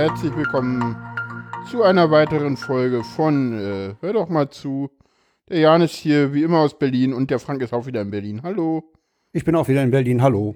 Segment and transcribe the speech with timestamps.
[0.00, 0.96] Herzlich willkommen
[1.70, 4.88] zu einer weiteren Folge von äh, Hör doch mal zu.
[5.50, 8.10] Der Jan ist hier wie immer aus Berlin und der Frank ist auch wieder in
[8.10, 8.42] Berlin.
[8.42, 8.82] Hallo.
[9.34, 10.22] Ich bin auch wieder in Berlin.
[10.22, 10.54] Hallo.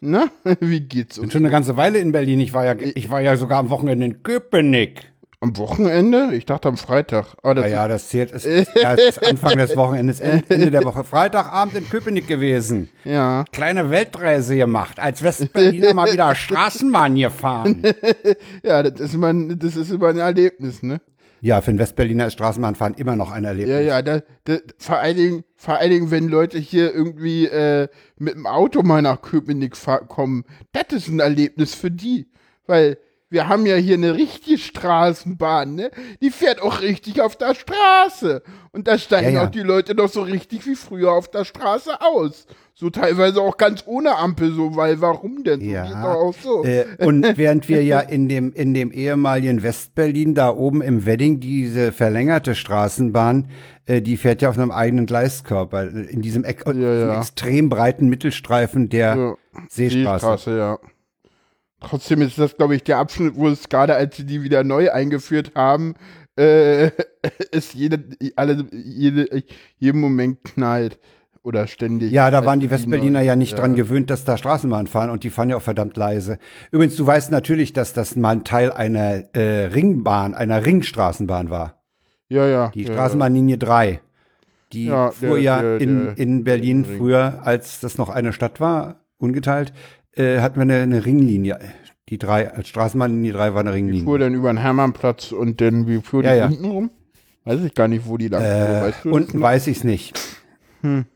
[0.00, 2.40] Na, wie geht's Bin schon eine ganze Weile in Berlin.
[2.40, 5.11] Ich war ja, ich war ja sogar am Wochenende in Köpenick.
[5.42, 6.30] Am Wochenende?
[6.34, 7.26] Ich dachte am Freitag.
[7.42, 8.32] Ah, das Ja, ja, das zählt.
[8.32, 11.02] Es ist erst Anfang des Wochenendes, Ende der Woche.
[11.02, 12.88] Freitagabend in Köpenick gewesen.
[13.04, 13.44] ja.
[13.50, 15.00] Kleine Weltreise gemacht.
[15.00, 17.82] Als Westberliner mal wieder Straßenbahn gefahren.
[18.62, 21.00] Ja, das ist, immer, ein- das ist immer ein Erlebnis, ne?
[21.40, 23.74] Ja, für einen Westberliner ist Straßenbahnfahren immer noch ein Erlebnis.
[23.74, 27.88] Ja, ja, da, da, vor, allen Dingen, vor allen Dingen, wenn Leute hier irgendwie äh,
[28.16, 29.74] mit dem Auto mal nach Köpenick
[30.06, 32.28] kommen, das ist ein Erlebnis für die.
[32.68, 32.96] Weil
[33.32, 35.90] wir haben ja hier eine richtige Straßenbahn, ne?
[36.20, 38.42] Die fährt auch richtig auf der Straße.
[38.72, 39.46] Und da steigen Ja, ja.
[39.46, 42.46] auch die Leute noch so richtig wie früher auf der Straße aus.
[42.74, 45.60] So teilweise auch ganz ohne Ampel, so, weil warum denn?
[45.60, 45.84] So Ja.
[45.84, 46.64] geht doch auch so.
[46.64, 51.40] Äh, und während wir ja in dem, in dem ehemaligen Westberlin da oben im Wedding
[51.40, 53.48] diese verlängerte Straßenbahn,
[53.86, 58.08] äh, die fährt ja auf einem eigenen Gleiskörper, äh, in diesem, Eck, Ja, extrem breiten
[58.08, 59.36] Mittelstreifen der.
[59.68, 60.26] Seestraße.
[60.26, 60.78] Seestraße, ja.
[61.88, 64.90] Trotzdem ist das, glaube ich, der Abschnitt, wo es gerade, als sie die wieder neu
[64.90, 65.94] eingeführt haben,
[66.36, 66.90] äh,
[67.52, 68.04] es jede,
[68.36, 69.42] alle, jede,
[69.78, 70.98] jeden Moment knallt.
[71.44, 72.12] Oder ständig.
[72.12, 73.58] Ja, da waren die Westberliner ja nicht ja.
[73.58, 76.38] dran gewöhnt, dass da Straßenbahnen fahren und die fahren ja auch verdammt leise.
[76.70, 81.82] Übrigens, du weißt natürlich, dass das mal ein Teil einer äh, Ringbahn, einer Ringstraßenbahn war.
[82.28, 82.70] Ja, ja.
[82.72, 84.00] Die ja, Straßenbahnlinie 3.
[84.72, 88.32] Die Ja, fuhr der- ja der- in, der- in Berlin früher, als das noch eine
[88.32, 89.72] Stadt war, ungeteilt,
[90.16, 91.58] äh, hatten wir eine, eine Ringlinie.
[92.08, 94.04] Die drei, als Straßenbahnlinie 3 war eine Die Ringlinie.
[94.04, 96.46] fuhr dann über den Hermannplatz und dann, wie fuhr die Ja, ja.
[96.46, 96.90] unten rum?
[97.44, 98.50] Weiß ich gar nicht, wo die lang fuhr.
[98.50, 100.18] Äh, Weißt du unten weiß ich's nicht.
[100.82, 101.06] Hm.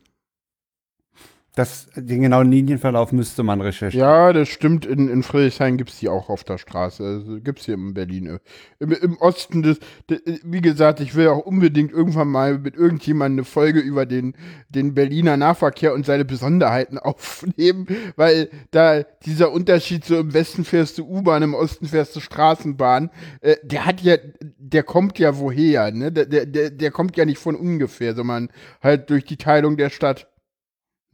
[1.57, 4.07] Das, den genauen Linienverlauf müsste man recherchieren.
[4.07, 4.85] Ja, das stimmt.
[4.85, 7.03] In, in Friedrichshain gibt es die auch auf der Straße.
[7.03, 8.27] Also, gibt es hier in Berlin.
[8.27, 8.39] äh,
[8.79, 9.79] Im, Im Osten des,
[10.11, 14.35] de, wie gesagt, ich will auch unbedingt irgendwann mal mit irgendjemandem eine Folge über den,
[14.69, 17.87] den Berliner Nahverkehr und seine Besonderheiten aufnehmen,
[18.17, 23.09] weil da dieser Unterschied so im Westen fährst du U-Bahn, im Osten fährst du Straßenbahn,
[23.41, 24.19] äh, der hat ja,
[24.59, 26.13] der kommt ja woher, ne?
[26.13, 28.51] Der, der, der kommt ja nicht von ungefähr, sondern
[28.83, 30.29] halt durch die Teilung der Stadt.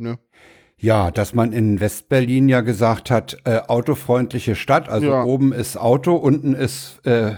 [0.02, 0.18] Ne?
[0.78, 5.24] Ja, dass man in Westberlin ja gesagt hat, äh, autofreundliche Stadt, also Ja.
[5.24, 7.36] oben ist Auto, unten ist äh,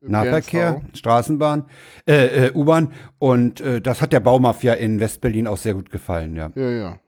[0.00, 0.80] Nahverkehr.
[0.94, 1.66] Straßenbahn,
[2.06, 6.36] äh, äh, U-Bahn und äh, das hat der Baumafia in Westberlin auch sehr gut gefallen,
[6.36, 6.50] ja.
[6.54, 6.98] Ja, ja.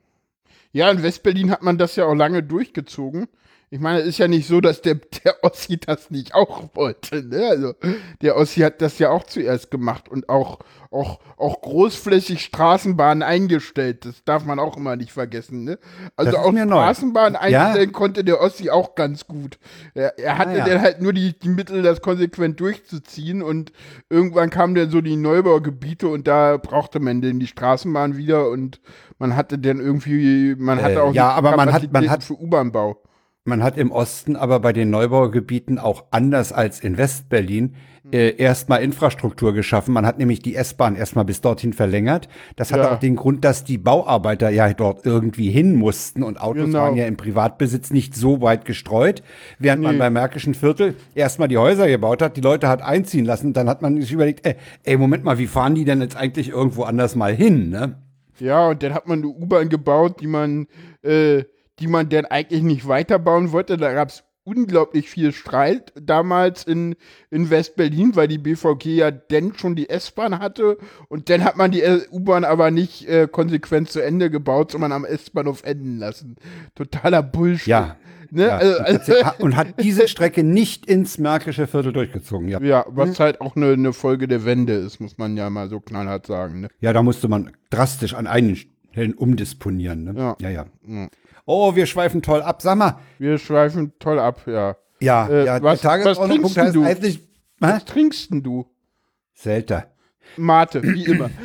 [0.73, 3.29] Ja, in Westberlin hat man das ja auch lange durchgezogen.
[3.75, 7.23] Ich meine, es ist ja nicht so, dass der, der Ossi das nicht auch wollte.
[7.27, 7.47] Ne?
[7.49, 7.73] Also,
[8.21, 10.59] der Ossi hat das ja auch zuerst gemacht und auch,
[10.91, 14.05] auch, auch großflächig Straßenbahnen eingestellt.
[14.05, 15.65] Das darf man auch immer nicht vergessen.
[15.65, 15.79] Ne?
[16.17, 16.53] Also auch.
[16.53, 17.69] Straßenbahnen Ja.
[17.69, 19.59] einstellen konnte der Ossi auch ganz gut.
[19.95, 20.65] Er, er hatte Ah, ja.
[20.67, 23.73] dann halt nur die, die Mittel, das konsequent durchzuziehen und
[24.11, 28.83] irgendwann kamen dann so die Neubaugebiete und da brauchte man dann die Straßenbahn wieder und
[29.19, 32.35] man hatte dann irgendwie, man Äh, hatte auch ja, aber man hat- man hat- für
[32.39, 33.01] U-Bahn-Bau.
[33.45, 37.75] Man hat im Osten aber bei den Neubaugebieten auch anders als in Westberlin
[38.13, 39.93] äh, erstmal Infrastruktur geschaffen.
[39.93, 42.29] Man hat nämlich die S-Bahn erstmal bis dorthin verlängert.
[42.55, 42.93] Das hat Ja.
[42.95, 46.79] auch den Grund, dass die Bauarbeiter ja dort irgendwie hin mussten und Autos Genau.
[46.83, 49.25] waren ja im Privatbesitz nicht so weit gestreut,
[49.59, 49.99] während man Nee.
[49.99, 53.53] beim Märkischen Viertel erstmal die Häuser gebaut hat, die Leute hat einziehen lassen.
[53.55, 54.55] Dann hat man sich überlegt, ey,
[54.85, 57.71] ey Moment mal, wie fahren die denn jetzt eigentlich irgendwo anders mal hin?
[57.71, 57.97] Ne?
[58.39, 60.67] Ja, und dann hat man eine U-Bahn gebaut, die man,
[61.03, 61.43] äh,
[61.79, 63.77] die man dann eigentlich nicht weiterbauen wollte.
[63.77, 66.97] Da gab es unglaublich viel Streit damals in,
[67.31, 70.79] in West-Berlin, weil die BVG ja dann schon die S-Bahn hatte
[71.09, 75.05] und dann hat man die U-Bahn aber nicht äh, konsequent zu Ende gebaut, sondern am
[75.05, 76.37] S-Bahnhof enden lassen.
[76.75, 77.69] Totaler Bullshit.
[77.69, 77.97] Ja.
[78.31, 78.47] Ne?
[78.47, 78.57] ja.
[78.57, 82.49] Also, also, und hat diese Strecke nicht ins Märkische Viertel durchgezogen.
[82.49, 82.61] Ja.
[82.63, 85.81] ja, was halt auch eine, eine Folge der Wende ist, muss man ja mal so
[85.81, 86.63] knallhart sagen.
[86.63, 86.69] Ne?
[86.81, 90.05] Ja, da musste man drastisch an einigen Stellen umdisponieren.
[90.05, 90.15] Ne?
[90.17, 90.37] Ja.
[90.41, 90.67] ja, ja.
[90.87, 91.09] Ja.
[91.45, 92.63] Oh, wir schweifen toll ab.
[92.63, 94.77] Sag mal, Wir schweifen toll ab, ja.
[95.01, 96.85] ja, Äh, ja was- der Tagesordnungspunkt was trinkst du?
[96.85, 97.21] eigentlich?
[97.59, 98.67] Was trinkst denn du?
[99.35, 99.87] Selter.
[100.37, 101.31] Mate, wie immer.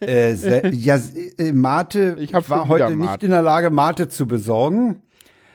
[0.00, 0.98] Äh, ja,
[1.38, 3.26] äh, Mate, Ich war heute nicht Mate.
[3.26, 5.02] in der Lage, Mate zu besorgen.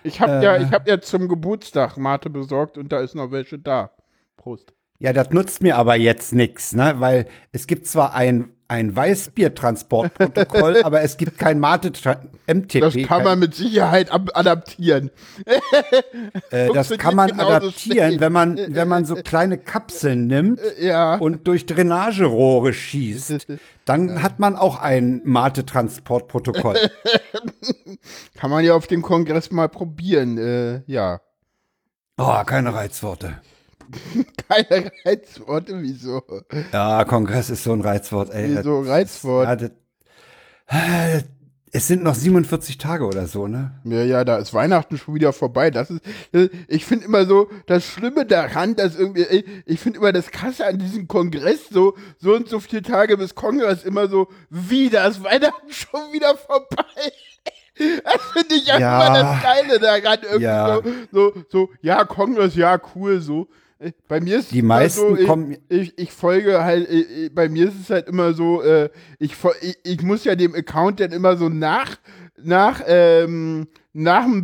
[0.04, 3.57] Ich habe ja, ich hab ja zum Geburtstag Mate besorgt und da ist noch welche
[3.57, 3.92] da.
[4.38, 4.74] Prost.
[5.03, 6.94] Ja, das nutzt mir aber jetzt nichts, ne?
[7.00, 12.79] Weil es gibt zwar ein, ein Weißbiertransportprotokoll, aber es gibt kein Mate-MTP.
[12.79, 15.11] Das kann man mit Sicherheit adaptieren.
[16.51, 21.15] äh, das kann man adaptieren, wenn man, wenn man so kleine Kapseln nimmt Ja.
[21.15, 23.47] und durch Drainagerohre schießt.
[23.85, 26.77] Dann hat man auch ein Mate-Transportprotokoll.
[28.35, 30.38] Kann man ja auf dem Kongress mal probieren.
[30.38, 31.19] Äh, ja.
[32.17, 33.41] Oh, keine Reizworte.
[34.50, 36.22] Keine Reizworte, wieso?
[36.72, 38.57] Ja, Kongress ist so ein Reizwort, ey.
[38.57, 39.48] Wieso Reizwort?
[39.48, 39.72] Ja, das,
[40.68, 41.24] äh,
[41.75, 43.72] es sind noch 47 Tage oder so, ne?
[43.84, 45.72] Ja, ja, da ist Weihnachten schon wieder vorbei.
[45.72, 46.01] Das ist,
[46.31, 50.30] äh, ich finde immer so, das Schlimme daran, dass irgendwie, äh, ich finde immer das
[50.30, 54.90] Krasse an diesem Kongress, so, so und so viele Tage bis Kongress, immer so, wie,
[54.92, 56.86] da ist Weihnachten schon wieder vorbei.
[58.04, 58.75] Das finde ich Ja.
[59.07, 60.19] immer das Geile daran.
[60.22, 60.75] Irgendwie Ja.
[61.12, 63.48] so, so, so, ja, Kongress, ja, cool, so.
[64.07, 67.68] Bei mir ist Die meisten so, ich, kommen- ich, ich folge halt, äh, bei mir
[67.68, 68.89] ist es halt immer so, äh,
[69.19, 71.97] ich, ich, ich muss ja dem Account dann immer so nach,
[72.41, 74.41] nach, ähm, nach dem,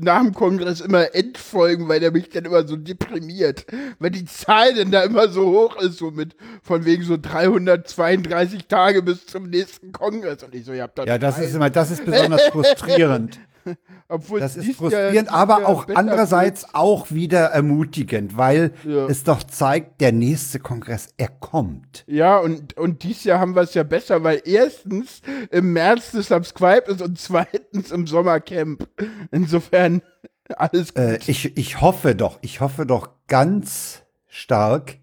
[0.00, 3.64] nach dem Kongress immer entfolgen, weil der mich dann immer so deprimiert.
[4.00, 8.66] Weil die Zahl dann da immer so hoch ist, so mit von wegen so 332
[8.66, 10.42] Tage bis zum nächsten Kongress.
[10.42, 13.38] Und ich so, ihr habt da Ja, das ist immer, das ist besonders frustrierend.
[14.08, 19.06] Obwohl Das ist frustrierend, dies aber Jahr auch andererseits auch wieder ermutigend, weil Ja.
[19.06, 22.04] es doch zeigt, der nächste Kongress, er kommt.
[22.06, 25.20] Ja, und, und dieses Jahr haben wir es ja besser, weil erstens
[25.50, 28.88] im März das Subscribe ist und zweitens im Sommercamp.
[29.30, 30.02] Insofern
[30.56, 31.02] alles gut.
[31.02, 34.98] Äh, ich, ich hoffe doch, ich hoffe doch ganz stark,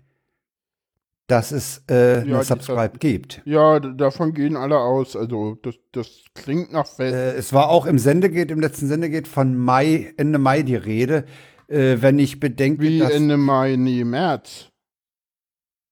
[1.28, 3.42] dass es äh, die eine Subscribe gibt.
[3.46, 5.16] ja, davon gehen alle aus.
[5.16, 7.14] Also das, das klingt nach Fest.
[7.14, 11.26] Äh, es war auch im Sendegeht, im letzten Sendegeht von Mai, Ende Mai die Rede.
[11.68, 14.72] Äh, wenn ich bedenke, Wie dass Ende Mai, nee, März.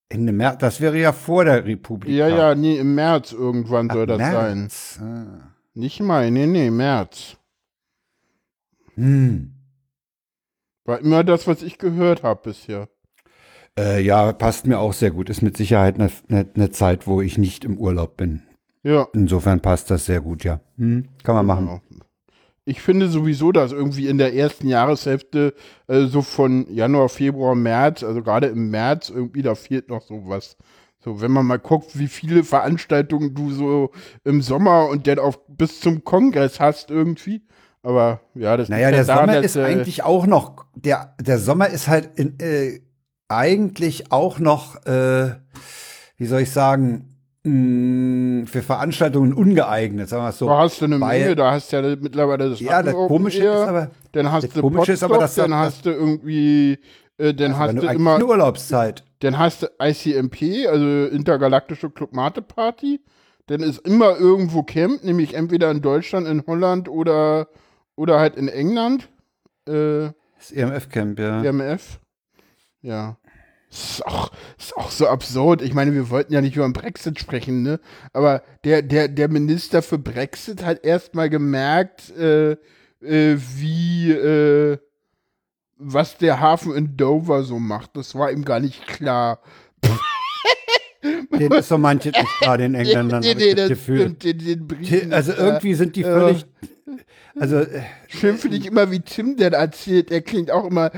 [0.08, 2.16] Ende März, das wäre ja vor der Republik.
[2.16, 4.60] Ja, ja, nee, im März irgendwann soll das sein.
[4.60, 5.00] März.
[5.02, 5.52] Ah.
[5.74, 7.36] Nicht Mai, nee, nee, März.
[8.94, 9.52] Hm.
[10.86, 12.88] War immer das, was ich gehört habe bisher.
[13.77, 15.30] Äh, ja, passt mir auch sehr gut.
[15.30, 18.44] Ist mit Sicherheit eine ne, ne Zeit, wo ich nicht im Urlaub bin.
[18.83, 19.07] Ja.
[19.13, 20.62] Insofern passt das sehr gut, ja.
[20.77, 21.66] Hm, kann man machen.
[21.66, 21.81] Genau.
[22.68, 25.54] Ich finde sowieso, dass irgendwie in der ersten Jahreshälfte,
[25.88, 30.57] äh, so von Januar, Februar, März, also gerade im März, irgendwie da fehlt noch sowas.
[31.04, 33.92] So, wenn man mal guckt, wie viele Veranstaltungen du so
[34.24, 37.44] im Sommer und dann auch bis zum Kongress hast irgendwie.
[37.83, 41.38] Aber ja, das Naja, der ja daran, Sommer ist äh, eigentlich auch noch, der, der
[41.38, 42.80] Sommer ist halt in, äh,
[43.27, 45.31] eigentlich auch noch, äh,
[46.18, 50.48] wie soll ich sagen, mh, für Veranstaltungen ungeeignet, sagen wir es so.
[50.48, 53.44] Da hast du eine Weil- Menge, da hast du ja mittlerweile das Ja, das Komische
[53.44, 55.92] Air, ist aber, dann hast das du Komische ist aber, dass dann das- hast du
[55.92, 56.80] irgendwie,
[57.18, 59.04] äh, dann hast du immer, eine Urlaubszeit.
[59.19, 60.86] dann hast du ICMP, also
[61.16, 63.00] Intergalaktische Club Mate Party,
[63.48, 67.48] dann ist immer irgendwo Camp, nämlich entweder in Deutschland, in Holland oder,
[67.95, 69.07] oder halt in England,
[69.68, 71.42] äh, Das EMF-Camp, ja.
[71.42, 72.00] RMF,
[72.86, 73.18] ja.
[73.70, 75.62] Das ist auch, ist auch so absurd.
[75.62, 77.80] Ich meine, wir wollten ja nicht über den Brexit sprechen, ne?
[78.14, 82.52] Aber der, der, der Minister für Brexit hat erstmal gemerkt, äh,
[83.02, 84.78] äh, wie, äh,
[85.78, 87.98] was der Hafen in Dover so macht.
[87.98, 89.40] Das war ihm gar nicht klar.
[91.40, 94.00] Den ist so manches nicht gerade in Engländern, hab ich das Gefühl.
[94.02, 96.46] stimmt, den, den Briten, Also äh, irgendwie sind die völlig,
[97.38, 100.10] also äh, Schön finde ich immer, wie Tim denn erzählt.
[100.10, 100.89] Er klingt auch immer,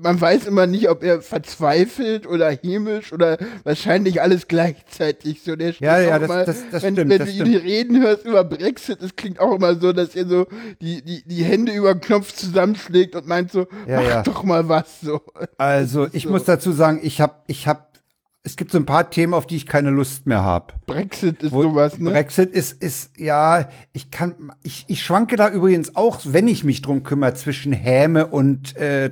[0.00, 5.42] man weiß immer nicht, ob er verzweifelt oder hämisch oder wahrscheinlich alles gleichzeitig.
[5.42, 7.48] So, der Ja, ja, das- immer, das- das wenn, stimmt, wenn das du stimmt.
[7.50, 10.46] ihn reden hörst über Brexit, es klingt auch immer so, dass er so
[10.82, 14.22] die, die, die Hände über den Knopf zusammenschlägt und meint so, Ja, mach ja.
[14.22, 15.00] doch mal was.
[15.00, 15.20] So.
[15.58, 16.30] Also, ich So.
[16.30, 17.82] muss dazu sagen, ich habe, ich habe,
[18.46, 20.74] es gibt so ein paar Themen, auf die ich keine Lust mehr habe.
[20.86, 22.10] Brexit ist sowas, ne?
[22.10, 26.82] Brexit ist, ist, ja, ich kann, ich, ich schwanke da übrigens auch, wenn ich mich
[26.82, 29.10] drum kümmere, zwischen Häme und äh,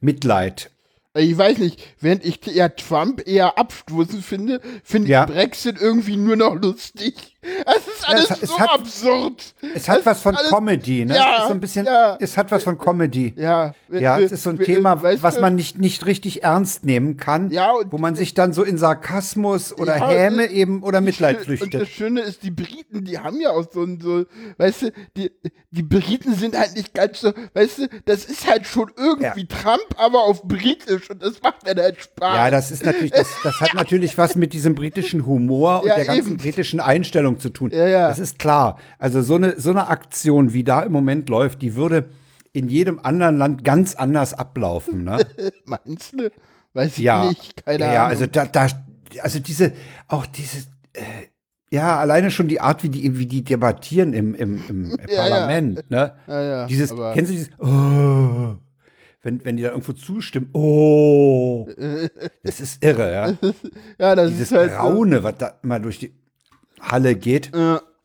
[0.00, 0.70] Mitleid.
[1.14, 5.24] Ich weiß nicht, während ich ja Trump eher abstoßend finde, finde Ja.
[5.24, 7.31] ich Brexit irgendwie nur noch lustig.
[7.42, 9.54] Es ist alles es- es so hat- absurd.
[9.74, 11.16] Es hat Das was von alles- Comedy, ne?
[11.16, 12.16] Ja, es ist so ein bisschen, ja.
[12.20, 13.34] es hat was von Comedy.
[13.36, 17.16] Ja, Ja, es ist so ein Thema, weißt was man nicht, nicht richtig ernst nehmen
[17.16, 21.00] kann, Ja, und- wo man sich dann so in Sarkasmus oder Ja, Häme eben oder
[21.00, 21.88] Mitleid Und das flüchtet.
[21.88, 24.24] Schöne ist, die Briten, die haben ja auch so ein, so,
[24.58, 25.30] weißt du, die,
[25.72, 29.84] die Briten sind halt nicht ganz so, weißt du, das ist halt schon irgendwie Trump,
[29.96, 32.36] aber auf Britisch und das macht dann halt Spaß.
[32.36, 35.96] Ja, das ist natürlich, das, das hat natürlich was mit diesem britischen Humor und Ja,
[35.96, 36.36] der ganzen eben.
[36.38, 37.70] britischen Einstellung zu tun.
[37.72, 38.08] Ja, ja.
[38.08, 38.78] Das ist klar.
[38.98, 42.08] Also so eine, so eine Aktion, wie da im Moment läuft, die würde
[42.52, 45.04] in jedem anderen Land ganz anders ablaufen.
[45.04, 45.24] Ne?
[45.64, 46.30] Meinst du?
[46.74, 47.94] Weiß ich ja, nicht, keine ja, Ahnung.
[47.94, 48.66] ja, also da, da,
[49.20, 49.72] also diese,
[50.08, 51.02] auch diese, äh,
[51.70, 55.90] ja, alleine schon die Art, wie die, wie die debattieren im, im, im Ja, Parlament,
[55.90, 56.14] ne?
[56.26, 58.56] Ja, ja, dieses, kennst du dieses, oh,
[59.22, 61.68] wenn, wenn die da irgendwo zustimmen, oh,
[62.42, 63.52] das ist irre, ja.
[63.98, 66.12] ja, das Dieses ist halt Braune, was da immer durch die
[66.82, 67.50] Halle geht.
[67.52, 67.58] so,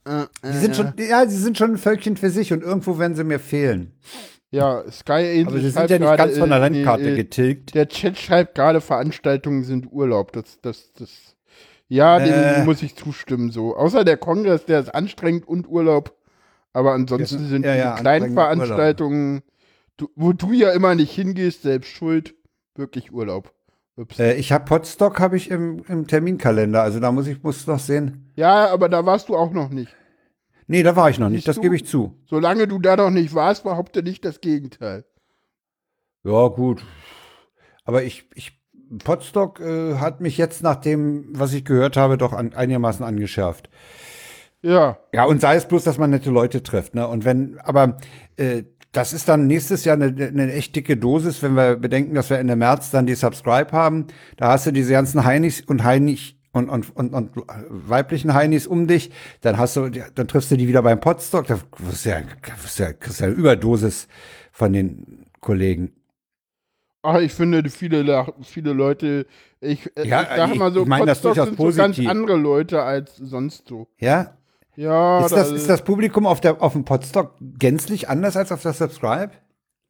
[0.06, 2.98] äh, äh, Die sind schon, ja, sie sind schon ein Völkchen für sich und irgendwo
[3.00, 3.94] werden sie mir fehlen.
[4.50, 7.76] Ja, Sky Aber sie sind ja nicht ganz von der äh, Landkarte äh, getilgt.
[7.76, 10.32] Der Chat schreibt gerade, Veranstaltungen sind Urlaub.
[10.32, 11.10] Das, das, das.
[11.90, 12.56] Ja, Äh.
[12.56, 13.76] dem muss ich zustimmen so.
[13.76, 16.16] Außer der Kongress, der ist anstrengend und Urlaub.
[16.72, 18.68] Aber ansonsten Ja, sind ja, die ja, kleinen anstrengend Urlaub.
[18.68, 19.42] Veranstaltungen,
[19.98, 22.36] du, wo du ja immer nicht hingehst, selbst schuld,
[22.76, 23.52] wirklich Urlaub.
[24.20, 27.80] Äh, ich habe Podstock habe ich im, im Terminkalender, also da muss ich muss noch
[27.80, 28.32] sehen.
[28.36, 29.96] Ja, aber da warst du auch noch nicht.
[30.68, 32.14] Nee, da war ich noch nicht, Siehst das gebe ich zu.
[32.26, 35.06] Solange du da noch nicht warst, behaupte nicht das Gegenteil.
[36.24, 36.84] Ja, gut.
[37.86, 38.60] Aber ich, ich
[39.04, 43.70] Podstock äh, hat mich jetzt nach dem, was ich gehört habe, doch an, einigermaßen angeschärft.
[44.62, 47.08] Ja, Ja, und sei es bloß, dass man nette Leute trifft, ne?
[47.08, 47.98] Und wenn, aber
[48.38, 52.30] äh, das ist dann nächstes Jahr eine, eine echt dicke Dosis, wenn wir bedenken, dass
[52.30, 54.08] wir Ende März dann die Subscribe haben.
[54.38, 57.32] Da hast du diese ganzen Heinis und Heinig und, und, und, und
[57.70, 59.12] weiblichen Heinis um dich.
[59.42, 61.48] Dann hast du, dann triffst du die wieder beim Podstock.
[61.48, 64.08] Da wirst du ja, du ja, kriegst ja eine Überdosis
[64.52, 65.92] von den Kollegen.
[67.04, 69.28] ach, ich finde viele, viele Leute,
[69.60, 72.84] ich, äh, Ja, ich sage mal so, ich meine das sind so ganz andere Leute
[72.84, 73.88] als sonst so.
[74.00, 74.37] Ja?
[74.78, 78.52] Ja, Ist das, da- ist das Publikum auf, der, auf dem Podstock gänzlich anders als
[78.52, 79.32] auf der Subscribe?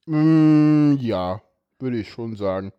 [0.06, 1.42] Mm, ja,
[1.80, 2.72] würde ich schon sagen.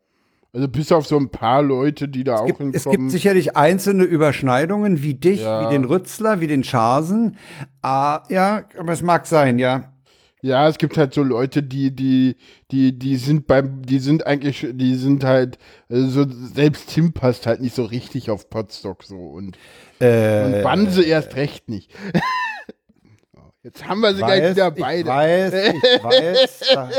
[0.55, 2.99] Also bis auf so ein paar Leute, die da auch gibt, es hinkommen.
[3.09, 5.69] gibt sicherlich einzelne Überschneidungen, wie dich, Ja.
[5.69, 7.37] wie den Rützler, wie den Scharsen.
[7.83, 9.93] Ah, ja, aber es mag sein, ja.
[10.41, 12.37] Ja, es gibt halt so Leute, die, die,
[12.71, 17.47] die, die sind beim, die sind eigentlich, die sind halt, äh, so, selbst Tim passt
[17.47, 19.59] halt nicht so richtig auf Potstock so und,
[20.01, 21.91] Äh, und Banse erst recht nicht.
[23.65, 25.09] Jetzt haben wir sie gleich wieder ich beide.
[25.09, 26.91] weiß, ich weiß, da,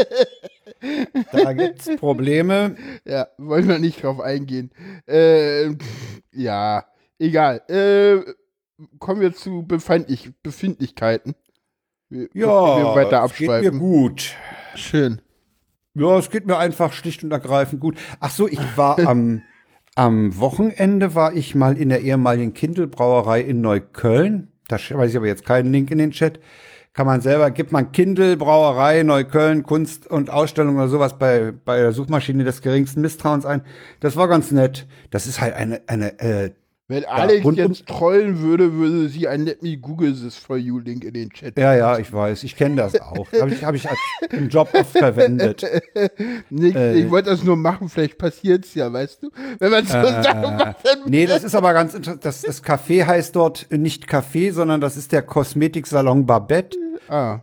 [1.32, 2.76] da gibt's Probleme.
[3.06, 4.70] Ja, wollen wir nicht drauf eingehen.
[5.08, 5.72] Äh,
[6.34, 6.86] ja,
[7.18, 7.62] egal.
[7.70, 8.34] Äh,
[9.00, 11.34] kommen wir zu Befindlich Befindlichkeiten.
[12.10, 14.36] Wir, Ja, wir weiter es geht mir gut.
[14.76, 15.22] Schön.
[15.94, 17.98] Ja, es geht mir einfach schlicht und ergreifend gut.
[18.20, 19.44] Ach so, ich war am,
[19.96, 24.52] am Wochenende war ich mal in der ehemaligen Kindle-Brauerei in Neukölln.
[24.68, 26.40] Da weiß ich aber jetzt keinen Link in den Chat.
[26.94, 31.78] Kann man selber, gibt man Kindle, Brauerei, Neukölln, Kunst und Ausstellung oder sowas bei, bei
[31.78, 33.62] der Suchmaschine des geringsten Misstrauens ein.
[34.00, 34.88] Das war ganz nett.
[35.12, 36.52] Das ist halt eine, eine, äh,
[36.92, 40.58] Wenn Alex rund um- jetzt trollen würde, würde sie ein Let Me Google This For
[40.58, 41.56] You Link in den Chat.
[41.58, 43.28] ja, ja, ich weiß, ich kenne das auch.
[43.40, 43.88] Habe ich, hab ich
[44.32, 45.64] im Job oft verwendet.
[46.50, 46.96] Nicht, Äh.
[47.00, 49.30] ich wollte das nur machen, vielleicht passiert's ja, weißt du?
[49.60, 52.26] Wenn man so Sachen macht, dann Nee, das ist aber ganz interessant.
[52.26, 56.76] Das, das Café heißt dort nicht Café, sondern das ist der Kosmetiksalon Babette.
[57.08, 57.42] Ah,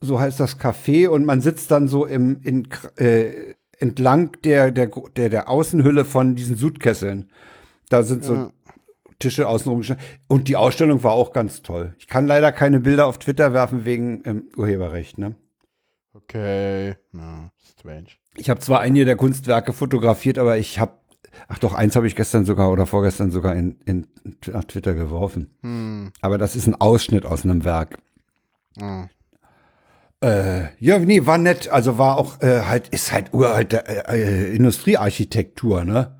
[0.00, 2.66] So heißt das Café und man sitzt dann so im, in,
[2.96, 7.30] äh, entlang der, der, der, der Außenhülle von diesen Sudkesseln.
[7.88, 8.50] Da sind so Ja.
[9.20, 9.82] Tische außenrum.
[10.26, 11.94] Und die Ausstellung war auch ganz toll.
[11.98, 15.18] Ich kann leider keine Bilder auf Twitter werfen wegen ähm, Urheberrecht.
[15.18, 15.36] Ne?
[16.30, 16.96] okay.
[17.12, 18.08] Na, strange.
[18.36, 20.92] Ich habe zwar einige der Kunstwerke fotografiert, aber ich habe,
[21.48, 24.06] ach doch, eins habe ich gestern sogar oder vorgestern sogar in, in,
[24.46, 25.50] nach Twitter geworfen.
[25.62, 26.12] Hm.
[26.20, 27.98] Aber das ist ein Ausschnitt aus einem Werk.
[28.80, 29.08] Ah.
[30.22, 31.68] Äh, ja, nee, war nett.
[31.68, 36.19] Also war auch äh, halt, ist halt uralte äh, äh, Industriearchitektur, ne?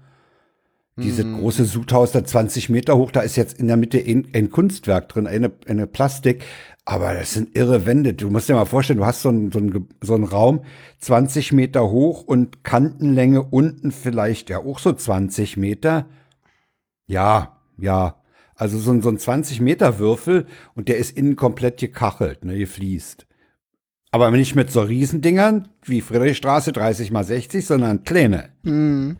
[0.97, 4.51] Dieses große Sudhaus da 20 Meter hoch, da ist jetzt in der Mitte ein, ein
[4.51, 6.45] Kunstwerk drin, eine, eine Plastik.
[6.85, 8.15] Aber das sind irre Wände.
[8.15, 10.65] Du musst dir mal vorstellen, du hast so einen, so einen, so einen Raum
[10.99, 16.07] 20 Meter hoch und Kantenlänge unten vielleicht ja auch so 20 Meter.
[17.07, 18.17] Ja, ja.
[18.57, 22.59] Also so ein, so ein 20 Meter Würfel und der ist innen komplett gekachelt, ne,
[22.59, 23.27] gefliest.
[24.11, 28.51] Aber nicht mit so Riesendingern wie Friedrichstraße 30 mal 60, sondern kleine.
[28.65, 29.17] Hm.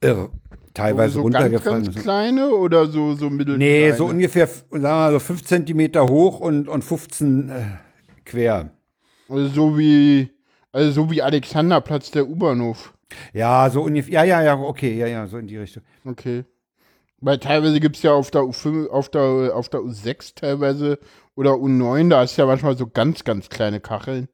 [0.00, 0.30] Irre.
[0.76, 1.84] Teilweise so ganz, runtergefallen.
[1.84, 6.06] ganz kleine oder so, so mittel nee, so ungefähr, sagen wir mal, so 5 Zentimeter
[6.06, 7.62] hoch und, und 15 äh,
[8.26, 8.70] quer.
[9.28, 10.30] Also so wie,
[10.72, 12.92] also so wie Alexanderplatz der U-Bahnhof.
[13.32, 14.12] Ja, so ungefähr.
[14.12, 15.82] Ja, ja, ja, okay, ja, ja, so in die Richtung.
[16.04, 16.44] Okay.
[17.20, 20.98] Weil teilweise gibt es ja auf der U5, auf der, auf der U6 teilweise
[21.36, 24.28] oder U9, da ist ja manchmal so ganz, ganz kleine Kacheln.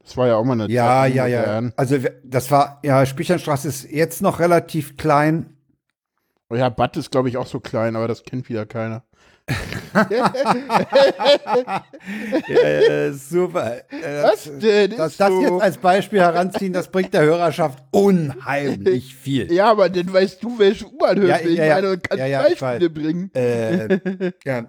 [0.00, 1.62] Das war ja auch mal eine Ja, Zeit ja, ja.
[1.76, 5.55] Also das war, ja, Spichernstraße ist jetzt noch relativ klein.
[6.48, 9.02] Oh ja, Bad ist, glaube ich, auch so klein, aber das kennt wieder keiner.
[12.48, 13.76] äh, super.
[14.22, 14.96] Was denn?
[14.96, 15.42] Das, Ist das so.
[15.42, 19.52] jetzt als Beispiel heranziehen, das bringt der Hörerschaft unheimlich viel.
[19.52, 21.74] Ja, aber dann weißt du, welche U-Bahn Ja, ich ja, ja.
[21.76, 23.30] meine, und kannst Ja, ja, ich Beispiele bringen.
[23.34, 24.66] Äh, ja.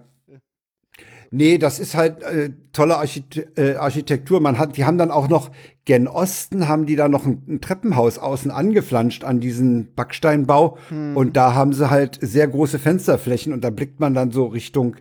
[1.31, 4.39] Nee, das ist halt äh, tolle Archite äh, Architektur.
[4.39, 5.51] Man hat, die haben dann auch noch
[5.85, 10.77] gen Osten haben die da noch ein, ein Treppenhaus außen angeflanscht an diesen Backsteinbau
[11.15, 14.97] und da haben sie halt sehr große Fensterflächen und da blickt man dann so Richtung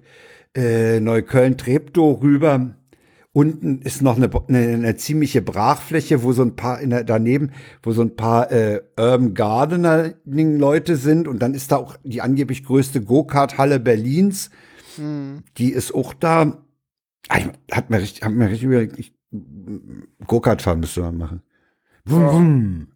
[0.57, 2.77] äh, Neukölln Treptow rüber
[3.37, 7.51] Unten ist noch eine, eine, eine ziemliche Brachfläche, wo so ein paar in der, daneben,
[7.83, 12.23] wo so ein paar äh, Urban Gardening Leute sind und dann ist da auch die
[12.23, 14.49] angeblich größte Go-Kart-Halle Berlins.
[14.97, 15.43] Hm.
[15.59, 16.63] Die ist auch da.
[17.29, 19.15] Ah, ich- Hat mir richtig, hat mir richtig überlegt, ich-
[20.27, 21.43] Go-Kart fahren müsste man machen.
[22.05, 22.33] Wum, Ja.
[22.33, 22.89] wum.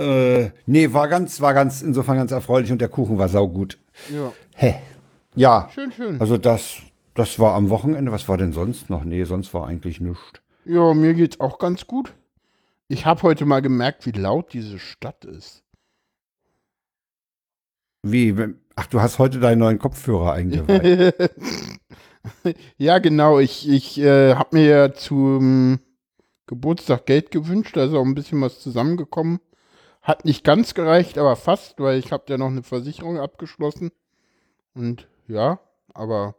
[0.00, 3.78] Äh, nee, war ganz, war ganz, insofern ganz erfreulich und der Kuchen war saugut.
[4.12, 4.76] Ja, Hä?
[5.34, 6.20] Ja, schön, schön.
[6.20, 6.78] also das,
[7.14, 8.10] das war am Wochenende.
[8.12, 9.04] Was war denn sonst noch?
[9.04, 10.40] Nee, sonst war eigentlich nichts.
[10.64, 12.14] Ja, mir geht's auch ganz gut.
[12.88, 15.62] Ich habe heute mal gemerkt, wie laut diese Stadt ist.
[18.02, 18.36] Wie?
[18.36, 21.12] wenn- Ach, du hast heute deinen neuen Kopfhörer eingeweiht.
[22.76, 23.40] ja, genau.
[23.40, 25.80] Ich, ich äh, habe mir ja zum
[26.46, 29.40] Geburtstag Geld gewünscht, da ist auch ein bisschen was zusammengekommen.
[30.00, 33.90] Hat nicht ganz gereicht, aber fast, weil ich habe ja noch eine Versicherung abgeschlossen.
[34.74, 35.58] Und ja,
[35.92, 36.36] aber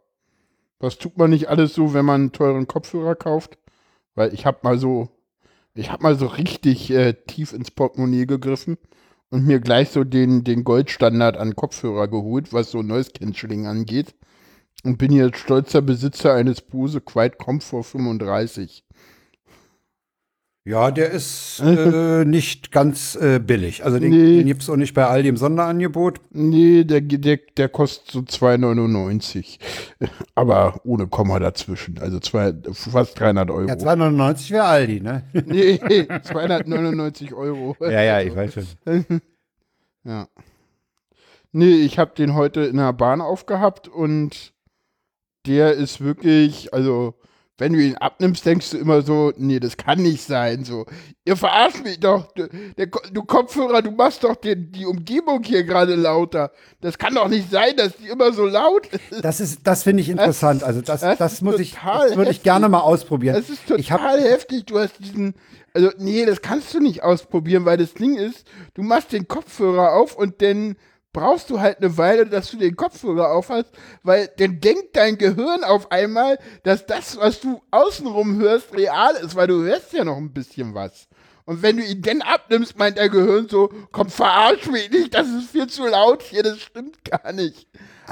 [0.78, 3.58] was tut man nicht alles so, wenn man einen teuren Kopfhörer kauft?
[4.14, 5.10] Weil ich habe mal so,
[5.74, 8.78] ich habe mal so richtig äh, tief ins Portemonnaie gegriffen
[9.30, 14.14] und mir gleich so den, den Goldstandard an Kopfhörer geholt, was so Noise Cancelling angeht.
[14.82, 18.84] Und bin jetzt stolzer Besitzer eines Bose Quiet Comfort 35.
[20.64, 23.84] ja, der ist äh, nicht ganz äh, billig.
[23.84, 24.36] Also den, Nee.
[24.38, 26.20] den gibt's auch nicht bei Aldi im Sonderangebot.
[26.30, 29.58] Nee, der, der, der kostet so 2,99.
[30.34, 31.98] Aber ohne Komma dazwischen.
[31.98, 33.68] Also zwei, fast 300 Euro.
[33.68, 35.22] Ja, 2,99 wäre Aldi, ne?
[35.46, 35.78] nee,
[36.22, 37.76] 299 Euro.
[37.80, 38.66] ja, ja, ich weiß schon.
[40.04, 40.28] Ja.
[41.52, 44.54] Nee, ich habe den heute in der Bahn aufgehabt und
[45.46, 47.14] der ist wirklich, also
[47.60, 50.64] wenn du ihn abnimmst, denkst du immer so, nee, das kann nicht sein.
[50.64, 50.86] So,
[51.26, 52.32] ihr verarscht mich doch.
[52.32, 56.52] Du, der, du Kopfhörer, du machst doch den, die Umgebung hier gerade lauter.
[56.80, 59.22] Das kann doch nicht sein, dass die immer so laut ist.
[59.22, 60.64] Das ist, das finde ich interessant.
[60.64, 63.36] Also das, das das, muss ich, total das würde ich gerne mal ausprobieren.
[63.36, 64.64] Das ist ich hab, total heftig.
[64.64, 65.34] Du hast diesen,
[65.74, 69.92] also nee, das kannst du nicht ausprobieren, weil das Ding ist, du machst den Kopfhörer
[69.92, 70.76] auf und dann
[71.12, 73.70] brauchst du halt eine Weile, dass du den Kopfhörer auf hast,
[74.02, 79.34] weil dann denkt dein Gehirn auf einmal, dass das, was du außenrum hörst, real ist,
[79.34, 81.08] weil du hörst ja noch ein bisschen was.
[81.44, 85.28] Und wenn du ihn dann abnimmst, meint dein Gehirn so, komm, verarsch mich nicht, das
[85.28, 87.66] ist viel zu laut hier, das stimmt gar nicht.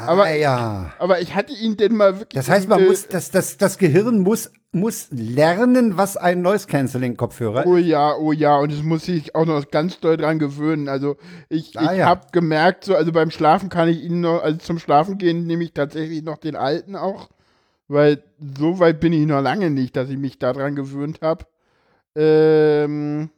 [0.06, 0.92] Aber, ah, ja.
[0.98, 2.34] aber ich hatte ihn denn mal wirklich.
[2.34, 7.76] Das heißt, man muss, das, das, das Gehirn muss, muss lernen, was ein Noise-Canceling-Kopfhörer Oh
[7.76, 10.88] ja, oh ja, und es muss sich auch noch ganz doll dran gewöhnen.
[10.88, 11.16] Also
[11.48, 12.06] ich, Ah, ich ja.
[12.06, 15.64] habe gemerkt, so, also beim Schlafen kann ich ihn noch, also zum Schlafen gehen nehme
[15.64, 17.28] ich tatsächlich noch den alten auch,
[17.88, 18.22] weil
[18.58, 21.44] so weit bin ich noch lange nicht, dass ich mich daran gewöhnt habe.
[22.14, 23.30] Ähm,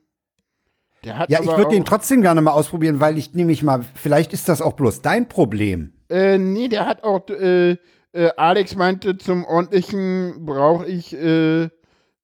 [1.04, 4.32] der hat Ja, ich würde den trotzdem gerne mal ausprobieren, weil ich nämlich mal, vielleicht
[4.32, 5.94] ist das auch bloß dein Problem.
[6.10, 7.76] Äh, nee, der hat auch, äh,
[8.12, 11.70] äh, Alex meinte, zum ordentlichen brauche ich, äh,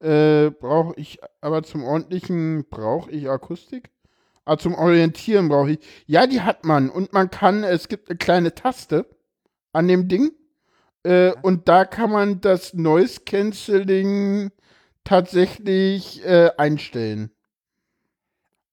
[0.01, 3.91] äh, brauche ich, aber zum ordentlichen brauche ich Akustik.
[4.45, 5.79] Ah, zum Orientieren brauche ich.
[6.07, 6.91] Ja, die hat man.
[6.91, 9.07] Und man kann, es gibt eine kleine Taste
[9.73, 10.33] an dem Ding.
[11.03, 14.51] Äh, und da kann man das Noise Cancelling
[15.05, 17.31] tatsächlich äh, einstellen.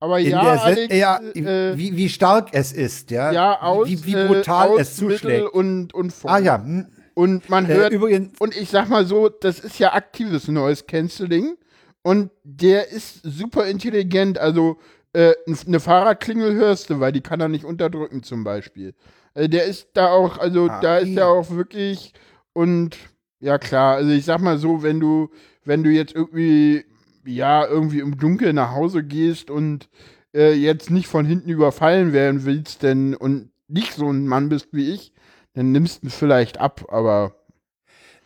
[0.03, 3.31] Aber In ja, Alex, ja, äh, wie, wie stark es ist, ja.
[3.31, 5.53] ja, aus, wie, wie äh, brutal aus, es Mittel zuschlägt.
[5.53, 6.87] und, und Ah ja, hm.
[7.13, 10.83] und man äh, hört, übrigens, und ich sag mal so, das ist ja aktives Noise
[10.83, 11.55] Cancelling
[12.01, 14.37] und der ist super intelligent.
[14.39, 14.77] Also
[15.13, 15.35] äh,
[15.65, 18.95] eine Fahrradklingel hörst du, weil die kann er nicht unterdrücken zum Beispiel.
[19.35, 21.21] Äh, der ist da auch, also Ah, da ist ja.
[21.21, 22.11] er auch wirklich
[22.51, 22.97] und
[23.39, 25.29] ja klar, also ich sag mal so, wenn du,
[25.63, 26.83] wenn du jetzt irgendwie,
[27.25, 29.89] ja, irgendwie im Dunkeln nach Hause gehst und
[30.33, 34.69] äh, jetzt nicht von hinten überfallen werden willst, denn und nicht so ein Mann bist
[34.71, 35.13] wie ich,
[35.53, 37.35] dann nimmst du vielleicht ab, aber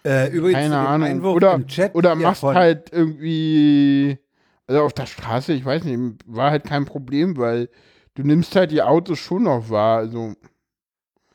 [0.03, 1.07] äh, übrigens keine Ahnung.
[1.10, 4.17] Einwurf Oder, im Chat oder machst von- halt irgendwie,
[4.65, 7.69] also auf der Straße, ich weiß nicht, war halt kein Problem, weil
[8.15, 9.97] du nimmst halt die Autos schon noch wahr.
[9.99, 10.33] Also,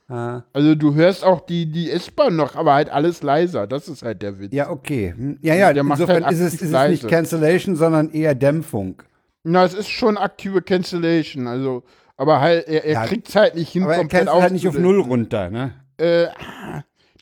[0.08, 0.42] Ah.
[0.52, 3.66] also du hörst auch die, die S-Bahn noch, aber halt alles leiser.
[3.66, 4.52] Das ist halt der Witz.
[4.52, 5.14] Ja, okay.
[5.16, 8.34] Hm, Ja, ja, Der macht insofern halt ist es, ist es nicht Cancellation, sondern eher
[8.34, 9.02] Dämpfung.
[9.44, 11.82] Na, es ist schon aktive Cancellation, also,
[12.16, 14.52] aber halt, er, er Ja, kriegt es halt nicht hin, Aber er komplett cancelt halt
[14.52, 14.78] nicht auf.
[14.78, 15.72] Null runter, ne?
[15.96, 16.26] Äh,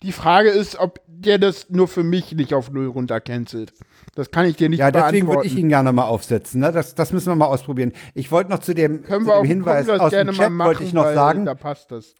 [0.02, 3.72] die Frage ist, ob der das nur für mich nicht auf Null runter cancelt.
[4.14, 5.46] Das kann ich dir nicht Ja, deswegen würde beantworten.
[5.46, 6.60] ich ihn gerne mal aufsetzen.
[6.60, 6.72] Ne?
[6.72, 7.92] Das, das müssen wir mal ausprobieren.
[8.14, 10.52] Ich wollte noch zu dem, Können zu wir dem Hinweis aus gerne dem mal Chat
[10.52, 12.14] machen, wollte ich noch sagen, Da passt das.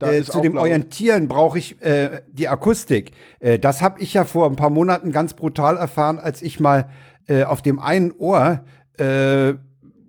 [0.00, 0.62] Äh, zu dem laut.
[0.62, 3.12] Orientieren brauche ich äh, die Akustik.
[3.40, 6.88] Äh, das habe ich ja vor ein paar Monaten ganz brutal erfahren, als ich mal
[7.26, 8.64] äh, auf dem einen Ohr
[8.96, 9.54] äh,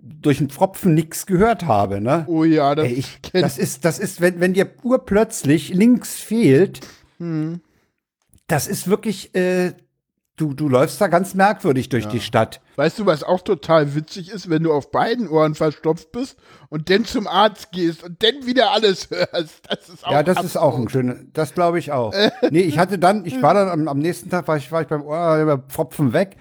[0.02, 2.00] durch einen Pfropfen nichts gehört habe.
[2.00, 2.24] Ne?
[2.28, 6.80] Oh ja, das, Ey, ich, das ist, das ist, wenn, wenn dir urplötzlich links fehlt,
[7.18, 7.60] Hm.
[8.46, 9.72] das ist wirklich äh,
[10.40, 12.60] du, du läufst da ganz merkwürdig durch die Stadt.
[12.76, 16.38] Weißt du, was auch total witzig ist, wenn du auf beiden Ohren verstopft bist
[16.70, 19.60] und dann zum Arzt gehst und dann wieder alles hörst?
[19.68, 20.92] Das ist auch Ja, das ist auch ein absurd.
[20.92, 22.14] schönes, das glaube ich auch.
[22.50, 24.88] nee, ich hatte dann, ich war dann am, am nächsten Tag, war ich, war ich
[24.88, 26.36] beim Ohrpfropfen weg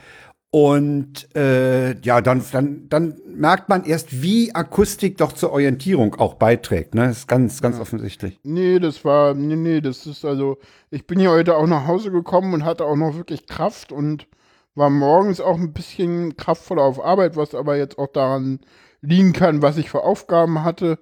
[0.52, 6.36] und äh, ja, dann, dann, dann merkt man erst, wie Akustik doch zur Orientierung auch
[6.36, 6.96] beiträgt.
[6.96, 7.08] Ne?
[7.08, 8.40] Das ist ganz, ganz offensichtlich.
[8.44, 10.58] Nee, das war, nee, nee, das ist also,
[10.90, 14.28] ich bin ja heute auch nach Hause gekommen und hatte auch noch wirklich Kraft und
[14.74, 18.60] war morgens auch ein bisschen kraftvoller auf Arbeit, was aber jetzt auch daran
[19.02, 20.98] liegen kann, was ich für Aufgaben hatte.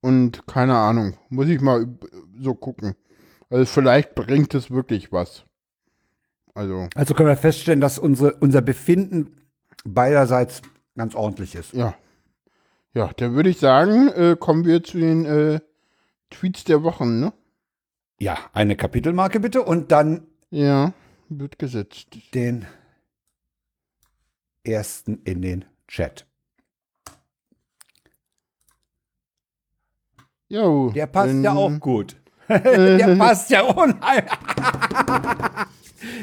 [0.00, 1.86] Und keine Ahnung, muss ich mal
[2.40, 2.94] so gucken.
[3.50, 5.44] Also vielleicht bringt es wirklich was.
[6.58, 9.36] Also, Also können wir feststellen, dass unsere, unser Befinden
[9.84, 10.60] beiderseits
[10.96, 11.72] ganz ordentlich ist.
[11.72, 11.94] ja.
[12.94, 15.60] Ja, dann würde ich sagen, äh, kommen wir zu den äh,
[16.30, 17.32] Tweets der Wochen, ne?
[18.18, 20.94] Ja, eine Kapitelmarke bitte und dann Ja,
[21.28, 22.08] wird gesetzt.
[22.34, 22.66] den
[24.64, 26.26] ersten in den Chat.
[30.48, 32.16] Jo, Der passt ja auch gut.
[32.48, 34.32] Der passt ja unheimlich.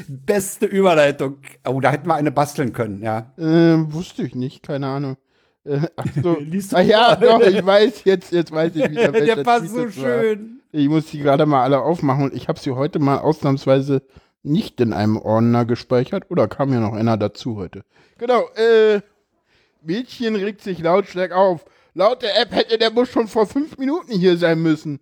[0.08, 1.38] Beste Überleitung.
[1.66, 3.32] Oh, da hätten wir eine basteln können, ja.
[3.38, 5.16] Äh, wusste ich nicht, keine Ahnung.
[5.64, 6.36] Äh, ach so.
[6.72, 9.12] Ah, ja, doch, ich weiß jetzt, jetzt weiß ich wieder.
[9.12, 10.20] Der passt so das war.
[10.20, 10.60] schön.
[10.72, 14.02] Ich muss die gerade mal alle aufmachen und ich habe sie heute mal ausnahmsweise
[14.42, 16.30] nicht in einem Ordner gespeichert.
[16.30, 17.82] Oder kam ja noch einer dazu heute?
[18.18, 19.00] Genau, äh,
[19.82, 21.64] Mädchen regt sich lautstark auf.
[21.94, 25.00] Laut der App hätte der Bus schon vor fünf Minuten hier sein müssen.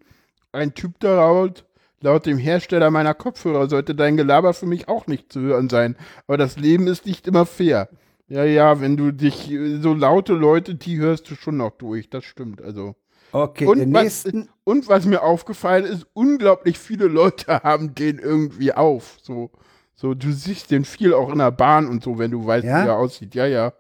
[0.53, 1.65] Ein Typ daraus,
[2.05, 5.97] laut dem Hersteller meiner Kopfhörer sollte dein Gelaber für mich auch nicht zu hören sein.
[6.27, 7.89] Aber das Leben ist nicht immer fair.
[8.29, 12.11] Ja, ja, wenn du dich, äh, so laute Leute, die hörst du schon noch durch.
[12.11, 12.95] Das stimmt, also.
[13.33, 14.25] Okay, Und was,
[14.65, 19.19] und was mir aufgefallen ist, unglaublich viele Leute haben den irgendwie auf.
[19.23, 19.51] So,
[19.95, 22.85] so du siehst den viel auch in der Bahn und so, wenn du weißt, Ja?
[22.85, 23.35] wie er aussieht.
[23.35, 23.73] Ja, ja.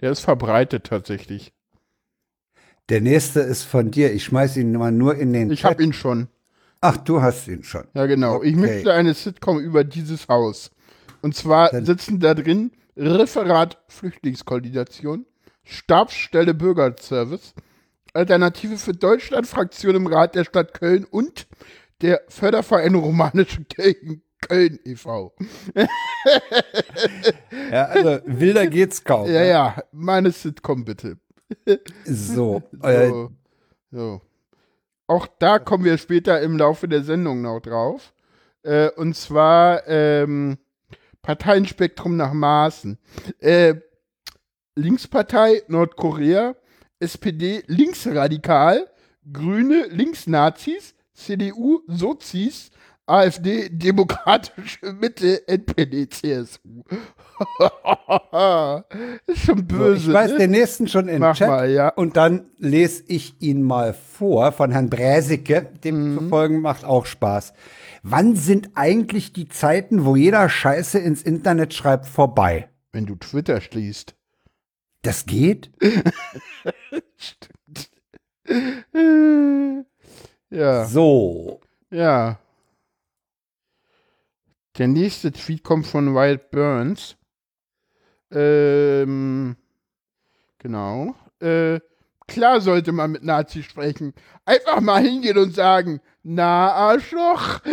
[0.00, 1.52] Der ist verbreitet tatsächlich.
[2.88, 4.12] Der nächste ist von dir.
[4.12, 5.70] Ich schmeiß ihn mal nur in den Ich Chat.
[5.70, 6.28] habe ihn schon.
[6.82, 7.84] Ach, du hast ihn schon.
[7.94, 8.42] Ja, genau.
[8.42, 8.60] Ich Okay.
[8.60, 10.70] möchte eine Sitcom über dieses Haus.
[11.22, 15.24] Und zwar Dann- sitzen da drin Referat Flüchtlingskoordination,
[15.64, 17.54] Stabsstelle Bürgerservice,
[18.12, 21.46] Alternative für Deutschland, Fraktion im Rat der Stadt Köln und
[22.02, 25.32] der Förderverein Romanische Kirchen Köln e.V.
[27.70, 29.30] Ja, also wilder geht's kaum.
[29.30, 31.16] Ja, ja, meine Sitcom bitte.
[32.04, 33.30] So, äh, So,
[33.90, 34.20] so.
[35.06, 38.12] Auch da kommen wir später im Laufe der Sendung noch drauf.
[38.62, 40.58] Äh, und zwar ähm,
[41.22, 42.98] Parteienspektrum nach Maßen.
[43.38, 43.74] Äh,
[44.74, 46.56] Linkspartei Nordkorea,
[46.98, 48.88] SPD linksradikal,
[49.30, 52.70] Grüne Linksnazis, CDU Sozis,
[53.06, 56.82] AfD Demokratische Mitte, NPD CSU.
[59.26, 60.08] ist schon böse.
[60.10, 60.38] ich weiß ne?
[60.38, 61.48] den nächsten schon in Mach Chat.
[61.48, 61.88] mal, ja.
[61.88, 65.68] Und dann lese ich ihn mal vor von Herrn Bräsicke.
[65.84, 66.18] Dem Mhm.
[66.18, 67.52] zu folgen macht auch Spaß.
[68.04, 72.68] Wann sind eigentlich die Zeiten, wo jeder Scheiße ins Internet schreibt, vorbei?
[72.92, 74.14] Wenn du Twitter schließt.
[75.02, 75.70] Das geht?
[80.50, 81.60] Ja, So.
[81.90, 82.38] ja.
[84.78, 87.16] Der nächste Tweet kommt von Wild Burns.
[88.30, 89.56] Ähm,
[90.58, 91.14] genau.
[91.40, 91.80] Äh,
[92.26, 94.14] klar sollte man mit Nazis sprechen.
[94.46, 97.60] Einfach mal hingehen und sagen, na, Arschloch.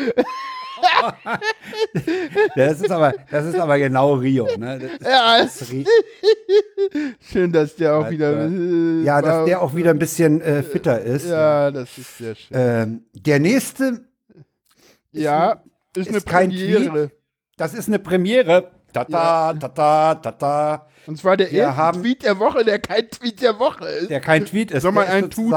[2.55, 4.47] Das ist aber, das ist aber genau Rio.
[4.57, 4.79] Ne?
[4.79, 5.85] Das Ja, das ist Ri-
[7.19, 8.45] schön, dass der auch wieder.
[8.49, 11.25] äh, ja, dass der auch wieder ein bisschen äh, fitter ist.
[11.27, 12.57] Ja, das ist sehr schön.
[12.57, 14.05] Ähm, der nächste,
[15.11, 15.61] ja,
[15.95, 17.11] ist, eine ist kein Premiere.
[17.57, 18.71] das ist eine Premiere.
[18.91, 20.87] Tata, tata, tata.
[21.05, 24.09] Und zwar der Wir erste haben- Tweet der Woche, der kein Tweet der Woche ist.
[24.09, 24.81] Der kein Tweet ist.
[24.81, 25.53] Soll man einen Tut-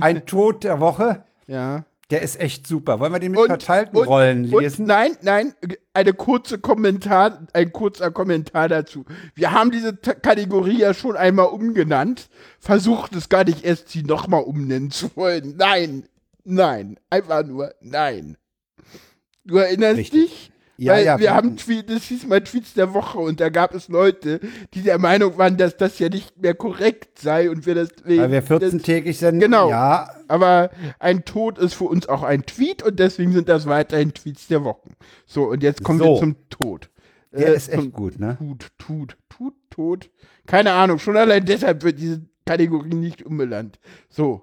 [0.00, 1.24] Ein Tod der Woche.
[1.46, 1.84] ja.
[2.10, 3.00] Der ist echt super.
[3.00, 4.84] Wollen wir den mit Und- verteilten und- Rollen Und lesen?
[4.86, 5.54] nein, nein,
[5.94, 9.06] eine kurze Kommentar, ein kurzer Kommentar dazu.
[9.34, 12.28] Wir haben diese T Kategorie ja schon einmal umgenannt.
[12.60, 15.56] Versucht es gar nicht erst, sie nochmal umnennen zu wollen.
[15.56, 16.06] Nein,
[16.44, 18.36] nein, einfach nur nein.
[19.44, 20.22] Du erinnerst Richtig.
[20.30, 20.50] dich?
[20.76, 23.48] Ja, Weil ja, wir wir- haben Tweet, das hieß mal Tweets der Woche und da
[23.48, 24.40] gab es Leute,
[24.74, 28.32] die der Meinung waren, dass das ja nicht mehr korrekt sei und wir das Weil
[28.32, 29.38] wir das, 14-tägig sind.
[29.38, 29.70] Genau.
[29.70, 34.14] Ja, aber ein Tod ist für uns auch ein Tweet und deswegen sind das weiterhin
[34.14, 34.94] Tweets der Wochen.
[35.26, 36.18] So, und jetzt kommen wir So.
[36.18, 36.90] zum Tod.
[37.30, 38.36] der Äh, ist echt gut, ne?
[38.38, 40.10] Tut, tut, tut, tut.
[40.46, 43.78] Keine Ahnung, schon allein deshalb wird diese Kategorie nicht umbenannt.
[44.08, 44.42] So,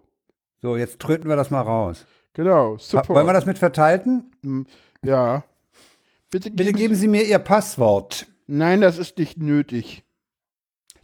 [0.61, 2.05] So, jetzt tröten wir das mal raus.
[2.33, 2.77] genau.
[2.77, 3.09] Support.
[3.09, 4.31] Wollen wir das mit verteilten?
[4.43, 4.65] Hm,
[5.03, 5.43] Ja.
[6.29, 8.27] Bitte, Bitte geben Sie mir Ihr Passwort.
[8.47, 10.03] Nein, das ist nicht nötig.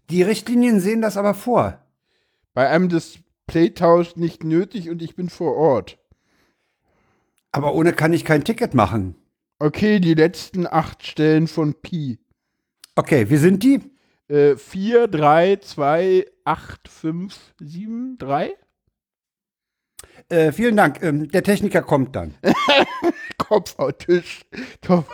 [0.09, 1.83] Die Richtlinien sehen das aber vor.
[2.53, 5.97] Bei einem Displaytausch nicht nötig und ich bin vor Ort.
[7.51, 9.15] Aber ohne kann ich kein Ticket machen.
[9.59, 12.19] Okay, die letzten acht Stellen von Pi.
[12.95, 13.81] Okay, wie sind die?
[14.27, 18.53] Äh, 4, 3, 2, 8, 5, 7, 3?
[20.29, 21.01] Äh, vielen Dank.
[21.01, 22.35] Ähm, der Techniker kommt dann.
[23.37, 24.41] Kopf auf Tisch.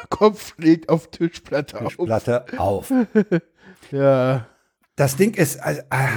[0.09, 1.97] Kopf schlägt auf Tischplatte auf.
[1.97, 2.91] Platte auf.
[3.91, 4.47] Ja.
[4.95, 6.07] Das Ding ist, äh, äh,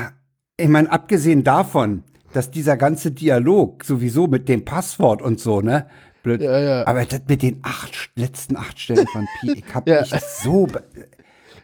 [0.57, 5.87] ich meine, abgesehen davon, dass dieser ganze Dialog sowieso mit dem Passwort und so, ne?
[6.23, 6.41] Blöd.
[6.43, 6.87] Ja, ja.
[6.87, 10.01] Aber das mit den acht, letzten acht Stellen von Pi, ich hab Ja.
[10.01, 10.11] mich
[10.43, 10.69] so.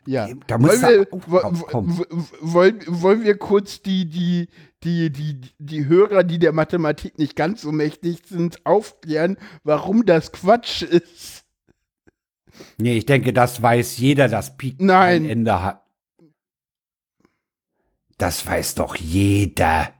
[0.06, 0.28] Ja.
[0.48, 1.98] Da muss wollen, wir, er auch wo- drauf kommen.
[1.98, 4.48] wo- wo- wollen, wollen wir kurz die, die,
[4.84, 10.32] die, die, die Hörer, die der Mathematik nicht ganz so mächtig sind, aufklären, warum das
[10.32, 11.44] Quatsch ist?
[12.78, 15.24] Nee, ich denke, das weiß jeder, dass Pi Nein.
[15.24, 15.82] ein Ende hat.
[18.18, 19.92] Das weiß doch jeder.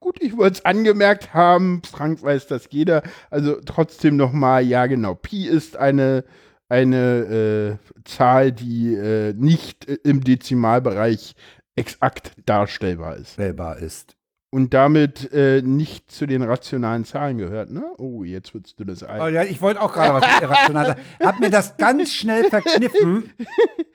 [0.00, 3.02] Gut, ich wollte es angemerkt haben, Frank weiß das jeder.
[3.30, 6.24] Also trotzdem nochmal, ja genau, Pi ist eine,
[6.68, 11.34] eine äh, Zahl, die äh, nicht äh, im Dezimalbereich
[11.76, 13.34] exakt darstellbar ist.
[13.36, 14.16] Selber ist.
[14.52, 17.84] Und damit äh, nicht zu den rationalen Zahlen gehört, ne?
[17.98, 19.32] Oh, jetzt würdest du das Oh, ein.
[19.32, 21.00] ja, ich wollte auch gerade was irrational sagen.
[21.22, 23.30] Hab mir das ganz schnell verkniffen.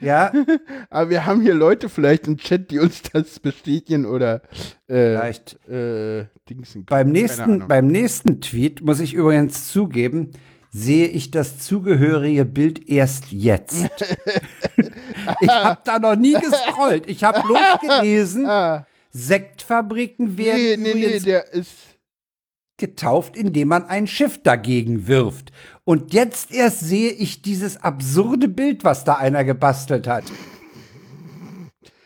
[0.02, 0.32] Ja,
[0.92, 4.42] Aber wir haben hier Leute vielleicht im Chat, die uns das bestätigen oder
[4.88, 5.68] äh, vielleicht.
[5.68, 6.86] äh, Dingsen.
[6.86, 10.32] Beim nächsten, beim nächsten Tweet muss ich übrigens zugeben,
[10.76, 13.86] sehe ich das zugehörige Bild erst jetzt.
[15.40, 17.08] ich habe da noch nie gescrollt.
[17.08, 18.46] Ich habe bloß gelesen,
[19.10, 21.64] Sektfabriken werden nee, nee, nee,
[22.76, 25.54] getauft, indem man ein Schiff dagegen wirft.
[25.86, 30.26] Und jetzt erst sehe ich dieses absurde Bild, was da einer gebastelt hat.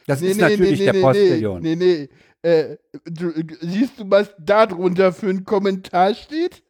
[0.05, 1.63] Das ist natürlich der Postillon.
[1.63, 2.09] Nee, nee.
[2.43, 6.61] Äh, du, siehst du, was da drunter für ein Kommentar steht?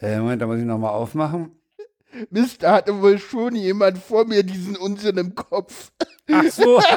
[0.00, 1.52] Äh, Moment, da muss ich nochmal aufmachen.
[2.30, 5.92] Mist, da hatte wohl schon jemand vor mir diesen Unsinn im Kopf.
[6.32, 6.80] Ach so.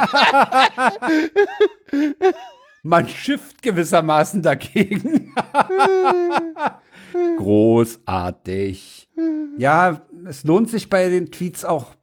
[2.83, 5.33] Man schifft gewissermaßen dagegen.
[7.37, 9.09] Großartig.
[9.57, 11.95] Ja, es lohnt sich bei den Tweets auch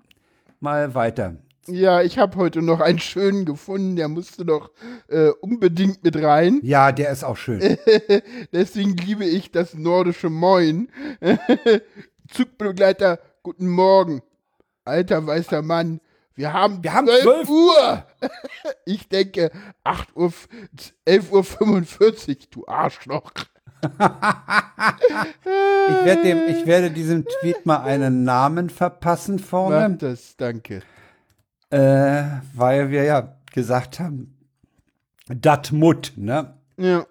[0.60, 1.36] mal weiter.
[1.66, 4.70] Ja, ich habe heute noch einen schönen gefunden, der musste doch
[5.08, 6.60] äh, unbedingt mit rein.
[6.62, 7.60] Ja, der ist auch schön.
[8.52, 10.88] Deswegen liebe ich das nordische Moin.
[12.28, 14.22] Zugbegleiter, guten Morgen.
[14.84, 16.00] Alter weißer Mann,
[16.34, 18.06] wir haben, Wir haben 12 12 Uhr.
[18.86, 19.50] Ich denke
[19.84, 20.32] 8 Uhr,
[21.04, 23.32] 11 Uhr 45, du Arschloch.
[23.82, 23.98] Ich
[26.04, 30.82] werde, dem, ich werde diesem Tweet mal einen Namen verpassen Mach vorne, das, danke.
[31.70, 32.22] Äh,
[32.54, 34.36] weil wir ja gesagt haben,
[35.28, 36.54] dat Mut, ne?
[36.76, 37.06] Ja.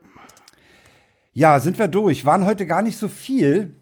[1.33, 2.25] Ja, sind wir durch.
[2.25, 3.75] Waren heute gar nicht so viel.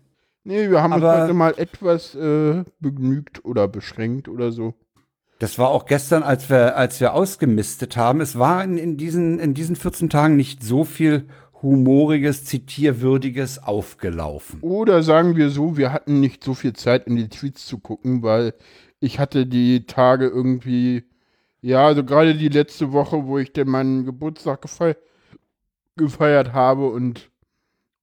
[0.43, 4.75] Nee, wir haben uns heute mal etwas äh, begnügt oder beschränkt oder so.
[5.39, 8.21] Das war auch gestern, als wir, als wir ausgemistet haben.
[8.21, 11.27] Es war in, in, diesen, in diesen 14 Tagen nicht so viel
[11.61, 14.61] humoriges, zitierwürdiges aufgelaufen.
[14.61, 18.23] Oder sagen wir so, wir hatten nicht so viel Zeit, in die Tweets zu gucken,
[18.23, 18.53] weil
[18.99, 21.03] ich hatte die Tage irgendwie,
[21.61, 24.95] ja, also gerade die letzte Woche, wo ich denn meinen Geburtstag gefei
[25.95, 27.31] gefeiert habe und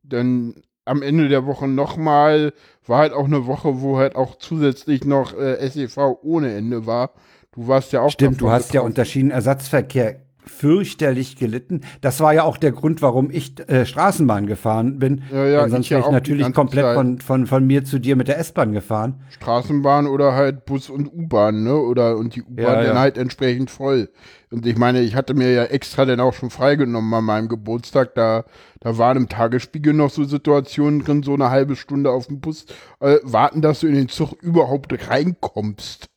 [0.02, 0.54] dann
[0.84, 2.52] am Ende der Woche nochmal,
[2.86, 7.12] war halt auch eine Woche, wo halt auch zusätzlich noch äh, SEV ohne Ende war.
[7.52, 8.86] Du warst ja auch Stimmt, du hast ja betroffen.
[8.90, 11.82] unter Schienenersatzverkehr fürchterlich gelitten.
[12.00, 15.22] Das war ja auch der Grund, warum ich äh, Straßenbahn gefahren bin.
[15.32, 16.96] Ja, ja, sonst ich ja wäre ich die natürlich komplett Zeit.
[16.96, 19.22] von, von, von mir zu dir mit der S-Bahn gefahren.
[19.30, 21.74] Straßenbahn oder halt Bus und U-Bahn, ne?
[21.76, 23.00] Oder und die U-Bahn Ja, dann ja.
[23.00, 24.08] halt entsprechend voll.
[24.50, 28.14] Und ich meine, ich hatte mir ja extra dann auch schon freigenommen an meinem Geburtstag.
[28.14, 28.44] Da,
[28.80, 32.66] da waren im Tagesspiegel noch so Situationen drin, so eine halbe Stunde auf dem Bus
[33.00, 36.08] äh, warten, dass du in den Zug überhaupt reinkommst.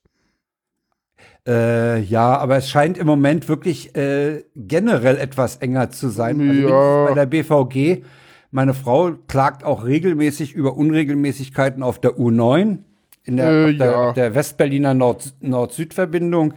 [1.47, 6.41] Äh, ja, aber es scheint im Moment wirklich äh, generell etwas enger zu sein.
[6.41, 7.05] Also Ja.
[7.05, 8.03] bei der BVG.
[8.51, 12.79] Meine Frau klagt auch regelmäßig über Unregelmäßigkeiten auf der U9,
[13.23, 14.11] in der, Äh, der, ja.
[14.13, 16.53] der Westberliner Nord- Nord-Süd-Verbindung.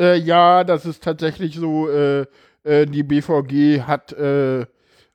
[0.00, 1.88] Äh, ja, das ist tatsächlich so.
[1.90, 2.26] Äh,
[2.64, 4.14] äh, die BVG hat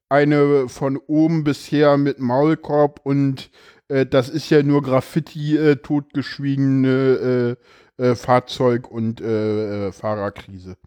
[0.09, 3.49] eine von oben bisher mit Maulkorb und
[3.89, 7.57] das ist ja nur Graffiti totgeschwiegene
[7.97, 10.77] äh, Fahrzeug- und äh, äh, Fahrerkrise.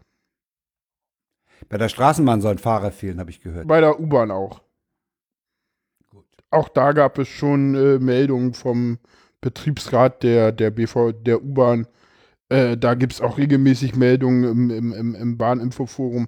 [1.69, 3.67] Bei der Straßenbahn sollen Fahrer fehlen, habe ich gehört.
[3.67, 4.61] Bei der U-Bahn auch.
[6.09, 6.25] Gut.
[6.49, 8.99] auch da gab es schon äh, Meldungen vom
[9.41, 11.87] Betriebsrat der, der BV, der U-Bahn.
[12.49, 16.27] Äh, da gibt es auch regelmäßig Meldungen im, im, im, im Bahninfoforum.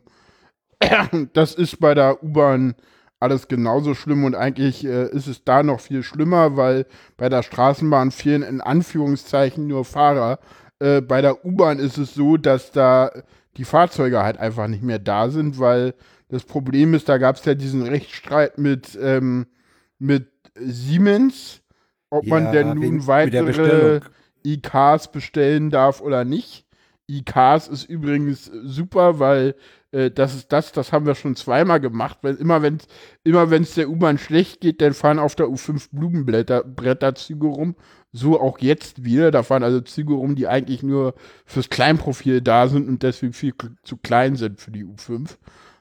[1.34, 2.76] Das ist bei der U-Bahn
[3.24, 7.42] alles genauso schlimm und eigentlich äh, ist es da noch viel schlimmer, weil bei der
[7.42, 10.40] Straßenbahn fehlen in Anführungszeichen nur Fahrer.
[10.84, 13.10] Äh, bei der U-Bahn ist es so, dass da
[13.56, 15.94] die Fahrzeuge halt einfach nicht mehr da sind, weil
[16.28, 19.46] das Problem ist, da gab es ja diesen Rechtsstreit mit, ähm,
[19.98, 21.62] mit Siemens,
[22.10, 24.02] ob ja, man denn nun weitere
[24.46, 26.66] IKs bestellen darf oder nicht.
[27.10, 29.56] IKs ist übrigens super, weil
[29.94, 32.88] äh, das ist das, das haben wir schon zweimal gemacht, weil immer wenn es
[33.24, 37.76] immer wenn's der U-Bahn schlecht geht, dann fahren auf der U5 Blumenblätter Bretterzüge rum.
[38.12, 39.32] So auch jetzt wieder.
[39.32, 43.54] Da fahren also Züge rum, die eigentlich nur fürs Kleinprofil da sind und deswegen viel
[43.84, 45.38] zu klein sind für die U5.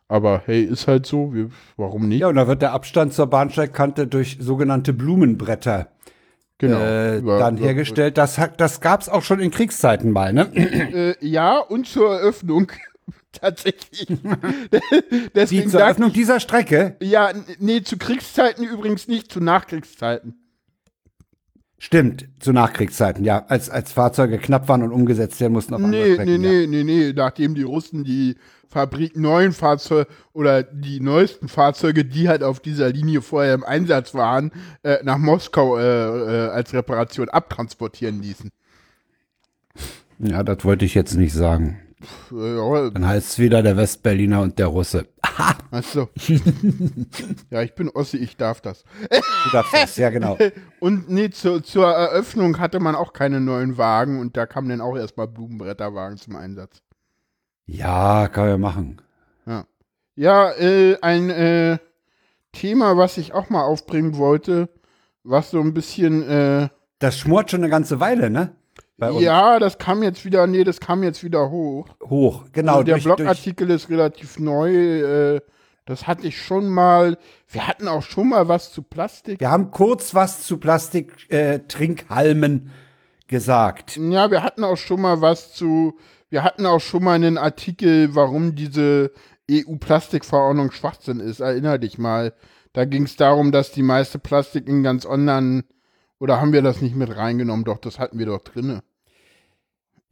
[0.08, 2.20] Aber hey, ist halt so, wir, warum nicht?
[2.20, 5.88] Ja, und da wird der Abstand zur Bahnsteigkante durch sogenannte Blumenbretter
[6.58, 8.18] genau, äh, über, dann über, hergestellt.
[8.18, 10.50] Das, das gab es auch schon in Kriegszeiten mal, ne?
[10.54, 12.72] Äh, ja, und zur Eröffnung
[13.40, 14.06] tatsächlich.
[15.50, 16.96] Die zur Eröffnung dieser Strecke?
[17.00, 20.34] Ja, nee, zu Kriegszeiten übrigens nicht, zu Nachkriegszeiten.
[21.78, 25.86] Stimmt, zu Nachkriegszeiten, ja, als, als Fahrzeuge knapp waren und umgesetzt werden mussten auf nee,
[25.86, 26.40] andere Strecken.
[26.40, 26.66] Nee, ja.
[26.68, 28.36] nee, nee, nee, nachdem die Russen die
[28.68, 34.14] Fabrik neuen Fahrzeuge oder die neuesten Fahrzeuge, die halt auf dieser Linie vorher im Einsatz
[34.14, 34.52] waren,
[34.84, 38.50] äh, nach Moskau äh, äh, als Reparation abtransportieren ließen.
[40.20, 41.81] Ja, das wollte ich jetzt nicht sagen.
[42.30, 45.06] Dann heißt es wieder der Westberliner und der Russe.
[45.70, 46.08] Achso.
[47.50, 48.84] ja, ich bin Ossi, ich darf das.
[49.10, 50.36] Du darfst das, ja genau.
[50.80, 54.80] Und nee, zu, zur Eröffnung hatte man auch keine neuen Wagen und da kamen dann
[54.80, 56.82] auch erstmal Blumenbretterwagen zum Einsatz.
[57.66, 59.02] Ja, kann man machen.
[59.46, 59.64] Ja,
[60.14, 61.78] ja äh, ein äh,
[62.52, 64.68] Thema, was ich auch mal aufbringen wollte,
[65.22, 66.28] was so ein bisschen.
[66.28, 68.54] Äh, das schmort schon eine ganze Weile, ne?
[69.10, 71.88] Ja, das kam jetzt wieder, nee, das kam jetzt wieder hoch.
[72.02, 72.74] Hoch, genau.
[72.74, 74.74] Also der durch, Blogartikel durch ist relativ neu.
[74.74, 75.40] Äh,
[75.84, 77.18] das hatte ich schon mal.
[77.48, 79.40] Wir hatten auch schon mal was zu Plastik.
[79.40, 83.96] Wir haben kurz was zu Plastik-Trinkhalmen äh, gesagt.
[83.96, 85.98] Ja, wir hatten auch schon mal was zu.
[86.30, 89.10] Wir hatten auch schon mal einen Artikel, warum diese
[89.50, 91.40] EU-Plastikverordnung Schwachsinn ist.
[91.40, 92.32] Erinner dich mal.
[92.72, 95.64] Da ging es darum, dass die meiste Plastik in ganz anderen.
[96.18, 97.64] Oder haben wir das nicht mit reingenommen?
[97.64, 98.82] Doch, das hatten wir doch drinne.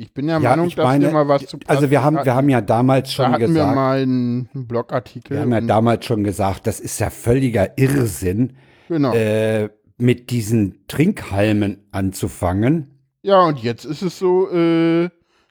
[0.01, 2.35] Ich bin der ja, Meinung, dass meine, wir mal was zu Also wir haben, wir
[2.35, 3.71] haben ja damals schon da hatten gesagt.
[3.71, 5.37] wir mal einen Blogartikel.
[5.37, 8.57] Wir haben ja damals schon gesagt, das ist ja völliger Irrsinn,
[8.89, 9.13] genau.
[9.13, 12.99] äh, mit diesen Trinkhalmen anzufangen.
[13.21, 15.11] Ja, und jetzt ist es so, äh,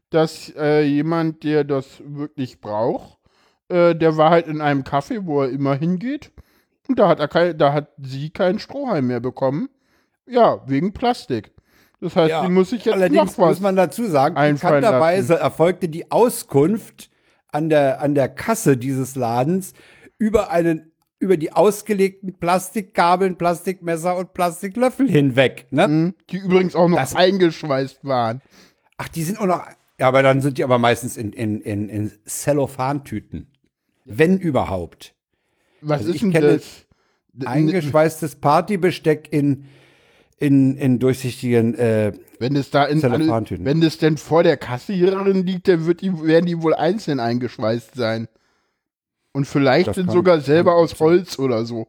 [0.09, 3.19] dass äh, jemand, der das wirklich braucht,
[3.67, 6.31] äh, der war halt in einem Café, wo er immer hingeht.
[6.87, 9.69] Und da hat er kein, da hat sie keinen Strohhalm mehr bekommen.
[10.27, 11.51] Ja, wegen Plastik.
[12.01, 15.35] Das heißt, ja, die muss ich jetzt allerdings noch was muss man dazu sagen, bekannterweise
[15.35, 17.09] erfolgte die Auskunft
[17.51, 19.73] an der, an der Kasse dieses Ladens
[20.17, 25.67] über einen über die ausgelegten Plastikkabeln, Plastikmesser und Plastiklöffel hinweg.
[25.69, 25.87] Ne?
[25.87, 28.41] Mhm, die übrigens auch noch das, eingeschweißt waren.
[28.97, 29.61] Ach, die sind auch noch.
[29.99, 33.47] Ja, aber dann sind die aber meistens in, in, in, in Cellophantüten.
[34.05, 35.13] Wenn überhaupt.
[35.81, 36.85] Was also ist denn das?
[37.45, 39.65] Eingeschweißtes Partybesteck in
[40.39, 43.27] in, in durchsichtigen äh, wenn es da in alle,
[43.59, 47.95] wenn es denn vor der Kassiererin liegt, dann wird die, werden die wohl einzeln eingeschweißt
[47.95, 48.29] sein.
[49.33, 51.87] Und vielleicht sind sogar selber aus Holz oder so.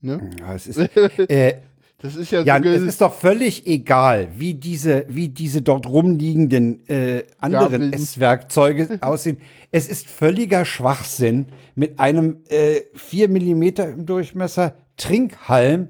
[0.00, 0.30] Ne?
[0.40, 0.78] Ja, es ist,
[1.30, 1.54] äh,
[1.98, 5.86] das ist ja, ja so es ist doch völlig egal, wie diese, wie diese dort
[5.86, 9.38] rumliegenden äh, anderen Esswerkzeuge aussehen.
[9.70, 15.88] Es ist völliger Schwachsinn, mit einem äh, 4 mm im Durchmesser Trinkhalm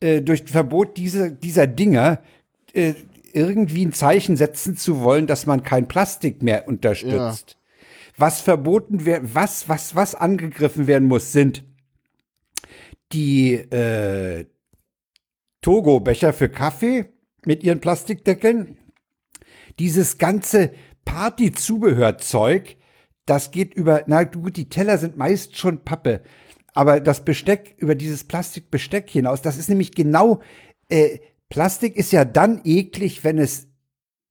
[0.00, 2.22] äh, durch Verbot diese, dieser Dinger
[2.72, 2.94] äh,
[3.32, 7.50] irgendwie ein Zeichen setzen zu wollen, dass man kein Plastik mehr unterstützt.
[7.50, 7.56] Ja.
[8.18, 11.64] Was verboten wird, was, was, was angegriffen werden muss, sind
[13.12, 14.46] die äh,
[15.60, 17.06] Togo-Becher für Kaffee
[17.44, 18.78] mit ihren Plastikdeckeln.
[19.78, 20.72] Dieses ganze
[21.04, 22.76] Party-Zubehörzeug,
[23.26, 26.22] das geht über, na gut, die Teller sind meist schon Pappe,
[26.76, 30.40] aber das Besteck über dieses Plastikbesteck hinaus, das ist nämlich genau,
[30.88, 31.18] äh,
[31.48, 33.68] Plastik ist ja dann eklig, wenn es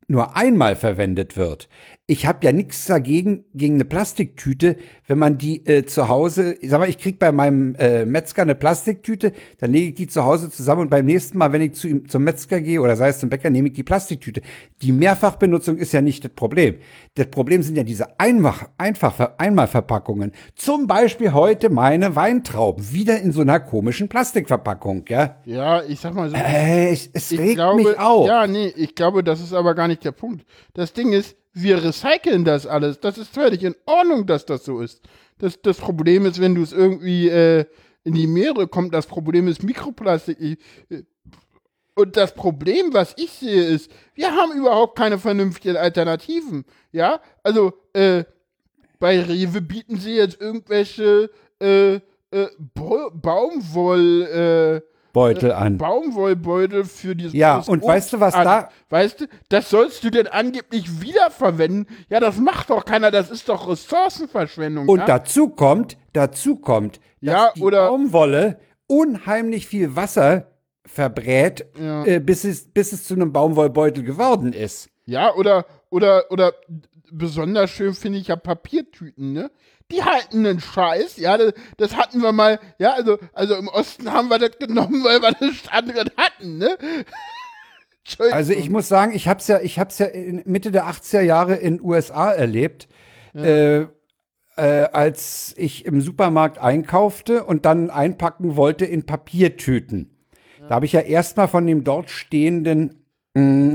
[0.08, 1.70] nur einmal verwendet wird.
[2.08, 4.78] Ich habe ja nichts dagegen, gegen eine Plastiktüte,
[5.08, 8.44] wenn man die äh, zu Hause, ich sag mal, ich krieg bei meinem äh, Metzger
[8.44, 11.74] eine Plastiktüte, dann lege ich die zu Hause zusammen und beim nächsten Mal, wenn ich
[11.74, 14.42] zu ihm zum Metzger gehe oder sei es zum Bäcker, nehme ich die Plastiktüte.
[14.84, 16.76] Die Mehrfachbenutzung ist ja nicht das Problem.
[17.16, 20.32] Das Problem sind ja diese Einmach, einfach Einmalverpackungen.
[20.54, 25.38] Zum Beispiel heute meine Weintrauben, wieder in so einer komischen Plastikverpackung, ja.
[25.46, 26.36] Ja, ich sag mal so.
[26.36, 28.28] Äh, es, es ich regt glaube, mich auf.
[28.28, 30.46] Ja, nee, ich glaube, das ist aber gar nicht der Punkt.
[30.74, 33.00] Das Ding ist, wir recyceln das alles.
[33.00, 35.02] Das ist völlig in Ordnung, dass das so ist.
[35.40, 37.66] Das, das Problem ist, wenn du es irgendwie äh,
[38.04, 40.38] in die Meere kommt, das Problem ist Mikroplastik.
[40.40, 40.58] Ich,
[40.90, 41.04] äh,
[41.96, 46.66] und das Problem, was ich sehe, ist, wir haben überhaupt keine vernünftigen Alternativen.
[46.92, 48.26] Ja, also äh,
[49.00, 51.30] bei Rewe bieten sie jetzt irgendwelche
[51.62, 52.02] äh, äh,
[52.74, 54.82] Baumwoll
[55.16, 55.78] äh, Beutel an.
[55.78, 58.44] Baumwollbeutel für dieses Ja, und Obst weißt du, was an.
[58.46, 61.88] da- Weißt du, das sollst du denn angeblich wiederverwenden?
[62.10, 64.88] Ja, das macht doch keiner, das ist doch Ressourcenverschwendung.
[64.88, 65.06] Und ja?
[65.06, 70.52] dazu kommt, dazu kommt, dass Ja, die oder- Baumwolle unheimlich viel Wasser
[70.86, 72.06] verbrät, Ja.
[72.06, 74.90] äh, bis, es, bis es zu einem Baumwollbeutel geworden ist.
[75.06, 76.54] Ja, oder, oder, oder
[77.12, 79.52] besonders schön finde ich ja Papiertüten, ne?
[79.92, 84.12] Die halten einen Scheiß, ja, das, das hatten wir mal, ja, also, also im Osten
[84.12, 86.78] haben wir das genommen, weil wir das andere hatten, ne?
[88.32, 91.56] Also ich muss sagen, ich hab's ja, ich hab's ja in Mitte der 80er Jahre
[91.56, 92.88] in USA erlebt,
[93.34, 93.88] äh, äh,
[94.58, 100.12] als ich im Supermarkt einkaufte und dann einpacken wollte in Papiertüten.
[100.70, 103.74] Da habe ich ja erstmal von dem dort stehenden mh,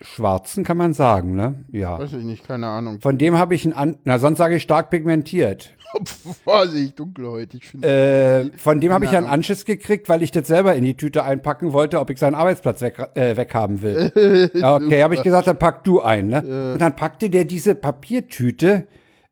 [0.00, 1.64] schwarzen, kann man sagen, ne?
[1.72, 1.98] Ja.
[1.98, 3.00] Weiß ich nicht, keine Ahnung.
[3.00, 5.72] Von dem habe ich einen, an na sonst sage ich stark pigmentiert.
[6.44, 9.28] Vorsicht, dunkelhäutig, finde Äh, von dem habe ich ja einen.
[9.28, 12.80] Anschiss gekriegt, weil ich das selber in die Tüte einpacken wollte, ob ich seinen Arbeitsplatz
[12.82, 14.12] weg, äh, weghaben will.
[14.66, 16.28] Okay, habe ich gesagt, dann pack du ein.
[16.28, 16.72] Ne?
[16.74, 18.86] Und dann packte der diese Papiertüte,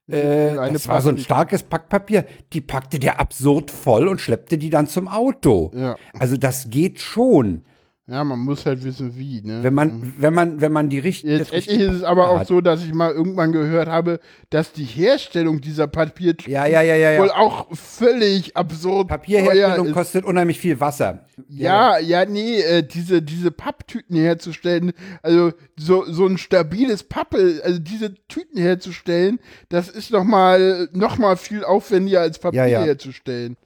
[0.08, 4.70] äh, das war so ein starkes Packpapier, die packte der absurd voll und schleppte die
[4.70, 5.72] dann zum Auto.
[5.74, 5.96] Ja.
[6.18, 7.64] Also das geht schon,
[8.06, 9.62] Ja, man muss halt wissen, wie, ne?
[9.62, 11.38] wenn man, wenn man, wenn man die richtige.
[11.38, 15.62] Letztendlich ist es aber auch so, dass ich mal irgendwann gehört habe, dass die Herstellung
[15.62, 17.36] dieser Papiertüten Ja, ja, ja, ja, wohl ja.
[17.36, 21.24] auch völlig absurd Papierherstellung kostet unheimlich viel Wasser.
[21.48, 24.92] Ja, ja, nee, äh, diese, diese Papptüten herzustellen,
[25.22, 29.40] also so, so ein stabiles Pappe, also diese Tüten herzustellen,
[29.70, 32.82] das ist noch mal, noch mal viel aufwendiger als Papier Ja, ja.
[32.82, 33.56] herzustellen.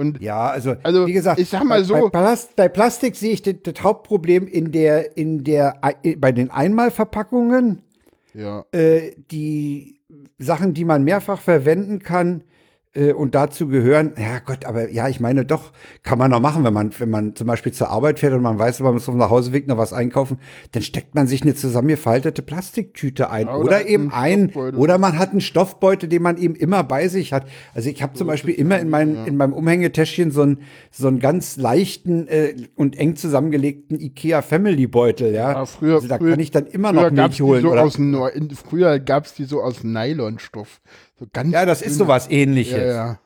[0.00, 3.14] Und Ja, also, Also, wie gesagt, ich sag mal bei, so- bei, Plast, bei Plastik
[3.16, 7.82] sehe ich das, das Hauptproblem in der, in der, äh, bei den Einmalverpackungen,
[8.32, 10.00] ja, äh, die
[10.38, 12.42] Sachen, die man mehrfach verwenden kann.
[12.92, 15.70] Äh, und dazu gehören, ja Gott, aber ja, ich meine doch,
[16.02, 18.58] kann man noch machen, wenn man, wenn man zum Beispiel zur Arbeit fährt und man
[18.58, 20.38] weiß, man muss auf dem Nachhauseweg noch was einkaufen,
[20.72, 23.46] dann steckt man sich eine zusammengefaltete Plastiktüte ein.
[23.46, 26.82] Ja, oder, oder eben einen ein, oder man hat einen Stoffbeutel, den man eben immer
[26.82, 27.46] bei sich hat.
[27.74, 31.20] Also ich habe zum Beispiel immer in, mein, in meinem Umhängetäschchen so einen, so einen
[31.20, 35.52] ganz leichten äh, und eng zusammengelegten Ikea Family Beutel, ja.
[35.52, 37.62] Ja, früher, also da früher, kann ich dann immer noch gab's Milch holen.
[37.62, 37.98] So oder, aus,
[38.68, 40.80] früher gab es die so aus Nylonstoff.
[41.20, 41.98] So ganz ja, das ist dünn.
[41.98, 42.78] sowas ähnliches.
[42.78, 43.20] Ja, ja.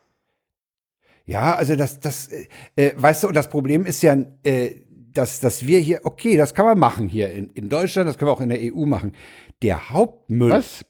[1.26, 4.74] Ja, also das, das, äh, äh, weißt du, und das Problem ist ja, äh,
[5.12, 8.28] dass, dass wir hier, okay, das kann man machen hier in, in Deutschland, das können
[8.28, 9.12] wir auch in der EU machen.
[9.62, 10.84] Der Hauptmüll Was?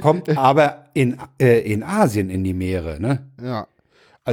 [0.00, 3.30] kommt aber in, äh, in Asien in die Meere, ne?
[3.40, 3.68] Ja.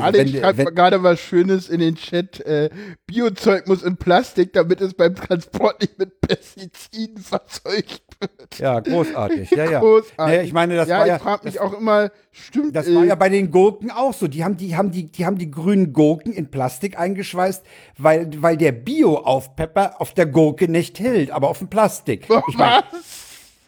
[0.01, 2.39] Also Alle wenn, schreibt wenn, gerade was Schönes in den Chat.
[2.41, 2.69] Äh,
[3.05, 8.59] Biozeug muss in Plastik, damit es beim Transport nicht mit Pestiziden verzeugt wird.
[8.59, 9.79] ja, großartig, ja, ja.
[9.79, 10.17] Großartig.
[10.17, 12.87] Naja, ich meine, das ja, war ich ja, frage mich das, auch immer, stimmt das
[12.87, 14.27] äh, war ja bei den Gurken auch so.
[14.27, 17.65] Die haben die, haben die, die haben die grünen Gurken in Plastik eingeschweißt,
[17.97, 22.27] weil, weil der Bio-Aufpepper auf der Gurke nicht hält, aber auf dem Plastik.
[22.49, 23.05] Ich mein, was?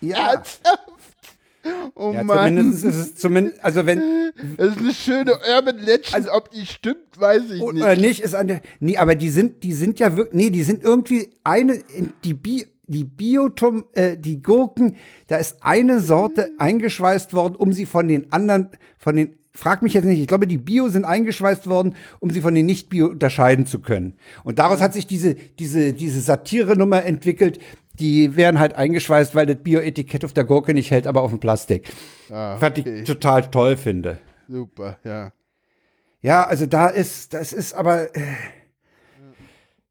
[0.01, 0.88] ja, Ernsthaft?
[1.95, 2.55] Oh ja, Mann.
[2.55, 4.01] zumindest ist es zumindest, also wenn,
[4.57, 6.27] Das ist eine schöne Urban Legend.
[6.31, 8.01] Ob die stimmt, weiß ich Oder nicht.
[8.01, 8.61] nicht, ist an der.
[8.79, 10.35] Nee, aber die sind, die sind ja wirklich.
[10.35, 11.73] Nee, die sind irgendwie eine.
[11.73, 14.95] in- Die Bi, die Biotom, äh, die Gurken,
[15.27, 19.35] da ist eine Sorte eingeschweißt worden, um sie von den anderen, von den.
[19.51, 22.65] Frag mich jetzt nicht, ich glaube, die Bio sind eingeschweißt worden, um sie von den
[22.67, 24.13] Nicht-Bio unterscheiden zu können.
[24.45, 27.59] Und daraus hat sich diese, diese, diese Satire-Nummer entwickelt.
[27.99, 31.39] Die werden halt eingeschweißt, weil das Bio-Etikett auf der Gurke nicht hält, aber auf dem
[31.39, 31.91] Plastik.
[32.29, 33.01] Ah, Was okay.
[33.01, 34.19] ich total toll finde.
[34.47, 35.31] Super, ja.
[36.21, 38.21] Ja, also da ist, das ist aber, äh,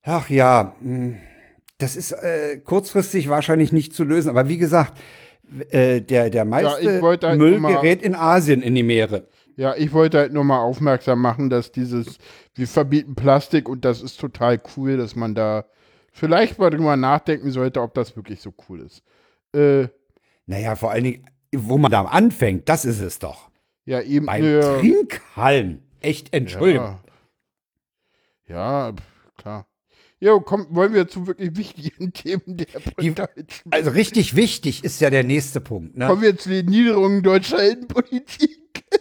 [0.02, 1.16] ach ja, mh,
[1.78, 4.28] das ist äh, kurzfristig wahrscheinlich nicht zu lösen.
[4.28, 4.98] Aber wie gesagt,
[5.70, 9.28] äh, der, der meiste halt Müll gerät in Asien in die Meere.
[9.56, 12.18] Ja, ich wollte halt nur mal aufmerksam machen, dass dieses,
[12.54, 15.64] wir verbieten Plastik und das ist total cool, dass man da
[16.18, 19.02] vielleicht mal drüber nachdenken sollte, ob das wirklich so cool ist.
[19.54, 19.88] Äh,
[20.46, 23.50] Naja, vor allen Dingen, wo man da anfängt, das ist es doch.
[23.84, 24.26] Ja, eben.
[24.26, 25.82] Beim ja, Trinkhallen.
[26.00, 26.98] Echt, Entschuldigung.
[28.46, 28.94] Ja, ja
[29.36, 29.66] klar.
[30.20, 32.66] Jo, komm, wollen wir zu wirklich wichtigen Themen der
[32.96, 33.70] Deutschen.
[33.70, 35.96] Also richtig wichtig ist ja der nächste Punkt.
[35.96, 36.06] Ne?
[36.06, 38.58] Kommen wir zu den Niederungen deutscher Innenpolitik.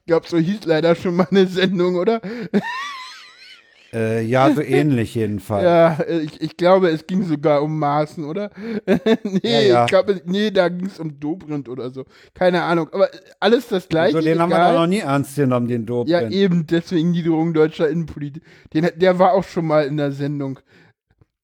[0.00, 2.20] Ich glaube, so hieß leider schon mal eine Sendung, oder?
[3.92, 5.64] Äh, ja, so ähnlich jedenfalls.
[5.64, 8.50] Ja, äh, ich, ich glaube, es ging sogar um Maßen, oder?
[9.24, 9.84] nee, Ja, ja.
[9.84, 12.04] ich glaube, nee, da ging es um Dobrindt oder so.
[12.34, 12.88] Keine Ahnung.
[12.92, 13.08] Aber
[13.40, 14.16] alles das gleiche.
[14.16, 14.72] so, den haben wir egal.
[14.74, 16.10] doch noch nie ernst genommen, den Dope.
[16.10, 18.42] Ja, eben, deswegen Niederung deutscher Innenpolitik.
[18.72, 20.60] Den, hat- der war auch schon mal in der Sendung.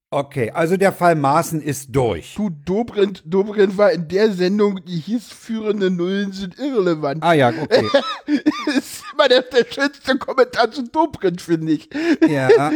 [0.09, 2.35] Okay, also der Fall Maaßen ist durch.
[2.35, 7.21] Du, Dobrindt, Dobrindt war in der Sendung, die hieß Führende Nullen sind irrelevant.
[7.21, 7.89] Ah ja, okay.
[8.77, 11.89] ist immer der, der schönste Kommentar zu Dobrindt, finde ich.
[12.29, 12.71] ja.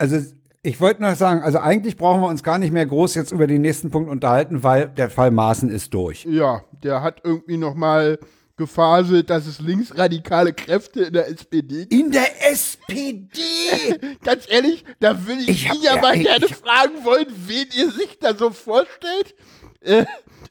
[0.00, 0.18] Also
[0.62, 3.46] ich wollte noch sagen, also eigentlich brauchen wir uns gar nicht mehr groß jetzt über
[3.46, 6.24] den nächsten Punkt unterhalten, weil der Fall Maaßen ist durch.
[6.24, 8.18] Ja, der hat irgendwie noch mal
[8.56, 11.92] gefaselt, dass es linksradikale Kräfte in der SPD gibt.
[11.92, 13.38] In der SPD!
[14.24, 17.66] Ganz ehrlich, da würde ich, Ich hab- ihn ja ja, mal gerne fragen wollen, wen
[17.76, 19.34] ihr sich da so vorstellt.
[19.80, 20.04] Äh,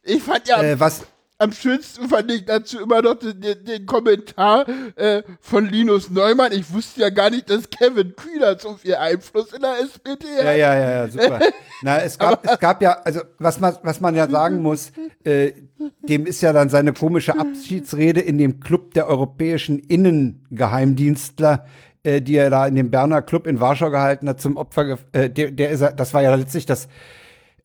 [0.04, 1.04] ich fand ja äh, was,
[1.38, 4.66] am schönsten fand ich dazu immer noch den, den, Kommentar
[4.96, 6.52] äh, von Linus Neumann.
[6.52, 10.46] Ich wusste ja gar nicht, dass Kevin Kühner so viel Einfluss in der SPD hat.
[10.46, 11.40] Ja, ja, ja, ja, super.
[11.82, 14.92] Na, es gab, es gab ja, also was man, was man ja sagen muss,
[15.24, 15.52] äh,
[16.08, 21.66] dem ist ja dann seine komische Abschiedsrede in dem Club der europäischen Innengeheimdienstler,
[22.04, 25.30] äh, die er da in dem Berner Club in Warschau gehalten hat, zum Opfer, äh,
[25.30, 26.88] der, der ist, das war ja letztlich das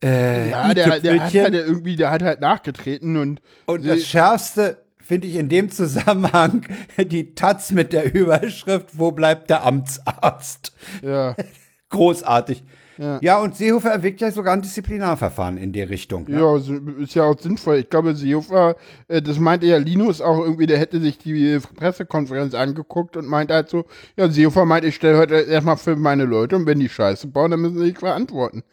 [0.02, 4.78] äh, Ja, der, der, hat halt irgendwie, der hat halt nachgetreten und, Und das Schärfste
[4.98, 6.66] finde ich in dem Zusammenhang
[6.98, 10.72] die Taz mit der Überschrift, wo bleibt der Amtsarzt?
[11.02, 11.34] ja,
[11.90, 12.62] Großartig.
[12.98, 13.18] Ja.
[13.22, 16.28] Ja, und Seehofer erwägt ja sogar ein Disziplinarverfahren in die Richtung.
[16.28, 16.40] Ne?
[16.40, 16.56] ja,
[17.00, 17.76] ist ja auch sinnvoll.
[17.78, 18.76] Ich glaube, Seehofer,
[19.06, 23.54] äh, das meinte ja Linus auch irgendwie, der hätte sich die Pressekonferenz angeguckt und meinte
[23.54, 23.84] halt so,
[24.16, 27.52] ja, Seehofer meint, ich stelle heute erstmal für meine Leute und wenn die Scheiße bauen,
[27.52, 28.64] dann müssen sie sich verantworten.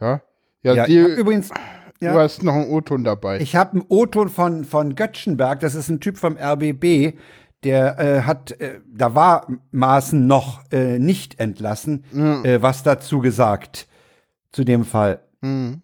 [0.00, 0.22] Ja,
[0.62, 1.48] ja, Ja, hab übrigens,
[2.00, 3.40] du ja, hast noch einen O-Ton dabei.
[3.40, 7.14] ich habe einen O-Ton von, von Göttschenberg, das ist ein Typ vom RBB,
[7.64, 12.04] der äh, hat, äh, da war Maaßen noch äh, nicht entlassen,
[12.44, 13.86] äh, was dazu gesagt,
[14.50, 15.20] zu dem Fall.
[15.40, 15.82] Mhm.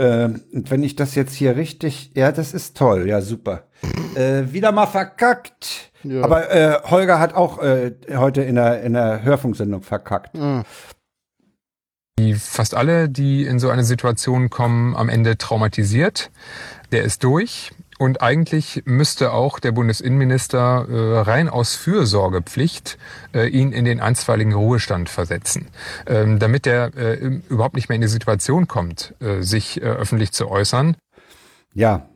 [0.00, 3.64] Und wenn ich das jetzt hier richtig, ja, das ist toll, ja, super.
[4.14, 5.90] äh, wieder mal verkackt.
[6.04, 6.22] Ja.
[6.22, 10.38] Aber äh, Holger hat auch äh, heute in der, in der Hörfunksendung verkackt.
[10.38, 10.62] Ah.
[12.18, 16.30] Die fast alle, die in so eine Situation kommen, am Ende traumatisiert.
[16.92, 17.70] Der ist durch.
[17.98, 22.96] Und eigentlich müsste auch der Bundesinnenminister äh, rein aus Fürsorgepflicht
[23.34, 25.66] äh, ihn in den einstweiligen Ruhestand versetzen,
[26.06, 30.30] ähm, damit er äh, überhaupt nicht mehr in die Situation kommt, äh, sich äh, öffentlich
[30.32, 30.96] zu äußern.
[31.74, 32.08] Ja.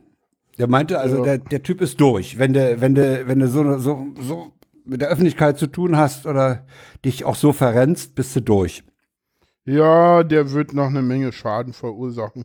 [0.57, 1.23] Der meinte, also Ja.
[1.23, 2.37] der, der Typ ist durch.
[2.39, 4.53] Wenn du, wenn du, wenn du so, so, so
[4.85, 6.65] mit der Öffentlichkeit zu tun hast oder
[7.03, 8.83] dich auch so verrennst, bist du durch.
[9.65, 12.43] Ja, der wird noch eine Menge Schaden verursachen.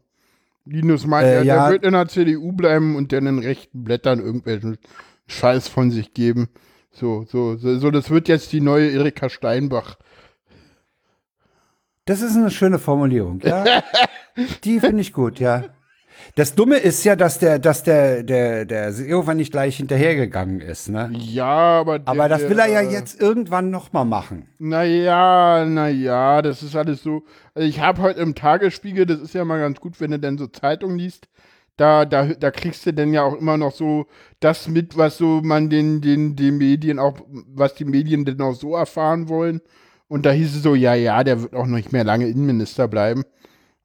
[0.65, 4.21] Linus meint, Äh, ja, der wird in der CDU bleiben und dann in rechten Blättern
[4.21, 4.79] irgendwelchen
[5.27, 6.49] Scheiß von sich geben.
[6.91, 9.97] So, so, so, so, das wird jetzt die neue Erika Steinbach.
[12.05, 13.65] Das ist eine schöne Formulierung, ja.
[14.65, 15.65] Die finde ich gut, ja.
[16.35, 20.89] Das Dumme ist ja, dass der, dass der, der, der Seehofer nicht gleich hinterhergegangen ist,
[20.89, 21.11] ne?
[21.13, 21.47] Ja,
[21.81, 21.99] aber.
[21.99, 24.47] Der, Aber das will er ja der- jetzt irgendwann noch mal machen.
[24.59, 27.25] Naja, naja, das ist alles so.
[27.55, 30.39] Also ich habe heute im Tagesspiegel, das ist ja mal ganz gut, wenn du dann
[30.39, 31.29] so Zeitung liest.
[31.77, 34.07] Da, da, da kriegst du dann ja auch immer noch so
[34.41, 37.19] das mit, was so man den, den, den Medien auch,
[37.55, 39.61] was die Medien denn auch so erfahren wollen.
[40.09, 43.25] Und da hieß es so, ja, ja, der wird auch nicht mehr lange Innenminister bleiben.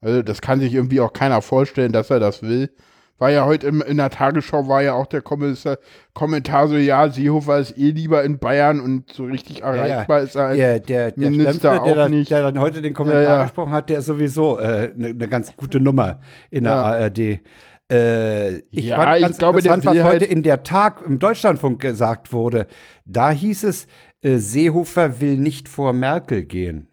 [0.04, 2.70] Also das kann sich irgendwie auch keiner vorstellen, dass er das will.
[3.18, 5.78] War ja heute im, in der Tagesschau war ja auch der Kommissar,
[6.14, 10.46] Kommentar so, ja, Seehofer ist eh lieber in Bayern und so richtig erreichbar ist er
[10.46, 12.30] als Der, der, der Minister der, auch dann- nicht.
[12.32, 13.42] der dann heute den Kommentar Ja, ja.
[13.44, 16.82] gesprochen hat, der ist sowieso eine äh, ne- ne ganz gute Nummer in der Ja.
[16.82, 17.40] ARD.
[17.90, 20.62] Äh, ich Ja, fand ich ganz glaube, der interessant, was will halt- heute in der
[20.64, 22.66] Tag im Deutschlandfunk gesagt wurde.
[23.04, 23.86] Da hieß es,
[24.22, 26.88] äh, Seehofer will nicht vor Merkel gehen.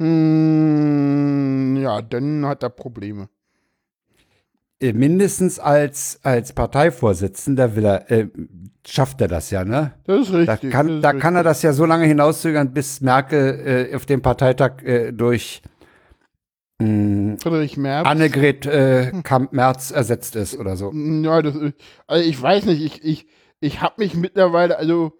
[0.00, 3.28] Hm, ja, dann hat er Probleme.
[4.80, 8.28] Äh, mindestens als, als Parteivorsitzender will er, äh,
[8.86, 9.92] schafft er das ja, ne?
[10.04, 10.70] Das ist Da, richtig.
[10.70, 14.06] kann, das ist da kann er das ja so lange hinauszögern, bis Merkel äh, auf
[14.06, 15.60] dem Parteitag äh, durch
[16.80, 17.42] richtig.
[17.42, 18.06] Friedrich Merz.
[18.06, 20.90] Annegret äh, Kamp-Merz ersetzt ist oder so.
[20.94, 21.74] Ja, das ist,
[22.06, 23.26] also ich weiß nicht, ich, ich,
[23.60, 25.12] ich habe mich mittlerweile, also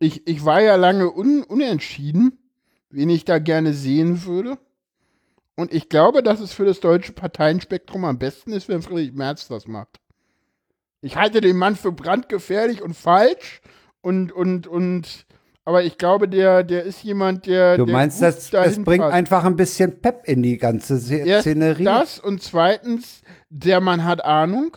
[0.00, 2.38] ich, ich war ja lange un, unentschieden,
[2.96, 4.56] wen ich da gerne sehen würde.
[5.54, 9.48] Und ich glaube, dass es für das deutsche Parteienspektrum am besten ist, wenn Friedrich Merz
[9.48, 10.00] das macht.
[11.02, 13.60] ich halte den Mann für brandgefährlich und falsch
[14.00, 15.26] und, und, und,
[15.66, 17.76] aber ich glaube, der, der ist jemand, der.
[17.76, 19.14] Du der meinst, das, das bringt passt.
[19.14, 21.84] einfach ein bisschen Pep in die ganze Se Erst Szenerie.
[21.84, 24.76] Das und zweitens, der Mann hat Ahnung.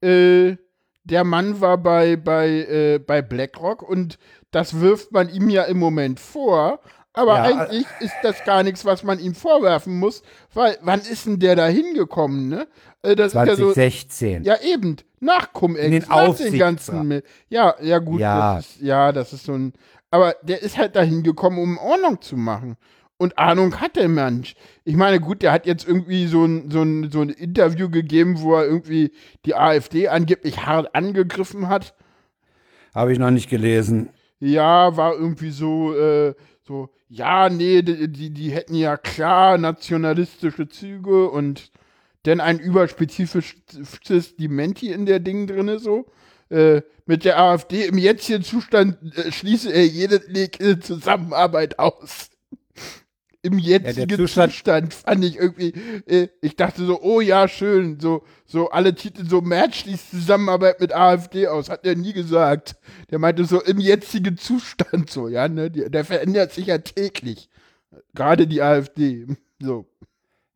[0.00, 0.56] Äh,
[1.04, 4.18] der Mann war bei, bei, äh, bei BlackRock und
[4.50, 6.80] das wirft man ihm ja im Moment vor.
[7.16, 11.24] Aber Ja, eigentlich ist das gar nichts, was man ihm vorwerfen muss, weil wann ist
[11.24, 12.68] denn der da hingekommen, ne?
[13.02, 13.72] Äh, das ist ja so.
[13.72, 14.44] 2016.
[14.44, 14.96] Ja, eben.
[15.18, 15.84] Nach Cum-Ex.
[15.86, 16.58] In den nach den Aufsichtsrat.
[16.58, 17.22] ganzen.
[17.48, 18.20] Ja, ja, gut.
[18.20, 18.56] Ja.
[18.56, 19.72] Das ist, ja, das ist so ein.
[20.10, 22.76] Aber der ist halt dahin gekommen, um Ordnung zu machen.
[23.16, 24.54] Und Ahnung hat der Mensch.
[24.84, 28.42] Ich meine, gut, der hat jetzt irgendwie so ein, so, ein, so ein Interview gegeben,
[28.42, 29.10] wo er irgendwie
[29.46, 31.94] die AfD angeblich hart angegriffen hat.
[32.94, 34.10] Habe ich noch nicht gelesen.
[34.38, 40.68] Ja, war irgendwie so, äh, so, ja, nee, die, die, die hätten ja klar nationalistische
[40.68, 41.70] Züge und
[42.24, 46.06] denn ein überspezifisches Dementi in der Ding drinne so.
[46.48, 50.20] Äh, mit der AfD im jetzigen Zustand äh, schließe er jede
[50.80, 52.30] Zusammenarbeit aus.
[53.46, 55.72] Im jetzigen Zustand- Zustand, fand ich irgendwie,
[56.06, 60.80] äh, ich dachte so, oh ja, schön, so, so alle Titel, so Merz schließt Zusammenarbeit
[60.80, 62.76] mit AfD aus, hat er nie gesagt.
[63.10, 67.48] Der meinte so im jetzigen Zustand so, ja, ne, die, der verändert sich ja täglich.
[68.14, 69.26] Gerade die AfD,
[69.60, 69.86] so.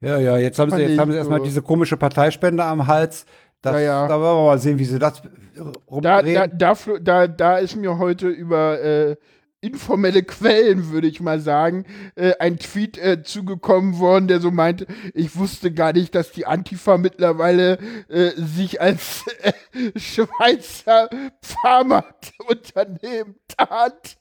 [0.00, 1.44] Ja, ja, jetzt haben sie, jetzt haben sie erstmal so.
[1.44, 3.26] diese komische Parteispende am Hals.
[3.62, 4.08] Das, Ja, ja.
[4.08, 5.20] Da wollen wir mal sehen, wie sie das
[5.54, 6.34] Da, rumdrehen.
[6.34, 9.16] da, da, flo- da, da ist mir heute über äh,
[9.60, 11.84] informelle Quellen, würde ich mal sagen,
[12.14, 16.46] äh, ein Tweet äh, zugekommen worden, der so meinte, ich wusste gar nicht, dass die
[16.46, 19.52] Antifa mittlerweile äh, sich als äh,
[19.98, 21.10] Schweizer
[21.42, 24.16] Pharmaunternehmen tat.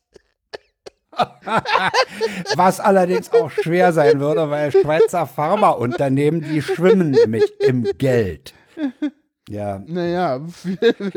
[2.55, 8.53] Was allerdings auch schwer sein würde, weil Schweizer Pharmaunternehmen, die schwimmen nämlich im Geld.
[9.49, 9.81] Ja.
[9.87, 10.41] Naja,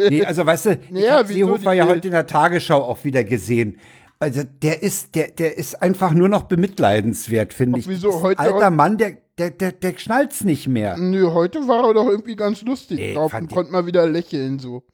[0.08, 3.04] Nee, also weißt du, ich Naja, habe wieso Seehofer ja heute in der Tagesschau auch
[3.04, 3.78] wieder gesehen.
[4.22, 7.88] Also der ist, der, der ist einfach nur noch bemitleidenswert, finde ich.
[7.88, 8.22] wieso?
[8.22, 10.96] Heute- alter Mann, der, der, der, der schnallt's nicht mehr.
[10.96, 14.60] nö, heute war er doch irgendwie ganz lustig Nee, drauf und konnte mal wieder lächeln
[14.60, 14.84] so.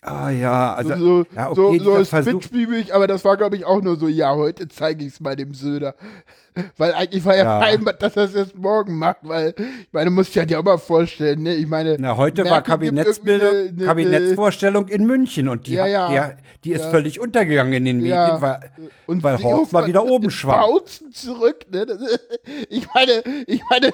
[0.00, 3.64] Ah ja, also so, ja, so, okay, so Versuch, spitzbübig, aber das war, glaube ich,
[3.64, 5.96] auch nur so, ja, heute zeige ich es mal dem Söder.
[6.76, 7.58] Weil eigentlich war ja, Ja.
[7.60, 10.78] vereinbart, dass er es erst morgen macht, weil, ich meine, musst du dir auch mal
[10.78, 11.54] vorstellen, ne?
[11.54, 15.74] Ich meine, Na, heute war Merkel gibt Kabinettsbildung, eine- eine- Kabinettsvorstellung in München und die,
[15.74, 16.08] Ja, hat, ja.
[16.10, 16.90] Der, die ist Ja.
[16.90, 18.40] völlig untergegangen in den Medien, Ja.
[18.40, 18.60] weil,
[19.06, 20.64] und weil Horst mal wieder oben schwamm.
[21.12, 21.86] Zurück, ne?
[21.86, 21.98] Das,
[22.68, 23.90] ich meine, ich meine,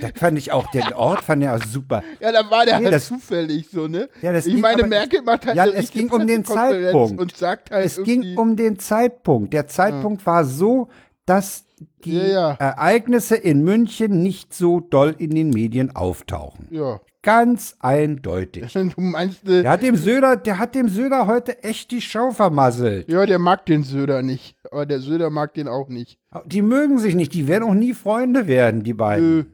[0.00, 2.02] Das fand ich auch, den Ort fand ich auch super.
[2.20, 4.08] ja, da war der Nee, halt das- zufällig so, ne?
[4.22, 7.20] Ja, das ich ging meine, aber- Merkel macht halt Ja, es ging um den Zeitpunkt.
[7.20, 9.52] Und sagt halt Es ging um den Zeitpunkt.
[9.52, 10.88] Der Zeitpunkt war so,
[11.26, 11.64] dass
[12.04, 12.50] die Ja, ja.
[12.58, 16.66] Ereignisse in München nicht so doll in den Medien auftauchen.
[16.70, 17.00] Ja.
[17.22, 18.72] Ganz eindeutig.
[18.74, 22.30] Du meinst, äh, Der hat dem Söder, der hat dem Söder heute echt die Show
[22.30, 23.10] vermasselt.
[23.10, 24.56] Ja, der mag den Söder nicht.
[24.70, 26.18] Aber der Söder mag den auch nicht.
[26.46, 29.40] Die mögen sich nicht, die werden auch nie Freunde werden, die beiden.
[29.40, 29.44] Äh,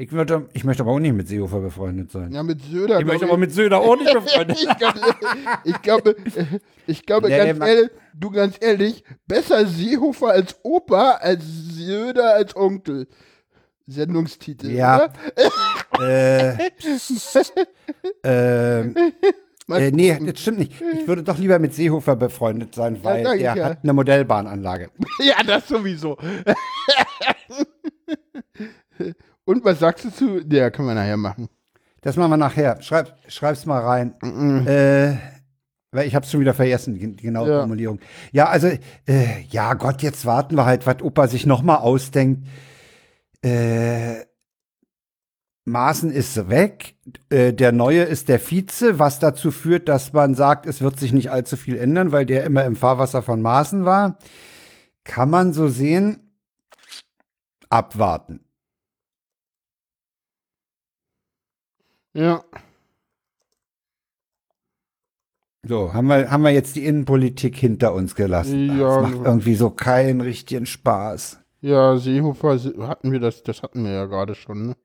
[0.00, 2.30] Ich, würde, ich möchte aber auch nicht mit Seehofer befreundet sein.
[2.30, 3.00] ja, mit Söder.
[3.00, 4.76] ich möchte glaub aber mit Söder auch nicht befreundet sein.
[5.64, 10.56] ich, glaube, ich glaube, ich glaube Nee, ganz ehrlich, du ganz ehrlich, besser Seehofer als
[10.62, 13.08] Opa als Söder als Onkel.
[13.88, 14.70] Sendungstitel.
[14.70, 15.10] Ja.
[15.96, 16.52] Oder?
[18.22, 18.84] äh,
[19.68, 20.72] Mal äh, nee, das stimmt nicht.
[20.94, 23.64] Ich würde doch lieber mit Seehofer befreundet sein, weil ich der ja.
[23.66, 24.90] hat eine Modellbahnanlage.
[25.20, 26.16] Ja, das sowieso.
[29.58, 30.40] Und was sagst du zu?
[30.48, 31.48] Ja, können wir nachher machen.
[32.00, 32.80] Das machen wir nachher.
[32.80, 34.14] Schreib, schreib's mal rein.
[34.66, 35.16] Äh,
[35.90, 37.58] weil ich hab's schon wieder vergessen, die, genaue Ja.
[37.58, 37.98] Formulierung.
[38.30, 42.46] Ja, also, äh, ja Gott, jetzt warten wir halt, was Opa sich noch mal ausdenkt.
[43.42, 44.26] Äh,
[45.64, 46.94] Maaßen ist weg,
[47.30, 51.12] äh, der Neue ist der Vize, was dazu führt, dass man sagt, es wird sich
[51.12, 54.18] nicht allzu viel ändern, weil der immer im Fahrwasser von Maaßen war.
[55.02, 56.30] Kann man so sehen.
[57.70, 58.47] Abwarten.
[62.18, 62.42] Ja.
[65.66, 68.78] So, haben wir, haben wir jetzt die Innenpolitik hinter uns gelassen.
[68.78, 69.02] Ja.
[69.02, 71.40] das macht irgendwie so keinen richtigen Spaß.
[71.60, 74.76] Ja, Seehofer Se- hatten wir das, das hatten wir ja gerade schon, ne?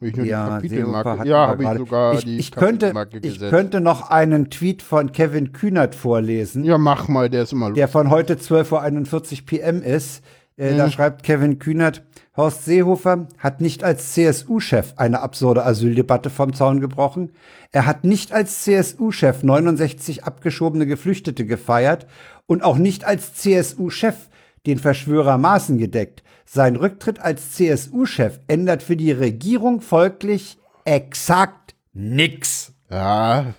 [0.00, 1.10] Ich nur die Ja, Kapitelmarke.
[1.10, 3.50] Seehofer hatten Ja, habe ich sogar ich, die ich könnte, Kapitelmarke ich gesetzt.
[3.50, 7.88] könnte noch einen Tweet von Kevin Kühnert vorlesen, ja, mach mal, der ist immer der
[7.88, 10.22] von heute 12.41 Uhr PM ist.
[10.58, 10.90] Äh, Da Mhm.
[10.90, 12.02] schreibt Kevin Kühnert,
[12.36, 17.30] Horst Seehofer hat nicht als CSU-Chef eine absurde Asyldebatte vom Zaun gebrochen.
[17.72, 22.06] Er hat nicht als CSU-Chef 69 abgeschobene Geflüchtete gefeiert
[22.46, 24.28] und auch nicht als CSU-Chef
[24.66, 26.22] den Verschwörer Maaßen gedeckt.
[26.44, 32.72] Sein Rücktritt als CSU-Chef ändert für die Regierung folglich exakt nix.
[32.90, 33.54] Ja,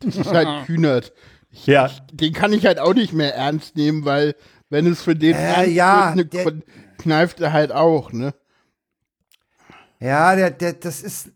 [0.00, 1.12] das ist halt Kühnert.
[1.50, 1.86] Ich, Ja.
[1.86, 4.34] ich, den kann ich halt auch nicht mehr ernst nehmen, weil
[4.70, 6.62] wenn es für den Äh, ja, wird, der- ne,
[6.98, 8.34] kneift er halt auch, ne?
[10.00, 11.32] Ja, der, der, das ist.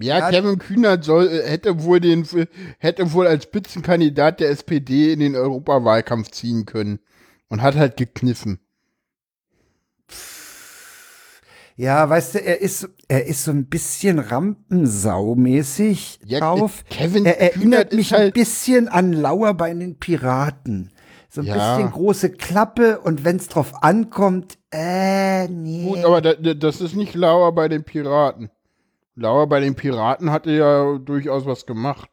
[0.00, 0.30] Ja, Ja.
[0.30, 2.26] Kevin Kühnert soll, äh, hätte wohl den,
[2.78, 7.00] hätte wohl als Spitzenkandidat der SPD in den Europawahlkampf ziehen können
[7.48, 8.60] und hat halt gekniffen.
[11.76, 16.84] Ja, weißt du, er ist, er ist so ein bisschen Rampensau-mäßig Ja, drauf.
[16.90, 20.90] Kevin er erinnert Kühnert mich ist halt- ein bisschen an Lauer bei den Piraten.
[21.38, 21.76] So ein Ja.
[21.76, 25.84] bisschen große Klappe und wenn's drauf ankommt, äh, nee.
[25.86, 28.50] Gut, aber da, da- das ist nicht Lauer bei den Piraten.
[29.14, 32.10] Lauer bei den Piraten hatte ja durchaus was gemacht.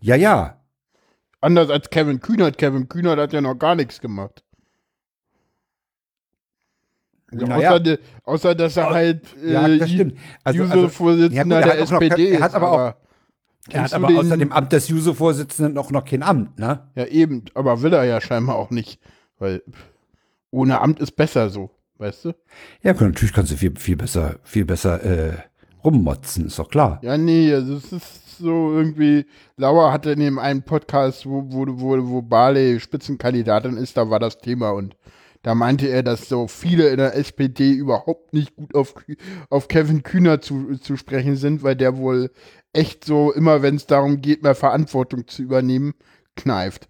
[0.00, 0.56] ja, ja.
[1.42, 2.56] Anders als Kevin Kühnert.
[2.56, 4.42] Kevin Kühnert hat ja noch gar nichts gemacht.
[7.32, 7.72] Ja, Naja.
[7.74, 10.18] außer, außer, dass er halt äh, Ja, das stimmt.
[10.42, 12.54] Also- also- Juso-Vorsitzender Ja, gut, er der noch SPD kein- er hat ist.
[12.54, 12.96] aber auch- aber
[13.70, 16.88] Er hat aber außer dem Amt des Juso-Vorsitzenden auch noch kein Amt, ne?
[16.94, 19.00] Ja, eben, aber will er ja scheinbar auch nicht.
[19.38, 19.62] Weil
[20.50, 22.34] ohne Amt ist besser so, weißt du?
[22.82, 25.36] Ja, natürlich kannst du viel, viel besser, viel besser äh,
[25.84, 26.98] rummotzen, ist doch klar.
[27.02, 31.66] Ja, nee, also es ist so irgendwie, Lauer hatte in dem einen Podcast, wo, wo,
[31.68, 34.96] wo, wo Barley Spitzenkandidatin ist, da war das Thema und
[35.42, 38.94] da meinte er, dass so viele in der SPD überhaupt nicht gut auf,
[39.50, 42.30] auf Kevin Kühner zu, zu sprechen sind, weil der wohl
[42.72, 45.94] echt so, immer wenn es darum geht, mehr Verantwortung zu übernehmen,
[46.36, 46.88] kneift.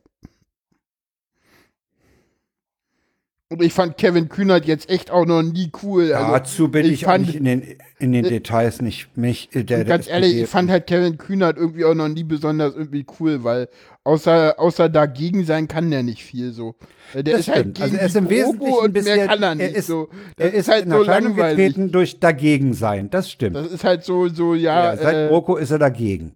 [3.52, 6.12] Und ich fand Kevin Kühnert jetzt echt auch noch nie cool.
[6.14, 7.62] Also, Dazu bin ich, ich auch fand- nicht in den,
[7.98, 9.48] in den Details nicht mich.
[9.54, 12.74] Äh, der, der ganz ehrlich, ich fand halt Kevin Kühnert irgendwie auch noch nie besonders
[12.74, 13.68] irgendwie cool, weil
[14.04, 16.76] außer, außer dagegen sein kann der nicht viel so.
[17.14, 17.74] Äh, Der Das ist halt stimmt.
[17.76, 20.08] gegen Also er ist im Wesentlichen und bisher- mehr kann er er nicht ist- so.
[20.36, 21.56] Das er ist halt in so langweilig.
[21.56, 23.10] getreten durch dagegen sein.
[23.10, 23.56] Das stimmt.
[23.56, 26.34] Das ist halt so, so, ja, ja, seit äh, ist er dagegen.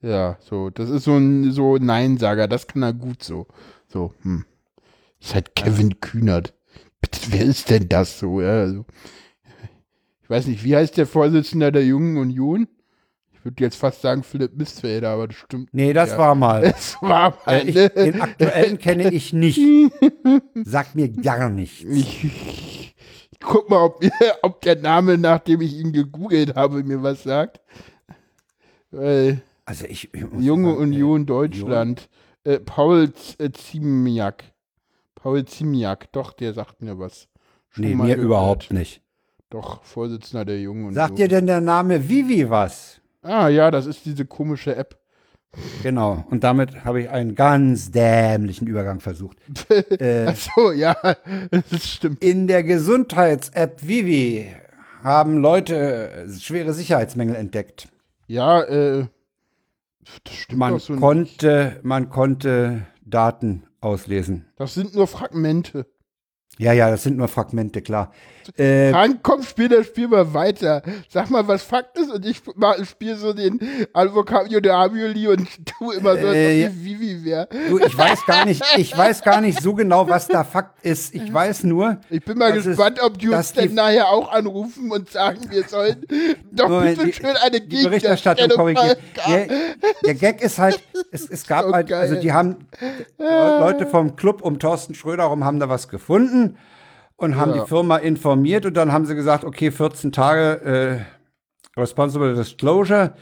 [0.00, 3.46] ja, so, das ist so ein so Neinsager, das kann er gut so.
[3.88, 4.44] So, hm.
[5.22, 6.52] Ist halt Kevin Kühnert.
[7.28, 8.38] Wer ist denn das so?
[8.38, 8.84] Also,
[10.22, 12.68] ich weiß nicht, wie heißt der Vorsitzende der Jungen Union?
[13.32, 15.68] Ich würde jetzt fast sagen Philipp Mistfelder, aber das stimmt.
[15.72, 16.18] Nee, das ja.
[16.18, 16.62] war mal.
[16.76, 17.88] Es war Äh, mal, ich, ne?
[17.90, 19.60] den aktuellen kenne ich nicht.
[20.64, 21.82] Sagt mir gar nichts.
[21.82, 24.04] Ich, ich guck mal, ob,
[24.42, 27.60] ob der Name, nachdem ich ihn gegoogelt habe, mir was sagt.
[28.90, 32.08] Weil Also ich, Junge sagen, Union Deutschland.
[32.44, 34.44] Äh, Paul äh, Ziemiak.
[35.22, 37.28] Paul Ziemiak, doch, der sagt mir was.
[37.70, 38.18] Schon Nee, mir gehört.
[38.20, 39.00] überhaupt nicht.
[39.50, 40.94] Doch, Vorsitzender der Jungen Union.
[40.94, 43.00] Sagt dir denn der Name Vivi was?
[43.22, 44.98] Ah ja, das ist diese komische App.
[45.82, 46.24] Genau.
[46.30, 49.36] Und damit habe ich einen ganz dämlichen Übergang versucht.
[49.70, 50.96] äh, Ach so, ja,
[51.70, 52.24] das stimmt.
[52.24, 54.48] in der Gesundheits-App Vivi
[55.04, 57.88] haben Leute schwere Sicherheitsmängel entdeckt.
[58.26, 59.06] Ja, äh,
[60.24, 61.00] das stimmt Man so nicht.
[61.00, 64.46] konnte, man konnte Daten auslesen.
[64.56, 65.86] Das sind nur Fragmente.
[66.58, 68.12] Ja, ja, das sind nur Fragmente, klar.
[68.58, 70.82] Äh, Frank, komm, spiel das Spiel mal weiter.
[71.08, 72.40] Sag mal, was Fakt ist und ich
[72.88, 73.58] spiele so den
[73.92, 77.48] Advocatio de Avioli und tu immer so, als Äh, ob ich Vivi wäre.
[77.68, 81.14] du, ich weiß gar nicht, ich weiß gar nicht so genau, was da Fakt ist.
[81.14, 85.10] Ich weiß nur, Ich bin mal gespannt, ob die uns denn nachher auch anrufen und
[85.10, 86.04] sagen, wir sollen
[86.50, 88.96] doch Moment, bitte die- schön eine die Berichterstattung mal-
[89.28, 89.46] Der,
[90.04, 92.00] der Gag ist halt, es, es gab So halt, geil.
[92.00, 92.66] also die haben,
[93.18, 96.56] Le- Leute vom Club um Thorsten Schröder rum haben da was gefunden
[97.22, 97.62] und haben Ja.
[97.62, 101.04] die Firma informiert und dann haben sie gesagt, okay, 14 Tage
[101.76, 103.14] äh, Responsible Disclosure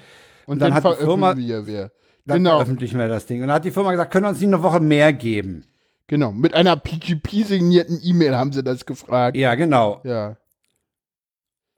[0.46, 1.90] Und dann dann, hat die Firma- wir wer.
[2.26, 3.40] dann Genau, veröffentlichen wir das Ding.
[3.42, 5.64] Und dann hat die Firma gesagt, können wir uns nicht eine Woche mehr geben?
[6.08, 6.32] genau.
[6.32, 9.36] Mit einer PGP-signierten E-Mail haben sie das gefragt.
[9.36, 10.00] Ja, genau.
[10.04, 10.36] Ja.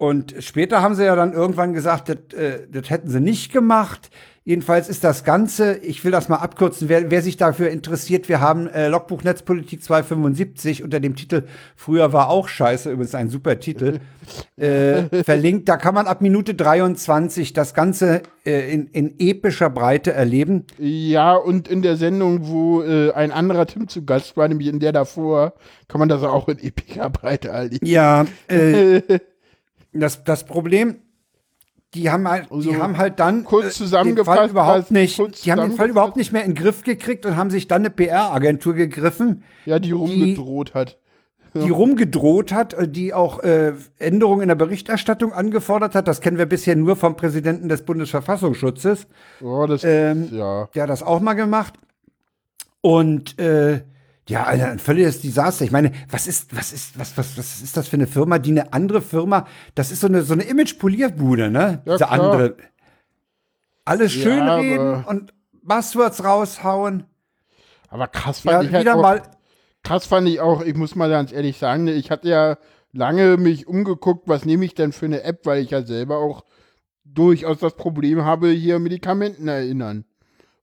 [0.03, 4.11] Und später haben sie ja dann irgendwann gesagt, das, äh, das hätten sie nicht gemacht.
[4.43, 8.41] Jedenfalls ist das Ganze, ich will das mal abkürzen, wer, wer sich dafür interessiert, wir
[8.41, 11.45] haben äh, Logbuch Netzpolitik 275 unter dem Titel
[11.77, 14.01] Früher war auch scheiße, übrigens ein super Titel,
[14.57, 15.69] äh, verlinkt.
[15.69, 20.67] Da kann man ab Minute 23 das Ganze äh, in, in epischer Breite erleben.
[20.79, 24.81] Ja, und in der Sendung, wo äh, ein anderer Tim zu Gast war, nämlich in
[24.81, 25.53] der davor,
[25.87, 27.87] kann man das auch in epischer Breite erleben.
[27.87, 29.01] Ja, äh,
[29.93, 30.97] das, das Problem,
[31.95, 35.45] die haben halt, die Also, haben halt dann kurz äh, zusammengefasst, den Fall überhaupt nicht,
[35.45, 37.83] die haben den Fall überhaupt nicht mehr in den Griff gekriegt und haben sich dann
[37.83, 40.99] eine PR-Agentur gegriffen, Ja, die rumgedroht hat.
[41.55, 46.09] die rumgedroht hat, äh, die auch äh, Änderungen in der Berichterstattung angefordert hat.
[46.09, 49.07] Das kennen wir bisher nur vom Präsidenten des Bundesverfassungsschutzes.
[49.43, 50.69] Oh, das, Ähm, ja.
[50.75, 51.75] Der hat das auch mal gemacht.
[52.81, 53.83] Und äh,
[54.29, 55.65] ja, Alter, ein völliges Desaster.
[55.65, 58.51] Ich meine, was ist, was ist, was, was, was ist das für eine Firma, die
[58.51, 61.83] eine andere Firma, das ist so eine, so eine Image-Polierbude, ne?
[61.85, 62.13] Ja, Diese klar.
[62.13, 62.57] andere.
[63.85, 67.05] Alles schön reden und Buzzwords raushauen.
[67.89, 69.23] Aber krass fand Ja, ich halt wieder auch, mal.
[69.83, 72.59] krass fand ich auch, ich muss mal ganz ehrlich sagen, ich hatte ja
[72.93, 76.45] lange mich umgeguckt, was nehme ich denn für eine App, weil ich ja selber auch
[77.05, 80.05] durchaus das Problem habe, hier Medikamenten erinnern.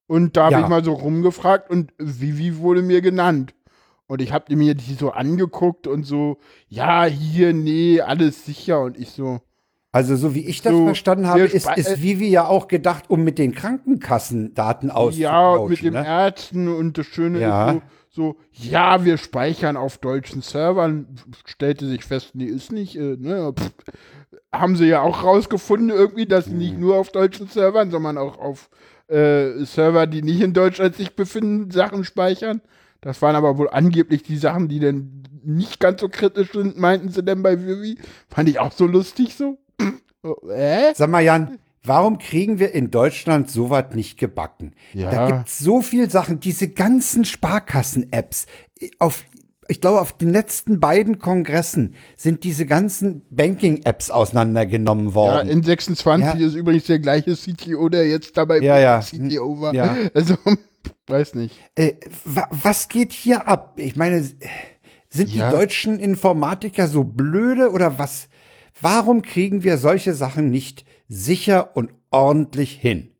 [0.09, 0.61] Und da habe Ja.
[0.61, 3.53] ich mal so rumgefragt und Vivi wurde mir genannt.
[4.07, 8.81] Und ich habe mir die so angeguckt und so, ja, hier, nee, alles sicher.
[8.81, 9.39] Und ich so,
[9.91, 13.23] Also so wie ich das So, verstanden habe, ist, ist Vivi ja auch gedacht, um
[13.23, 15.69] mit den Krankenkassendaten ja, auszutauschen.
[15.69, 16.05] mit den ne?
[16.07, 17.71] Ärzten und das Schöne Ja.
[17.71, 21.07] ist so, so, ja, wir speichern auf deutschen Servern.
[21.45, 23.71] Stellte sich fest, nee, ist nicht, äh, ne, pff,
[24.51, 26.79] haben sie ja auch rausgefunden irgendwie, dass sie nicht Mhm.
[26.79, 28.69] nur auf deutschen Servern, sondern auch auf
[29.09, 32.61] äh, Server, die nicht in Deutschland sich befinden, Sachen speichern.
[33.01, 37.09] Das waren aber wohl angeblich die Sachen, die dann nicht ganz so kritisch sind, meinten
[37.09, 37.97] sie denn bei Vivi.
[38.29, 39.57] Fand ich auch so lustig so.
[40.53, 40.93] Äh?
[40.95, 44.73] Sag mal, Jan, warum kriegen wir in Deutschland sowas nicht gebacken?
[44.93, 45.09] Ja.
[45.09, 48.45] Da gibt es so viel Sachen, diese ganzen Sparkassen-Apps.
[48.99, 49.23] Auf,
[49.69, 55.49] ich glaube, auf den letzten beiden Kongressen sind diese ganzen Banking-Apps auseinandergenommen Ja, worden.
[55.49, 56.47] in 26 Ja.
[56.47, 58.99] ist übrigens der gleiche CTO, der jetzt dabei Ja, ja.
[59.01, 59.73] CTO war.
[59.73, 59.95] Ja.
[60.13, 60.35] Also,
[61.07, 61.55] weiß nicht.
[61.75, 61.93] Äh,
[62.25, 63.73] wa was geht hier ab?
[63.77, 65.49] Ich meine, sind Ja.
[65.49, 68.27] die deutschen Informatiker so blöde oder was?
[68.81, 73.11] Warum kriegen wir solche Sachen nicht sicher und ordentlich hin?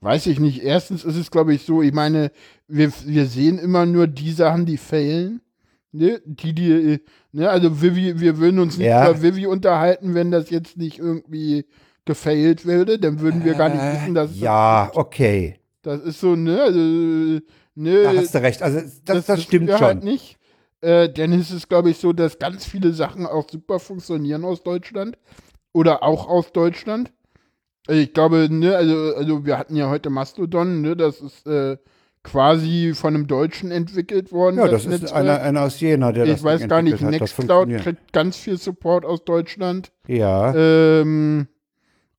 [0.00, 0.62] Weiß ich nicht.
[0.62, 2.30] Erstens ist es, glaube ich, so, ich meine,
[2.68, 5.40] wir, wir sehen immer nur die Sachen, die failen.
[5.92, 6.20] Ne?
[6.26, 7.00] Die, die,
[7.32, 7.48] ne?
[7.48, 9.08] Also Vivi, wir würden uns nicht Ja.
[9.10, 11.66] über Vivi unterhalten, wenn das jetzt nicht irgendwie
[12.04, 12.98] gefailt würde.
[12.98, 15.56] Dann würden wir gar nicht Äh, wissen, dass ja, okay.
[15.82, 16.62] das ist so, ne?
[16.62, 17.42] Also, ne?
[18.02, 18.62] Da hast du recht.
[18.62, 19.86] Also das, das, stimmt wir schon.
[19.86, 20.36] Halt nicht.
[20.80, 24.62] Äh, denn es ist, glaube ich, so, dass ganz viele Sachen auch super funktionieren aus
[24.62, 25.18] Deutschland.
[25.72, 27.12] Oder auch aus Deutschland.
[27.88, 31.76] Äh, Ich glaube, ne, also, also wir hatten ja heute Mastodon, ne, das ist äh,
[32.30, 34.58] quasi von einem Deutschen entwickelt worden.
[34.58, 35.14] ja, das ist Netzwerk.
[35.14, 37.00] einer, einer aus Jena, der das Ich weiß gar nicht.
[37.00, 39.92] Das Nextcloud kriegt ganz viel Support aus Deutschland.
[40.06, 41.48] Ja, Ähm,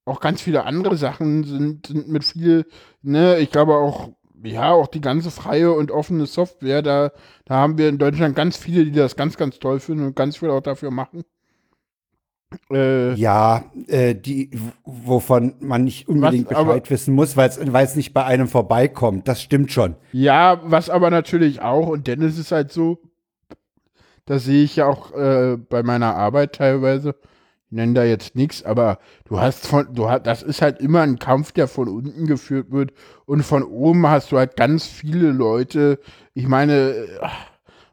[0.04, 2.66] auch ganz viele andere Sachen sind, sind mit viel,
[3.02, 4.10] ne, ich glaube auch,
[4.42, 7.12] ja, auch die ganze freie und offene Software, da,
[7.44, 10.38] da haben wir in Deutschland ganz viele, die das ganz, ganz toll finden und ganz
[10.38, 11.22] viel auch dafür machen.
[12.70, 14.50] Äh, ja, äh, die,
[14.84, 19.28] wovon man nicht unbedingt Was, aber- Bescheid wissen muss, weil es nicht bei einem vorbeikommt.
[19.28, 19.94] Das stimmt schon.
[20.12, 22.98] Ja, was aber natürlich auch, und dann ist es halt so,
[24.26, 27.14] das sehe ich ja auch äh, bei meiner Arbeit teilweise,
[27.70, 31.02] ich nenne da jetzt nichts, aber du hast von, du hast, das ist halt immer
[31.02, 32.92] ein Kampf, der von unten geführt wird
[33.26, 36.00] und von oben hast du halt ganz viele Leute,
[36.34, 37.06] ich meine, äh,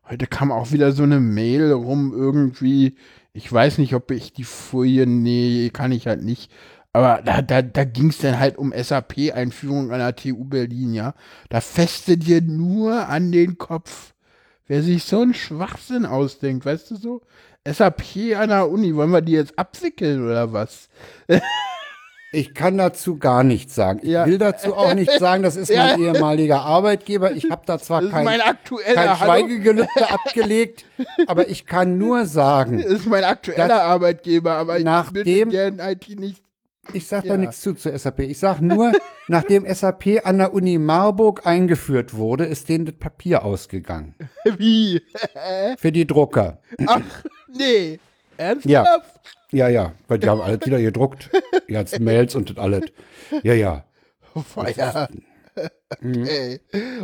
[0.09, 2.95] heute kam auch wieder so eine Mail rum irgendwie,
[3.37, 6.51] ich weiß nicht, ob ich die Folie, nee, kann ich halt nicht,
[6.91, 11.13] aber da, da, da ging es dann halt um SAP-Einführung an der TU Berlin, ja.
[11.49, 14.15] Da feste dir nur an den Kopf.
[14.65, 17.21] Wer sich so einen Schwachsinn ausdenkt, weißt du so?
[17.67, 20.89] SAP an der Uni, wollen wir die jetzt abwickeln oder was?
[22.33, 23.99] Ich kann dazu gar nichts sagen.
[24.03, 24.25] Ich Ja.
[24.25, 25.43] will dazu auch nichts sagen.
[25.43, 27.31] Das ist mein ehemaliger Arbeitgeber.
[27.31, 29.15] Ich habe da zwar kein, kein?
[29.17, 30.85] Schweigegelübde abgelegt,
[31.27, 36.19] aber ich kann nur sagen, Das ist mein aktueller Arbeitgeber, aber ich Nachdem- bin IT
[36.19, 36.43] nicht.
[36.93, 37.33] ich sage Ja.
[37.33, 38.19] da nichts zu zu SAP.
[38.19, 38.91] Ich sage nur,
[39.29, 44.15] nachdem SAP an der Uni Marburg eingeführt wurde, ist denen das Papier ausgegangen.
[44.57, 45.01] Wie?
[45.77, 46.59] Für die Drucker.
[46.87, 46.99] Ach,
[47.47, 47.99] nee.
[48.37, 48.69] Ernsthaft?
[48.69, 48.85] Ja.
[49.51, 51.29] Ja, ja, weil die haben alles wieder gedruckt.
[51.69, 52.83] Die ganzen Mails und das alles.
[53.43, 53.85] Ja, ja.
[54.35, 55.07] Oh, Feuer.
[55.89, 56.59] Okay.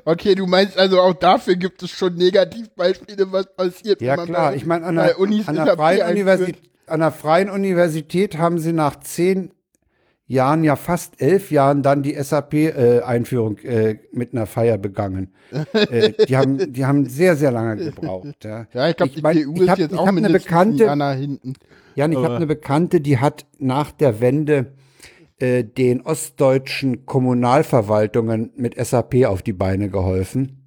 [0.06, 4.00] okay, du meinst also auch dafür gibt es schon Negativbeispiele, was passiert.
[4.02, 4.52] Ja, wenn man klar.
[4.52, 5.12] bei- Ich meine, an, an.
[5.16, 9.52] Universität, an der Freien Universität haben sie nach zehn
[10.34, 15.34] Jahren, ja fast elf Jahren, dann die SAP-Einführung äh, mit einer Feier begangen.
[15.74, 18.44] äh, die, haben, die haben sehr, sehr lange gebraucht.
[18.44, 20.96] Ja, Ja, ich glaube, die mein, TU ich ist hab- jetzt ich auch eine Bekannte,
[20.96, 21.54] nach hinten.
[21.96, 24.74] Jan, ich habe eine Bekannte, die hat nach der Wende
[25.40, 30.63] äh, den ostdeutschen Kommunalverwaltungen mit SAP auf die Beine geholfen.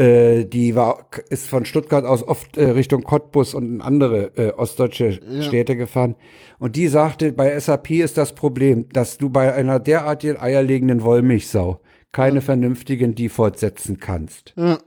[0.00, 4.52] Äh, die war, ist von Stuttgart aus oft äh, Richtung Cottbus und in andere äh,
[4.52, 6.16] ostdeutsche Städte gefahren.
[6.58, 11.80] Und die sagte, bei SAP ist das Problem, dass du bei einer derartigen eierlegenden Wollmilchsau
[12.12, 14.54] keine vernünftigen Defaults setzen kannst.
[14.56, 14.78] Ja,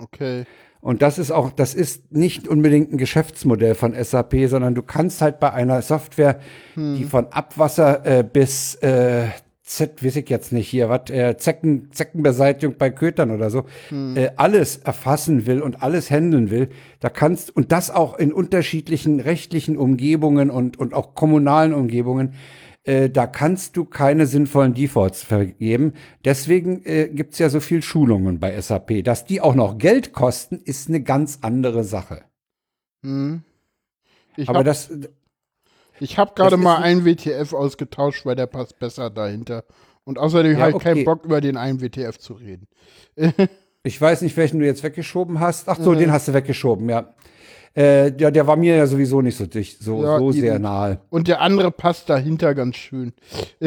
[0.00, 0.44] okay.
[0.80, 5.20] Und das ist auch, das ist nicht unbedingt ein Geschäftsmodell von SAP, sondern du kannst
[5.20, 6.40] halt bei einer Software,
[6.76, 9.26] die von Abwasser äh, bis äh,
[9.76, 13.64] Z, weiß ich jetzt nicht hier, was, äh, Zecken, Zeckenbeseitigung bei Kötern oder so,
[14.16, 16.68] äh, alles erfassen will und alles handeln will,
[17.00, 22.34] da kannst, und das auch in unterschiedlichen rechtlichen Umgebungen und, und auch kommunalen Umgebungen,
[22.84, 25.92] Äh, da kannst du keine sinnvollen Defaults vergeben.
[26.24, 29.04] Deswegen äh, gibt's ja so viel Schulungen bei SAP.
[29.04, 32.24] Dass die auch noch Geld kosten, ist eine ganz andere Sache.
[33.04, 33.44] Hm.
[34.46, 34.90] Aber das,
[36.02, 39.64] ich habe gerade mal ein- einen WTF ausgetauscht, weil der passt besser dahinter.
[40.04, 40.84] Und außerdem Ja, habe ich okay.
[40.94, 42.66] keinen Bock, über den einen WTF zu reden.
[43.84, 45.68] Ich weiß nicht, welchen du jetzt weggeschoben hast.
[45.68, 45.96] Ach so, Äh.
[45.96, 47.14] den hast du weggeschoben, ja.
[47.74, 50.40] Äh, der, der war mir ja sowieso nicht so dicht, so, Ja, so eben.
[50.40, 51.00] sehr nahe.
[51.10, 53.12] Und der andere passt dahinter ganz schön.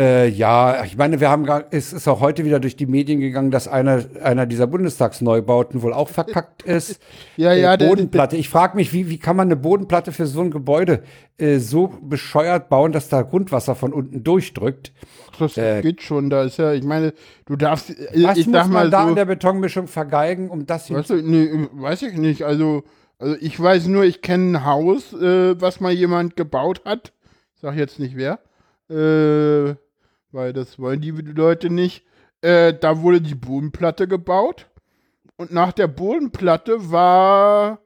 [0.00, 3.50] Äh, ja, ich meine, wir haben es ist auch heute wieder durch die Medien gegangen,
[3.50, 7.00] dass einer, einer dieser Bundestagsneubauten wohl auch verkackt ist.
[7.36, 8.36] Ja, äh, ja, der- Bodenplatte.
[8.36, 11.02] Ich frage mich, wie, wie kann man eine Bodenplatte für so ein Gebäude
[11.36, 14.92] äh, so bescheuert bauen, dass da Grundwasser von unten durchdrückt?
[15.38, 17.12] Das Äh, geht schon, da ist ja, ich meine,
[17.44, 20.48] du darfst, äh, Was ich muss sag man mal da so, an der Betonmischung vergeigen,
[20.48, 22.84] um das weißt du, nee, weiß ich nicht, also,
[23.18, 27.12] also ich weiß nur, ich kenne ein Haus, äh, was mal jemand gebaut hat,
[27.60, 28.38] sag jetzt nicht wer,
[28.90, 29.74] äh,
[30.32, 32.04] weil das wollen die Leute nicht,
[32.42, 34.66] äh, da wurde die Bodenplatte gebaut
[35.36, 37.78] und nach der Bodenplatte war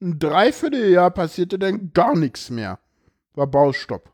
[0.00, 2.78] ein Dreivierteljahr passierte dann gar nichts mehr,
[3.34, 4.10] war Baustopp.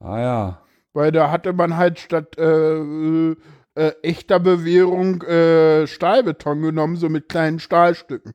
[0.00, 0.62] Ah ja.
[0.92, 3.36] Weil da hatte man halt statt äh, äh,
[3.74, 8.32] äh, echter Bewährung äh, Stahlbeton genommen, so mit kleinen Stahlstücken.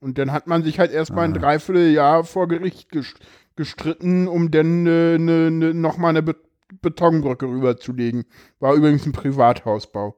[0.00, 3.14] Und dann hat man sich halt erstmal ein Dreivierteljahr vor Gericht ges
[3.56, 6.34] gestritten, um dann äh, ne, ne, nochmal eine Be
[6.80, 8.24] Betonbrücke rüberzulegen.
[8.60, 10.16] War übrigens ein Privathausbau.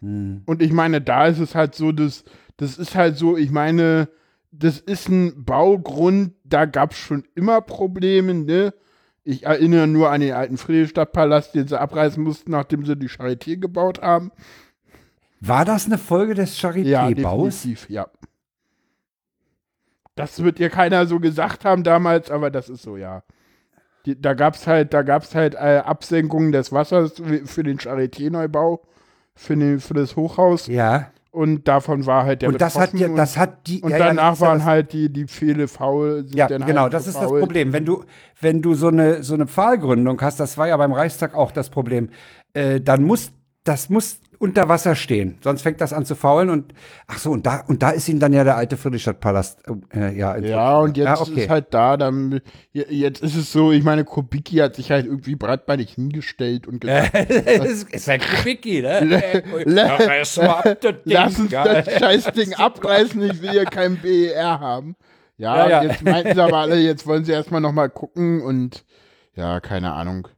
[0.00, 0.42] Hm.
[0.46, 2.24] Und ich meine, da ist es halt so, das,
[2.56, 4.08] das ist halt so, ich meine,
[4.50, 8.74] das ist ein Baugrund, da gab es schon immer Probleme, ne?
[9.26, 13.56] Ich erinnere nur an den alten Friedrichstadtpalast, den sie abreißen mussten, nachdem sie die Charité
[13.56, 14.30] gebaut haben.
[15.40, 17.62] War das eine Folge des Ja, Charité-Baus?
[17.62, 18.06] definitiv, ja.
[20.14, 23.24] Das wird dir keiner so gesagt haben damals, aber das ist so, ja.
[24.06, 27.14] Die, da gab es halt, da gab's halt äh, Absenkungen des Wassers
[27.46, 28.80] für den Charité-Neubau,
[29.34, 30.66] für, den, für das Hochhaus.
[30.66, 31.10] ja.
[31.30, 33.80] Und davon war halt der Und das hat betroffen ja, und- das hat die.
[33.82, 36.24] Und ja, danach ja waren das- halt die, die Pfähle faul.
[36.32, 37.26] Ja, dann genau, halt das ist das.
[37.28, 37.72] Problem.
[37.72, 38.04] Wenn du,
[38.40, 41.70] wenn du so eine, so eine Pfahlgründung hast, das war ja beim Reichstag auch das
[41.70, 42.10] Problem,
[42.52, 43.32] äh, dann muss,
[43.64, 45.38] das muss unter Wasser stehen.
[45.42, 46.74] Sonst fängt das an zu faulen und,
[47.06, 49.62] ach so, und da, und da ist ihm dann ja der alte Friedrichstadtpalast,
[49.94, 50.36] äh, ja.
[50.36, 51.42] Ja, und jetzt Ja, okay.
[51.44, 52.40] ist halt da, dann,
[52.72, 56.80] je- jetzt ist es so, ich meine, Kubicki hat sich halt irgendwie breitbeinig hingestellt und
[56.82, 59.22] gesagt, es ist ein Kubicki, ne?
[60.38, 61.82] Ab, Ding, lass uns geil.
[61.86, 64.94] das scheiß Ding abreißen, ich will hier kein BER haben.
[65.36, 65.90] Ja, Ja, ja.
[65.90, 68.84] jetzt meinten sie aber alle, jetzt wollen sie erstmal nochmal gucken und
[69.34, 70.28] ja, keine Ahnung.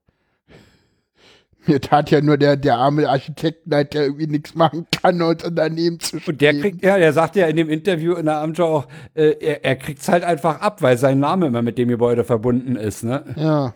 [1.66, 6.00] Mir tat ja nur der, der arme Architektenleid, der irgendwie nichts machen kann und daneben
[6.00, 6.34] zu stehen.
[6.34, 9.36] Und der kriegt, ja, der sagt ja in dem Interview in der Amtschau auch, äh,
[9.40, 13.04] er, er kriegt's halt einfach ab, weil sein Name immer mit dem Gebäude verbunden ist,
[13.04, 13.24] ne?
[13.36, 13.74] Ja.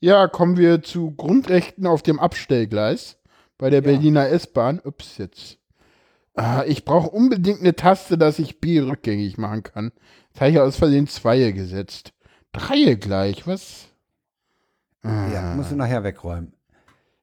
[0.00, 3.18] Ja, kommen wir zu Grundrechten auf dem Abstellgleis
[3.56, 4.80] bei der Berliner S-Bahn.
[4.82, 5.58] Ups, jetzt.
[6.34, 9.92] Ah, ich brauche unbedingt eine Taste, dass ich B rückgängig machen kann.
[10.30, 12.12] Jetzt habe ich aus Versehen Zweie gesetzt.
[12.52, 13.88] Dreie gleich, was?
[15.04, 16.52] Ja, musst du nachher wegräumen.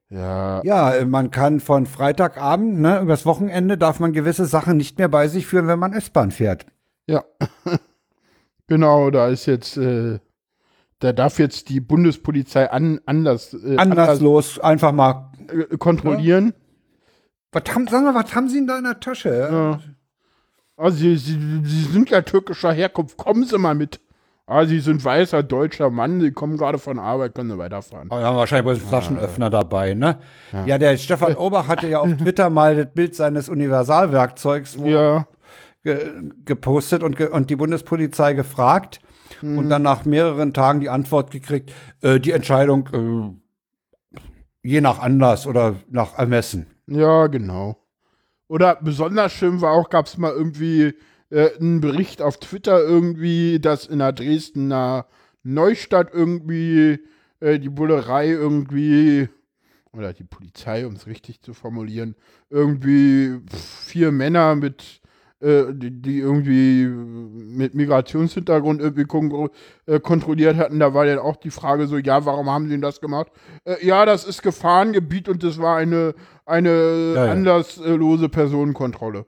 [0.09, 4.97] Ja, Ja, äh, man kann von Freitagabend, ne, übers Wochenende darf man gewisse Sachen nicht
[4.97, 6.65] mehr bei sich führen, wenn man S-Bahn fährt.
[7.07, 7.23] ja.
[8.67, 10.19] genau, da ist jetzt, äh,
[10.99, 15.31] da darf jetzt die Bundespolizei an, anders, äh, Anderslos, einfach mal.
[15.47, 16.53] äh, kontrollieren.
[17.51, 19.49] Was haben, sag mal, was haben Sie in deiner Tasche?
[19.51, 19.79] Ja.
[20.77, 23.17] Also, sie, sie, sie sind ja türkischer Herkunft.
[23.17, 23.99] Kommen Sie mal mit.
[24.49, 26.19] Ah, Sie sind weißer deutscher Mann.
[26.21, 28.09] Sie kommen gerade von Arbeit, können Sie weiterfahren.
[28.11, 30.17] Oh, ja, wahrscheinlich wohl einen Flaschenöffner dabei, ne?
[30.65, 30.77] Ja.
[30.79, 35.27] der Stefan Obach hatte ja auf Twitter mal das Bild seines Universalwerkzeugs Ja,
[35.83, 35.99] ge
[36.45, 38.99] gepostet und, ge und die Bundespolizei gefragt
[39.43, 41.71] und dann nach mehreren Tagen die Antwort gekriegt,
[42.01, 42.89] äh, die Entscheidung
[44.13, 44.17] äh,
[44.67, 46.65] je nach Anlass oder nach Ermessen.
[46.87, 47.77] ja, genau.
[48.47, 50.95] Oder besonders schön war auch, gab es mal irgendwie
[51.29, 55.05] äh, einen Bericht auf Twitter irgendwie, dass in der Dresdner
[55.43, 56.99] Neustadt irgendwie
[57.39, 59.29] äh, die Bullerei irgendwie,
[59.93, 62.15] oder die Polizei, um es richtig zu formulieren,
[62.49, 63.39] irgendwie
[63.85, 65.01] vier Männer mit,
[65.39, 69.49] äh, die, die irgendwie mit Migrationshintergrund irgendwie kon
[69.85, 70.79] äh, kontrolliert hatten.
[70.79, 73.31] Da war dann auch die Frage so, ja, warum haben sie denn das gemacht?
[73.63, 76.13] Äh, ja, das ist Gefahrengebiet und das war eine,
[76.45, 77.31] eine Ja, ja.
[77.31, 79.25] anlasslose Personenkontrolle.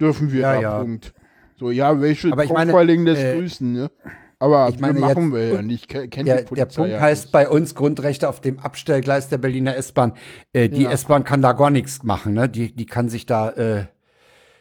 [0.00, 0.78] Dürfen wir Ja, da, ja.
[0.80, 1.12] Punkt.
[1.58, 3.90] So, ja, welche Aber ich meine, äh, Grüßen, ne?
[4.40, 5.88] Aber ich meine, machen jetzt- wir ja nicht.
[5.88, 7.32] Ke- Kennt Der, der Punkt ja heißt nicht.
[7.32, 10.12] bei uns Grundrechte auf dem Abstellgleis der Berliner S-Bahn.
[10.52, 10.92] Äh, die Ja.
[10.92, 12.48] S-Bahn kann da gar nichts machen, ne?
[12.48, 13.84] Die, die kann sich da, äh,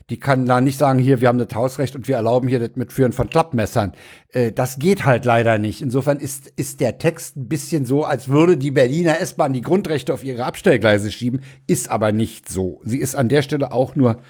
[0.09, 2.77] Die kann da nicht sagen, hier, wir haben das Hausrecht und wir erlauben hier das
[2.77, 3.91] Mitführen von Klappmessern.
[4.29, 5.81] Äh, das geht halt leider nicht.
[5.81, 10.13] Insofern ist, ist der Text ein bisschen so, als würde die Berliner S-Bahn die Grundrechte
[10.13, 12.79] auf ihre Abstellgleise schieben, ist aber nicht so.
[12.85, 14.21] Sie ist an der Stelle auch nur,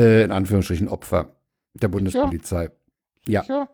[0.00, 1.36] äh, in Anführungsstrichen, Opfer
[1.74, 2.70] der Bundespolizei.
[3.26, 3.44] Ja.
[3.48, 3.68] Ja.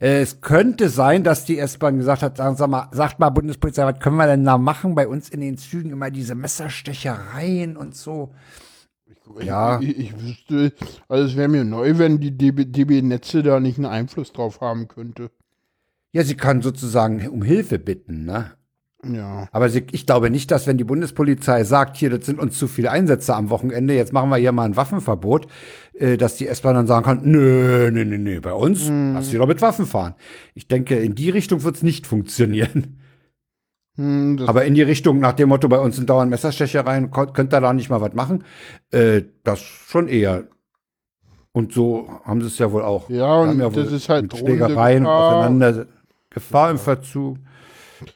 [0.00, 3.84] Äh, Es könnte sein, dass die S-Bahn gesagt hat, sagen Sie mal, sagt mal Bundespolizei,
[3.84, 4.94] was können wir denn da machen?
[4.94, 8.34] Bei uns in den Zügen immer diese Messerstechereien und so.
[9.40, 9.78] Ja.
[9.80, 10.72] Ich, ich wüsste,
[11.08, 14.60] also es wäre mir neu, wenn die DB, DB Netze da nicht einen Einfluss drauf
[14.60, 15.30] haben könnte.
[16.12, 18.52] Ja, sie kann sozusagen um Hilfe bitten, ne?
[19.02, 19.48] Ja.
[19.52, 22.68] Aber sie, ich glaube nicht, dass wenn die Bundespolizei sagt, hier, das sind uns zu
[22.68, 25.46] viele Einsätze am Wochenende, jetzt machen wir hier mal ein Waffenverbot,
[25.94, 29.38] äh, dass die S-Bahn dann sagen kann, nö, nö, nö, nö, bei uns lass sie
[29.38, 30.14] doch mit Waffen fahren.
[30.54, 32.98] Ich denke, in die Richtung wird es nicht funktionieren.
[33.96, 37.60] Hm, Aber in die Richtung nach dem Motto, bei uns sind dauernd Messerstechereien, könnt ihr
[37.60, 38.44] da nicht mal was machen?
[38.90, 40.44] Äh, das schon eher.
[41.52, 43.10] Und so haben sie es ja wohl auch.
[43.10, 45.36] Ja, und wohl das ist halt mit Schlägereien Gefahr.
[45.36, 45.86] auseinander.
[46.30, 47.38] Gefahr im Verzug.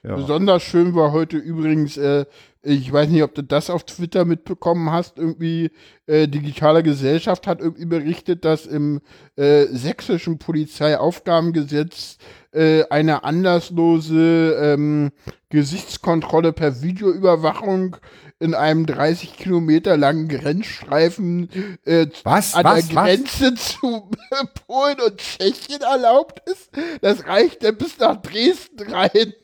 [0.03, 0.17] Ja.
[0.17, 2.27] Besonders schön war heute übrigens, äh,
[2.63, 5.71] ich weiß nicht, ob du das auf Twitter mitbekommen hast, irgendwie
[6.07, 9.01] äh, Digitale Gesellschaft hat irgendwie berichtet, dass im
[9.37, 12.17] äh, sächsischen Polizeiaufgabengesetz
[12.53, 15.13] äh, eine anlasslose ähm,
[15.51, 17.97] Gesichtskontrolle per Videoüberwachung
[18.41, 21.49] in einem 30 Kilometer langen Grenzstreifen
[21.85, 22.55] äh, Was?
[22.55, 22.89] an Was?
[22.89, 23.05] der Was?
[23.05, 24.11] Grenze zu
[24.67, 26.71] Polen und Tschechien erlaubt ist.
[27.01, 29.35] Das reicht ja bis nach Dresden rein.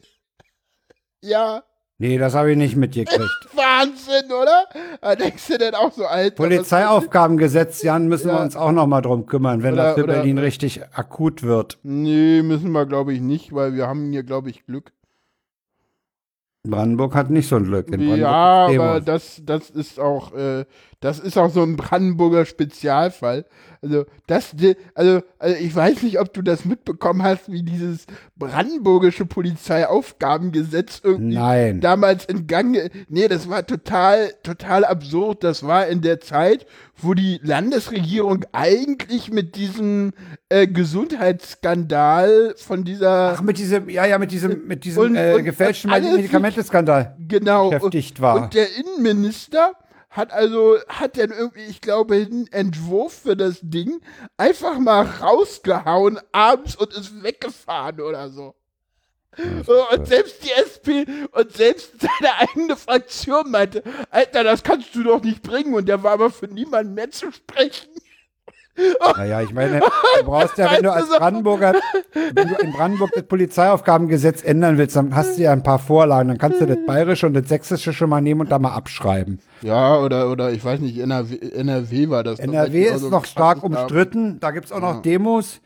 [1.23, 1.63] Ja,
[2.03, 3.21] Nee, das habe ich nicht mitgekriegt.
[3.55, 4.65] Wahnsinn, oder?
[5.03, 6.35] Da denkst du denn auch so, Alter.
[6.35, 8.43] Polizeiaufgabengesetz, Jan, müssen wir Ja.
[8.43, 11.79] uns auch noch mal drum kümmern, wenn Oder- das für oder- Berlin richtig akut wird.
[11.83, 14.93] Nee, müssen wir, glaube ich, nicht, weil wir haben hier, glaube ich, Glück.
[16.67, 17.89] Brandenburg hat nicht so ein Glück.
[17.89, 20.65] In Brandenburg Ja, aber das, das ist auch, äh,
[21.01, 23.47] das ist auch so ein Brandenburger Spezialfall.
[23.83, 24.55] Also, das,
[24.95, 28.05] also, also, ich weiß nicht, ob du das mitbekommen hast, wie dieses
[28.37, 31.81] brandenburgische Polizeiaufgabengesetz irgendwie Nein.
[31.81, 32.91] damals in Gang.
[33.09, 35.43] Nee, das war total, total absurd.
[35.43, 36.67] Das war in der Zeit,
[36.99, 40.13] wo die Landesregierung eigentlich mit diesem
[40.51, 45.43] äh, Gesundheitsskandal von dieser Ach, mit diesem, ja, ja, mit diesem, mit diesem Und- äh,
[45.43, 48.43] gefälschten Medikamentenskandal genau beschäftigt war.
[48.43, 49.73] Und der Innenminister
[50.11, 54.01] hat also, hat dann irgendwie, ich glaube, einen Entwurf für das Ding
[54.37, 58.55] einfach mal rausgehauen abends und ist weggefahren oder so.
[59.39, 65.23] Und selbst die SP und selbst seine eigene Fraktion meinte, Alter, das kannst du doch
[65.23, 65.75] nicht bringen.
[65.75, 67.89] Und der war aber für niemanden mehr zu sprechen.
[69.17, 71.19] Naja, ich meine, du brauchst ja, wenn du als so?
[71.19, 71.75] Brandenburger,
[72.35, 76.29] wenn du in Brandenburg das Polizeiaufgabengesetz ändern willst, dann hast du ja ein paar Vorlagen.
[76.29, 79.41] Dann kannst du das Bayerische und das Sächsische schon mal nehmen und da mal abschreiben.
[79.63, 82.39] Ja, oder, oder ich weiß nicht, NRW, NRW war das.
[82.39, 85.61] NRW ist noch stark umstritten, da gibt's auch noch Demos,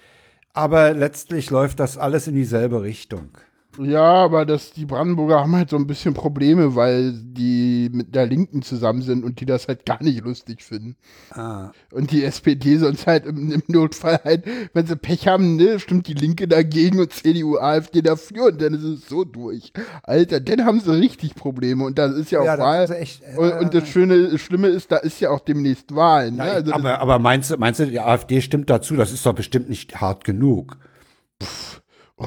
[0.53, 3.31] aber letztlich läuft das alles in dieselbe Richtung.
[3.79, 8.27] Ja, aber das, die Brandenburger haben halt so ein bisschen Probleme, weil die mit der
[8.27, 10.97] Linken zusammen sind und die das halt gar nicht lustig finden.
[11.31, 11.71] Ah.
[11.93, 16.07] Und die SPD sonst halt im, im Notfall halt, wenn sie Pech haben, ne, stimmt
[16.07, 19.73] die Linke dagegen und CDU, AfD dafür und dann ist es so durch.
[20.03, 22.91] Alter, dann haben sie richtig Probleme und das ist ja auch Ja, Wahl.
[22.93, 26.37] echt, äh, und, und das Schöne, das Schlimme ist, da ist ja auch demnächst Wahlen.
[26.37, 26.43] Ne?
[26.43, 28.97] Also aber, aber meinst du, meinst du, die AfD stimmt dazu?
[28.97, 30.77] Das ist doch bestimmt nicht hart genug.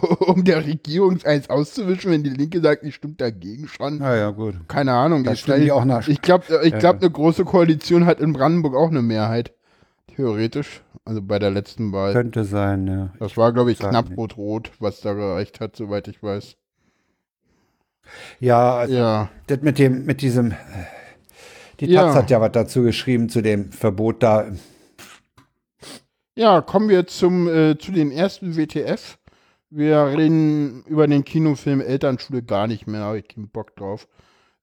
[0.20, 3.98] um der Regierung eins auszuwischen, wenn die Linke sagt, die stimmt dagegen schon.
[4.00, 4.56] Naja, gut.
[4.68, 5.24] Keine Ahnung.
[5.24, 6.08] Da ich stimmen die auch nach.
[6.08, 9.54] Ich glaube, ich glaub, eine große Koalition hat in Brandenburg auch eine Mehrheit.
[10.16, 10.82] Theoretisch.
[11.06, 12.12] Also bei der letzten Wahl.
[12.14, 13.14] Könnte sein, ja.
[13.20, 16.58] Das war, glaube ich, knapp rot-rot, was da gereicht hat, soweit ich weiß.
[18.40, 19.30] Ja, also Ja.
[19.48, 20.56] das mit dem, mit diesem, äh,
[21.80, 22.04] die Ja.
[22.06, 24.48] Taz hat ja was dazu geschrieben zu dem Verbot da.
[26.36, 29.18] Ja, kommen wir zum, äh, zu dem ersten WTF.
[29.70, 34.08] Wir reden über den Kinofilm Elternschule gar nicht mehr, habe ich keinen Bock drauf.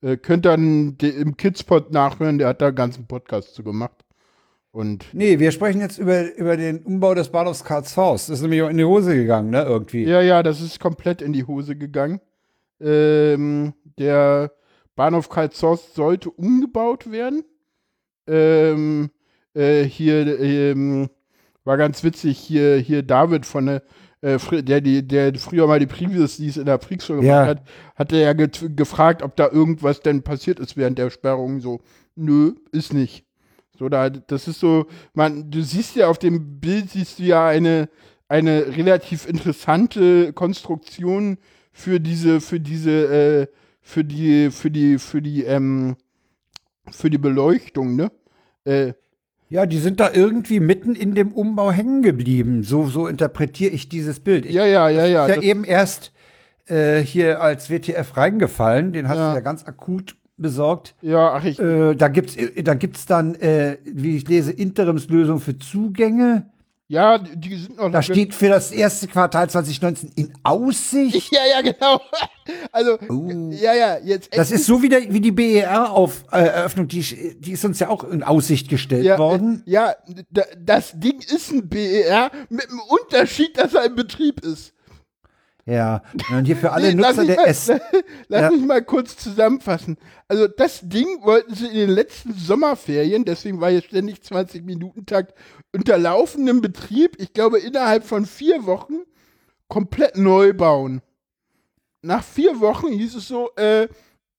[0.00, 4.04] Äh, könnt dann im Kidspot nachhören, der hat da einen ganzen Podcast zu gemacht.
[4.70, 8.26] Und Nee, wir sprechen jetzt über, über den Umbau des Bahnhofs Karlshaus.
[8.26, 10.04] Das ist nämlich auch in die Hose gegangen, ne, irgendwie.
[10.04, 12.20] Ja, ja, das ist komplett in die Hose gegangen.
[12.80, 14.50] Ähm, der
[14.96, 17.44] Bahnhof Karlshorst sollte umgebaut werden.
[18.26, 19.10] Ähm,
[19.54, 21.08] äh, hier ähm,
[21.64, 23.82] war ganz witzig, hier, hier David von der,
[24.24, 27.46] äh, der, die, der früher mal die Previews dies in der Prix-Show gemacht Ja.
[27.46, 27.62] hat,
[27.94, 31.60] hatte ja get- gefragt, ob da irgendwas denn passiert ist während der Sperrung.
[31.60, 31.80] So,
[32.16, 33.24] nö, ist nicht.
[33.78, 37.46] So, da, das ist so, man, du siehst ja auf dem Bild, siehst du ja
[37.48, 37.88] eine,
[38.28, 41.38] eine relativ interessante Konstruktion
[41.72, 43.46] für diese, für diese, äh,
[43.80, 45.96] für die, für die, für die, ähm,
[46.90, 48.10] für die Beleuchtung, ne?
[48.64, 48.92] Äh,
[49.48, 52.62] Ja, die sind da irgendwie mitten in dem Umbau hängen geblieben.
[52.62, 54.46] So, so interpretiere ich dieses Bild.
[54.46, 55.26] Ich Ja, ja, ja, ja.
[55.26, 56.12] ist ja eben erst
[56.66, 58.92] äh, hier als WTF reingefallen.
[58.92, 59.30] Den hast Ja.
[59.30, 60.96] du ja ganz akut besorgt.
[61.02, 65.38] ja, ach, ich, Äh, da gibt's, äh, da gibt's dann, äh, wie ich lese, Interimslösung
[65.40, 66.46] für Zugänge.
[66.94, 71.30] Ja, die die sind noch Da steht für das erste Quartal 2019 in Aussicht.
[71.32, 72.00] Ja, ja, genau.
[72.72, 73.50] Also, Uh.
[73.52, 74.36] ja, ja, jetzt.
[74.36, 78.22] Das ist so wie, der, wie die BER-Eröffnung, die, die ist uns ja auch in
[78.22, 79.62] Aussicht gestellt ja, worden.
[79.66, 79.94] äh, Ja,
[80.58, 84.72] das Ding ist ein BER mit dem Unterschied, dass er in Betrieb ist.
[85.66, 87.68] Ja, und hier für alle Nee, Nutzer der mal- S.
[88.28, 88.50] Lass Ja.
[88.50, 89.96] mich mal kurz zusammenfassen.
[90.28, 95.32] Also das Ding wollten sie in den letzten Sommerferien, deswegen war jetzt ständig 20-Minuten-Takt,
[95.74, 99.00] unter laufendem Betrieb, ich glaube innerhalb von vier Wochen,
[99.68, 101.02] komplett neu bauen.
[102.00, 103.88] Nach vier Wochen hieß es so, äh,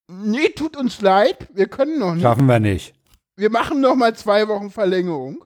[0.07, 2.23] nee, tut uns leid, wir können noch nicht.
[2.23, 2.93] Schaffen wir nicht.
[3.35, 5.43] Wir machen noch mal zwei Wochen Verlängerung.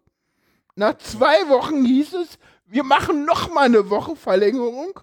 [0.76, 2.38] Nach zwei Wochen hieß es,
[2.68, 5.00] wir machen noch mal eine Woche Verlängerung.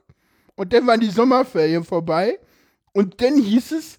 [0.54, 2.38] Und dann waren die Sommerferien vorbei.
[2.92, 3.98] Und dann hieß es,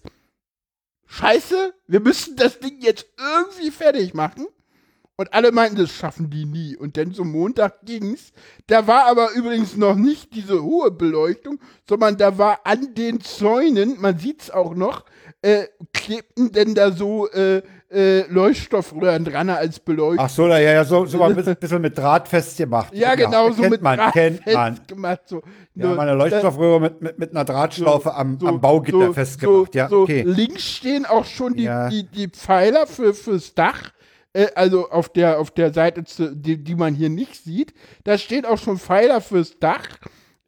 [1.06, 4.46] scheiße, wir müssen das Ding jetzt irgendwie fertig machen.
[5.20, 6.76] Und alle meinten, das schaffen die nie.
[6.76, 8.30] Und dann so Montag ging's.
[8.68, 11.58] Da war aber übrigens noch nicht diese hohe Beleuchtung,
[11.88, 15.04] sondern da war an den Zäunen, man sieht's auch noch,
[15.42, 20.24] äh, klebten denn da so äh, äh, Leuchtstoffröhren dran als Beleuchtung.
[20.24, 22.94] Ach so, ja, ja, so, so ein bisschen, mit Draht festgemacht.
[22.94, 24.76] ja, genau, so kennt mit man, Draht kennt man.
[24.76, 25.22] festgemacht.
[25.28, 25.42] So.
[25.74, 29.72] Ja, meine Leuchtstoffröhre mit, mit, mit einer Drahtschlaufe am, so- am Baugitter so- festgemacht.
[29.72, 30.22] So, ja, so okay.
[30.24, 31.88] Links stehen auch schon die, Ja.
[31.88, 33.90] die, die Pfeiler für, fürs Dach.
[34.38, 37.74] Äh, also auf der, auf der Seite, zu, die, die man hier nicht sieht.
[38.04, 39.98] Da stehen auch schon Pfeiler fürs Dach.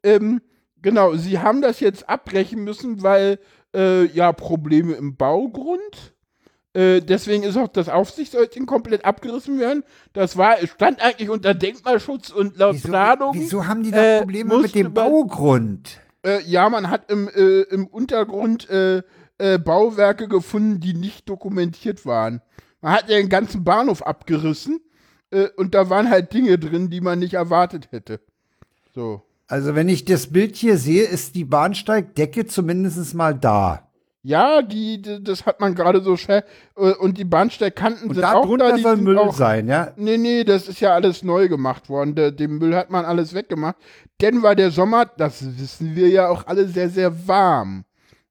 [0.01, 0.41] Ähm,
[0.81, 3.39] genau, sie haben das jetzt abbrechen müssen, weil
[3.75, 6.13] äh, ja Probleme im Baugrund.
[6.73, 9.83] Äh, deswegen ist auch das Aufsichtsrätchen komplett abgerissen werden.
[10.13, 13.33] Das war, es stand eigentlich unter Denkmalschutz und laut Wieso, Planung.
[13.33, 15.99] wieso haben die da äh, Probleme mit dem Baugrund?
[16.25, 19.01] Äh, ja, man hat im, äh, im Untergrund äh,
[19.37, 22.41] äh, Bauwerke gefunden, die nicht dokumentiert waren.
[22.81, 24.81] Man hat ja den ganzen Bahnhof abgerissen
[25.31, 28.19] äh, und da waren halt Dinge drin, die man nicht erwartet hätte.
[28.93, 29.21] So.
[29.47, 33.91] Also, wenn ich das Bild hier sehe, ist die Bahnsteigdecke zumindest mal da.
[34.23, 36.43] Ja, die, die, das hat man gerade so schnell.
[36.77, 38.75] Äh, und die Bahnsteigkanten Und sind auch darunter da.
[38.75, 39.93] Die soll Müll auch, sein, ja?
[39.95, 42.15] Nee, nee, das ist ja alles neu gemacht worden.
[42.15, 43.77] Der, den Müll hat man alles weggemacht.
[44.21, 47.83] Denn war der Sommer, das wissen wir ja auch alle, sehr, sehr warm.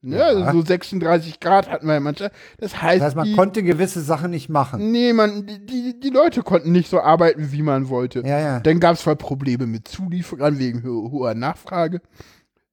[0.03, 0.17] Ne?
[0.17, 0.53] Ja.
[0.53, 2.31] So 36 Grad hatten wir ja manchmal.
[2.59, 4.91] Das heißt, Das heißt, man die, konnte gewisse Sachen nicht machen.
[4.91, 8.21] nee, man, die, die, die Leute konnten nicht so arbeiten, wie man wollte.
[8.21, 8.61] Ja, ja.
[8.61, 12.01] Dann gab es voll Probleme mit Zulieferern wegen ho hoher Nachfrage.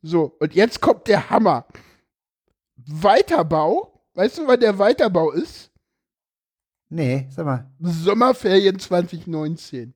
[0.01, 1.65] So, und jetzt kommt der Hammer.
[2.85, 3.93] Weiterbau.
[4.13, 5.69] Weißt du, was der Weiterbau ist?
[6.89, 7.69] Nee, sag mal.
[7.81, 9.93] Sommerferien 2019.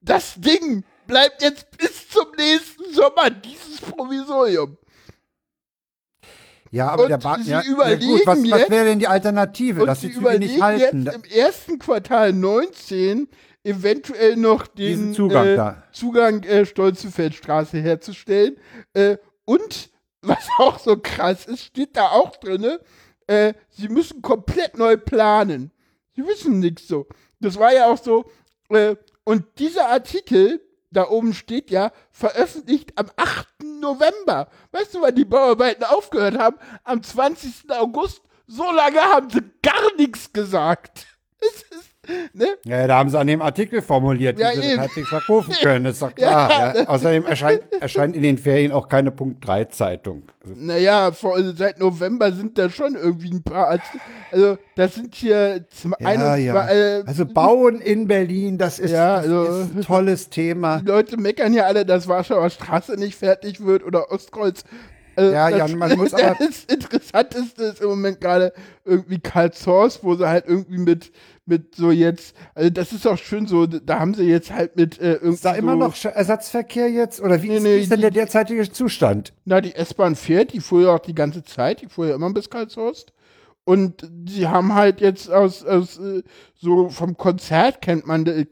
[0.00, 4.76] Das Ding bleibt jetzt bis zum nächsten Sommer, dieses Provisorium.
[6.72, 9.84] Ja, aber Und der sie Ja, ja, überlegen gut, was, was wäre denn die Alternative?
[9.84, 11.04] Dass sie die Züge nicht halten.
[11.04, 13.28] jetzt im ersten Quartal 19
[13.62, 15.74] eventuell noch den Zugang äh.
[15.92, 18.56] Zugang äh, Stolzenfeldstraße herzustellen.
[18.94, 19.90] Äh, und
[20.22, 22.78] was auch so krass ist, steht da auch drin,
[23.26, 25.72] äh, sie müssen komplett neu planen.
[26.16, 27.06] Sie wissen nichts so.
[27.38, 28.24] Das war ja auch so.
[28.70, 30.60] Äh, und dieser Artikel,
[30.92, 33.48] da oben steht ja, veröffentlicht am 8.
[33.80, 34.48] November.
[34.70, 36.56] Weißt du, wann die Bauarbeiten aufgehört haben?
[36.84, 37.70] Am 20.
[37.70, 38.22] August.
[38.46, 41.06] So lange haben sie gar nichts gesagt.
[41.44, 41.91] Es ist,
[42.32, 42.46] ne?
[42.64, 44.80] Ja, da haben sie an dem Artikel formuliert, Ja, wie sie das eben.
[44.80, 46.50] halbwegs verkaufen können, ist doch klar.
[46.50, 46.76] Ja.
[46.82, 50.24] Ja, Außerdem erscheint, erscheint in den Ferien auch keine Punkt 3 Zeitung.
[50.42, 53.70] Also, Naja, vor, also seit November sind da schon irgendwie ein paar.
[53.70, 54.00] Arti-
[54.32, 55.64] Also, das sind hier
[56.00, 56.68] ja, eine, ja.
[56.68, 60.78] äh, also Bauen in Berlin, das ist, Ja, das also- ist ein tolles Thema.
[60.80, 64.64] die Leute meckern ja alle, dass Warschauer Straße nicht fertig wird oder Ostkreuz.
[65.14, 68.52] Äh, Ja, ja, das, man muss aber- Das Interessanteste ist im Moment gerade
[68.84, 71.12] irgendwie Karl Zorns, wo sie halt irgendwie mit,
[71.44, 75.00] mit so jetzt, also das ist auch schön so, da haben sie jetzt halt mit
[75.00, 75.34] äh, irgendwie.
[75.34, 77.20] Ist da immer so, noch Ersatzverkehr jetzt?
[77.20, 79.32] Oder wie, Nee, ist, nee, ist denn die- der derzeitige Zustand?
[79.44, 82.32] Na, die S-Bahn fährt, die fuhr ja auch die ganze Zeit, die fuhr ja immer
[82.32, 83.12] bis Karlshorst.
[83.64, 86.22] Und sie haben halt jetzt aus, aus äh,
[86.54, 88.44] so vom Konzert kennt man, äh,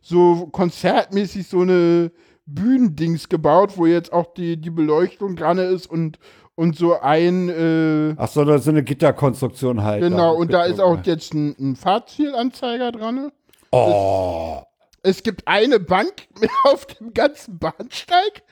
[0.00, 2.12] so konzertmäßig so eine
[2.46, 6.18] Bühnendings gebaut, wo jetzt auch die, die Beleuchtung dran ist und,
[6.58, 10.02] und so ein, äh, Ach so, das ist so eine Gitterkonstruktion halt.
[10.02, 13.30] genau, und da ist auch jetzt ein, ein Fahrzielanzeiger dran.
[13.70, 14.60] Oh.
[15.04, 16.26] Es gibt eine Bank
[16.64, 18.42] auf dem ganzen Bahnsteig.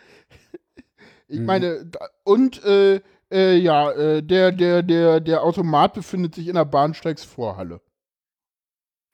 [1.27, 1.47] Ich Mhm.
[1.47, 1.91] meine,
[2.23, 3.01] und äh,
[3.33, 7.81] äh, ja, äh, der, der, der, der Automat befindet sich in der Bahnsteigsvorhalle.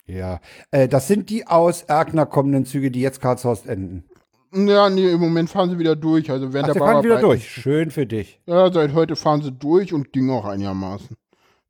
[0.05, 0.40] Ja.
[0.70, 4.05] Äh, das sind die aus Erkner kommenden Züge, die jetzt Karlshorst enden.
[4.55, 6.31] Ja, nee, im Moment fahren sie wieder durch.
[6.31, 7.49] Also während Ach, der wir fahren wieder durch.
[7.49, 8.41] Schön für dich.
[8.47, 11.16] Ja, seit heute fahren sie durch und ging auch einigermaßen.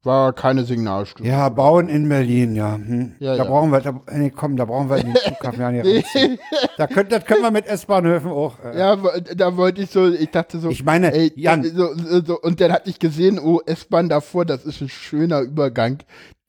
[0.04, 1.30] War keine Signalstörung.
[1.30, 2.74] Ja, bauen in Berlin, ja.
[2.74, 3.12] Hm.
[3.20, 3.48] Ja, da ja.
[3.48, 6.38] brauchen wir, da, nee, komm, da brauchen wir den Flughafen ja nicht ranziehen.
[6.76, 8.58] da könnt, Das können wir mit S-Bahnhöfen auch.
[8.64, 8.96] Äh, Ja,
[9.36, 12.60] da wollte ich so, ich dachte so, Ich meine, ey, Jan- so, so, so, und
[12.60, 15.98] dann hatte ich gesehen, oh, S-Bahn davor, das ist ein schöner Übergang.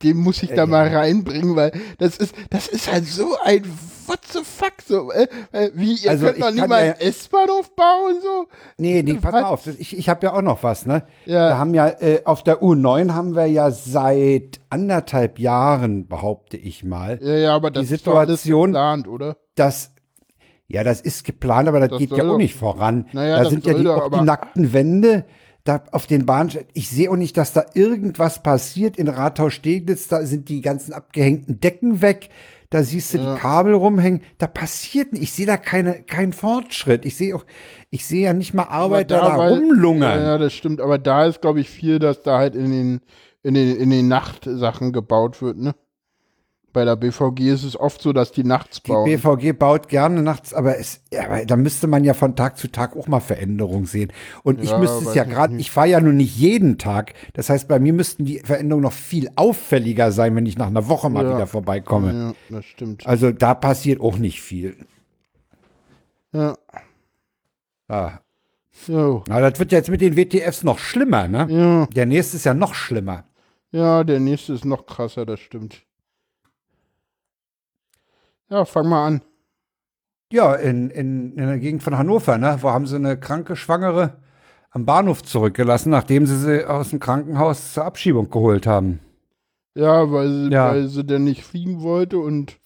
[0.02, 0.98] Den muss ich da Äh, mal ja.
[0.98, 3.62] reinbringen, weil das ist, das ist halt so ein
[4.08, 7.00] what the fuck, so, äh, äh, wie, ihr Also könnt noch nicht mal ja- einen
[7.00, 8.46] S-Bahnhof bauen, so?
[8.78, 9.42] Nee, nee, pass Was?
[9.42, 9.66] mal auf.
[9.78, 11.04] Ich, ich habe ja auch noch was, ne?
[11.26, 11.48] Ja.
[11.50, 16.84] Wir haben ja, äh, auf der U9 haben wir ja seit anderthalb Jahren, behaupte ich
[16.84, 19.36] mal, Ja, ja, aber das Die ist doch Situation- geplant, oder?
[19.54, 19.92] dass,
[20.68, 23.06] ja, das ist geplant, aber das, Das geht ja auch doch- nicht voran.
[23.12, 25.24] Naja, da sind ja die, doch, auch die nackten Wände.
[25.66, 26.68] Da auf den Bahnsteigen.
[26.74, 28.98] Ich sehe auch nicht, dass da irgendwas passiert.
[28.98, 32.28] In Rathaus-Steglitz, da sind die ganzen abgehängten Decken weg.
[32.74, 34.22] Da siehst du die Kabel rumhängen.
[34.38, 35.22] Da passiert nicht.
[35.22, 37.04] Ich sehe da keine, keinen Fortschritt.
[37.04, 37.44] Ich sehe auch,
[37.90, 40.18] ich sehe ja nicht mal Arbeiter da, weil- rumlungern.
[40.18, 43.00] Ja, ja, das stimmt, aber da ist, glaube ich, viel, dass da halt in den,
[43.44, 45.76] in den, in den Nachtsachen gebaut wird, ne?
[46.74, 49.04] Bei der BVG ist es oft so, dass die nachts Die bauen.
[49.04, 52.66] BVG baut gerne nachts, aber, es, ja, aber da müsste man ja von Tag zu
[52.68, 54.12] Tag auch mal Veränderungen sehen.
[54.42, 57.14] Und ich Ja, müsste es ja gerade, ich fahre ja nun nicht jeden Tag.
[57.32, 60.88] Das heißt, bei mir müssten die Veränderungen noch viel auffälliger sein, wenn ich nach einer
[60.88, 61.34] Woche mal Ja.
[61.36, 62.34] wieder vorbeikomme.
[62.50, 63.06] ja, das stimmt.
[63.06, 64.76] Also da passiert auch nicht viel.
[66.32, 66.56] Ja.
[67.88, 68.18] Ah.
[68.72, 69.22] So.
[69.30, 71.46] Aber das wird jetzt mit den WTFs noch schlimmer, ne?
[71.48, 73.22] Ja, Der nächste ist ja noch schlimmer.
[73.70, 75.82] ja, der nächste ist noch krasser, das stimmt.
[78.50, 79.22] Ja, fang mal an.
[80.32, 82.58] Ja, in, in, in der Gegend von Hannover, ne?
[82.60, 84.16] Wo haben sie eine kranke Schwangere
[84.70, 88.98] am Bahnhof zurückgelassen, nachdem sie sie aus dem Krankenhaus zur Abschiebung geholt haben.
[89.76, 90.70] Ja, weil sie, Ja.
[90.70, 92.58] weil sie denn nicht fliegen wollte und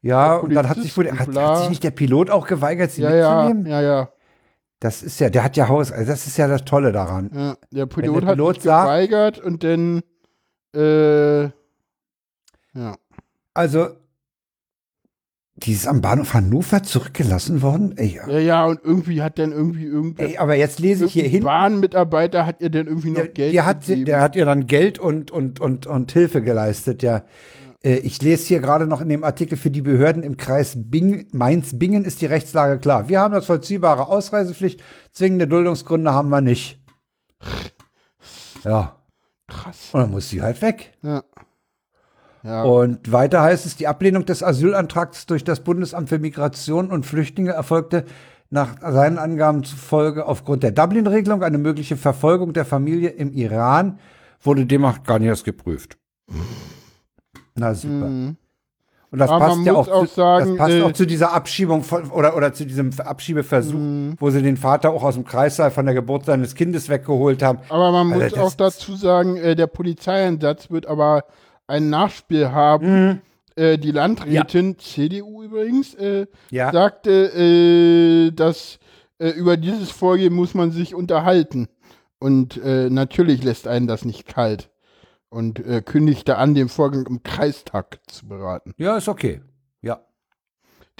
[0.00, 3.02] Ja, und dann hat sich, wohl, hat, hat sich nicht der Pilot auch geweigert, sie
[3.02, 3.66] ja, ja, mitzunehmen?
[3.70, 4.08] ja, ja,
[4.80, 7.30] Das ist ja, der hat ja Haus, also das ist ja das Tolle daran.
[7.34, 7.56] ja.
[7.70, 10.02] Der Pilot, der hat Pilot sich sagt- geweigert und dann
[10.74, 11.42] äh,
[12.74, 12.96] ja.
[13.54, 13.88] Also,
[15.64, 17.96] die ist am Bahnhof Hannover zurückgelassen worden?
[17.96, 21.28] Ey, Ja, ja, und irgendwie hat dann irgendwie irgendwer ey aber jetzt lese ich hier
[21.28, 21.44] hin.
[21.44, 24.04] Bahnmitarbeiter hat ihr dann irgendwie noch Der, Geld der, hat, gegeben.
[24.06, 27.24] der hat ihr dann Geld und, und, und, und Hilfe geleistet, ja.
[27.84, 31.26] Äh, Ich lese hier gerade noch in dem Artikel für die Behörden im Kreis Bing,
[31.32, 33.08] Mainz-Bingen ist die Rechtslage klar.
[33.08, 34.82] Wir haben das vollziehbare Ausreisepflicht,
[35.12, 36.80] zwingende Duldungsgründe haben wir nicht.
[38.64, 38.96] Ja,
[39.48, 39.90] Krass.
[39.92, 40.92] und dann muss sie halt weg.
[41.02, 41.22] Ja.
[42.44, 47.06] Ja, Und weiter heißt es, die Ablehnung des Asylantrags durch das Bundesamt für Migration und
[47.06, 48.04] Flüchtlinge erfolgte
[48.50, 51.42] nach seinen Angaben zufolge aufgrund der Dublin-Regelung.
[51.42, 53.98] Eine mögliche Verfolgung der Familie im Iran
[54.42, 55.96] wurde demnach gar nicht erst geprüft.
[57.54, 58.06] Na super.
[58.08, 58.36] mhm.
[59.10, 61.34] Und das Aber passt ja auch, auch zu, sagen, das passt äh, auch zu dieser
[61.34, 64.14] Abschiebung von, oder, oder zu diesem Abschiebeversuch, Mhm.
[64.18, 67.58] wo sie den Vater auch aus dem Kreissaal von der Geburt seines Kindes weggeholt haben.
[67.68, 71.24] aber man Alter, muss auch dazu sagen, äh, der Polizeieinsatz wird aber
[71.72, 73.06] ein Nachspiel haben.
[73.08, 73.20] Mhm.
[73.56, 76.70] Äh, die Landrätin, CDU übrigens, äh, Ja.
[76.72, 78.78] sagte, äh, dass
[79.18, 81.68] äh, über dieses Vorgehen muss man sich unterhalten.
[82.18, 84.70] Und äh, natürlich lässt einen das nicht kalt.
[85.28, 88.74] Und äh, kündigte an, den Vorgang im Kreistag zu beraten.
[88.76, 89.40] Ja, ist okay.
[89.80, 90.00] Ja.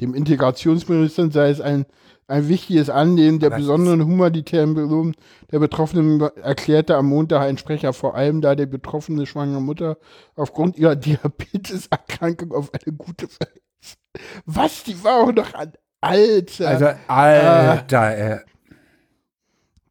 [0.00, 1.84] Dem Integrationsminister sei es ein,
[2.28, 5.14] ein wichtiges Annehmen der besonderen humanitären Belohnung
[5.50, 9.98] der Betroffenen, erklärte am Montag ein Sprecher, vor allem da die betroffene schwangere Mutter
[10.34, 13.62] aufgrund ihrer Diabeteserkrankung auf eine gute Verhältnis.
[14.46, 14.84] Was?
[14.84, 16.68] Die war auch noch an Alter.
[16.68, 18.40] Also, Alter, äh,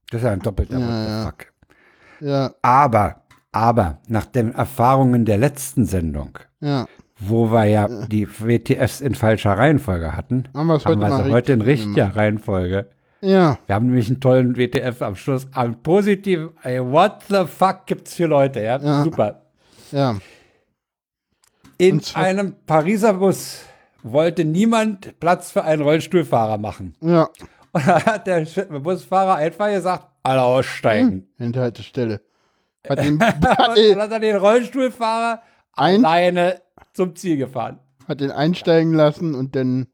[0.09, 1.25] das ist ja ein doppelter ja.
[1.25, 1.53] fuck.
[2.19, 6.85] ja, Aber, aber, nach den Erfahrungen der letzten Sendung, ja.
[7.21, 11.09] Wo wir ja die WTFs in falscher Reihenfolge hatten, Haben wir es haben heute wir
[11.09, 12.89] mal sie heute in richtig richtiger Reihenfolge.
[13.21, 15.47] Ja, Wir haben nämlich einen tollen WTF am Schluss.
[15.53, 18.79] Am positiven, ey, what the fuck gibt's für Leute, ja?
[18.79, 19.03] Ja.
[19.03, 19.43] Super.
[19.91, 20.17] ja.
[21.77, 23.61] In einem Pariser Bus
[24.03, 26.95] wollte niemand Platz für einen Rollstuhlfahrer machen.
[27.01, 27.29] Ja.
[27.71, 28.45] Und da hat der
[28.79, 31.27] Busfahrer einfach gesagt, alle aussteigen.
[31.37, 32.21] Hinterhaltestelle.
[32.87, 35.41] Hat den, Und hat, den, hat er den Rollstuhlfahrer
[35.73, 36.61] ein, alleine
[36.93, 37.79] zum Ziel gefahren.
[38.07, 39.87] hat den einsteigen lassen und dann,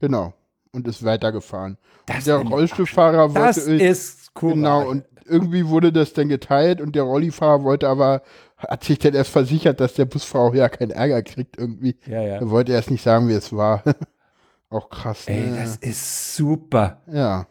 [0.00, 0.32] genau,
[0.72, 1.78] und ist weitergefahren.
[2.06, 4.54] Das und der Rollstuhlfahrer Das wollte, ist cool.
[4.54, 8.22] genau, und irgendwie wurde das dann geteilt und der Rollifahrer wollte aber,
[8.56, 11.96] hat sich dann erst versichert, dass der Busfahrer ja keinen Ärger kriegt irgendwie.
[12.06, 12.34] ja, ja.
[12.36, 13.82] Er wollte erst nicht sagen, wie es war.
[14.70, 15.24] Auch krass.
[15.26, 15.56] Ey, ne?
[15.58, 17.02] das ist super.
[17.12, 17.46] ja.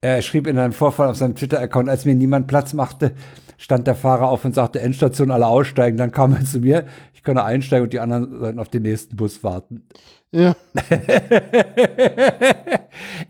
[0.00, 3.14] Er schrieb in einem Vorfall auf seinem Twitter-Account, als mir niemand Platz machte,
[3.56, 5.96] stand der Fahrer auf und sagte, Endstation, alle aussteigen.
[5.98, 6.86] Dann kam er zu mir,
[7.18, 9.82] ich könne einsteigen und die anderen sollten auf den nächsten Bus warten.
[10.30, 10.54] Ja.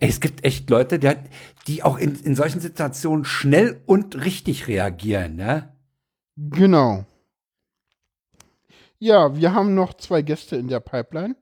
[0.01, 1.11] Es gibt echt Leute, die,
[1.67, 5.73] die auch in, in solchen Situationen schnell und richtig reagieren, ne?
[6.37, 7.05] Genau.
[8.99, 11.37] Ja, wir haben noch zwei Gäste in der Pipeline.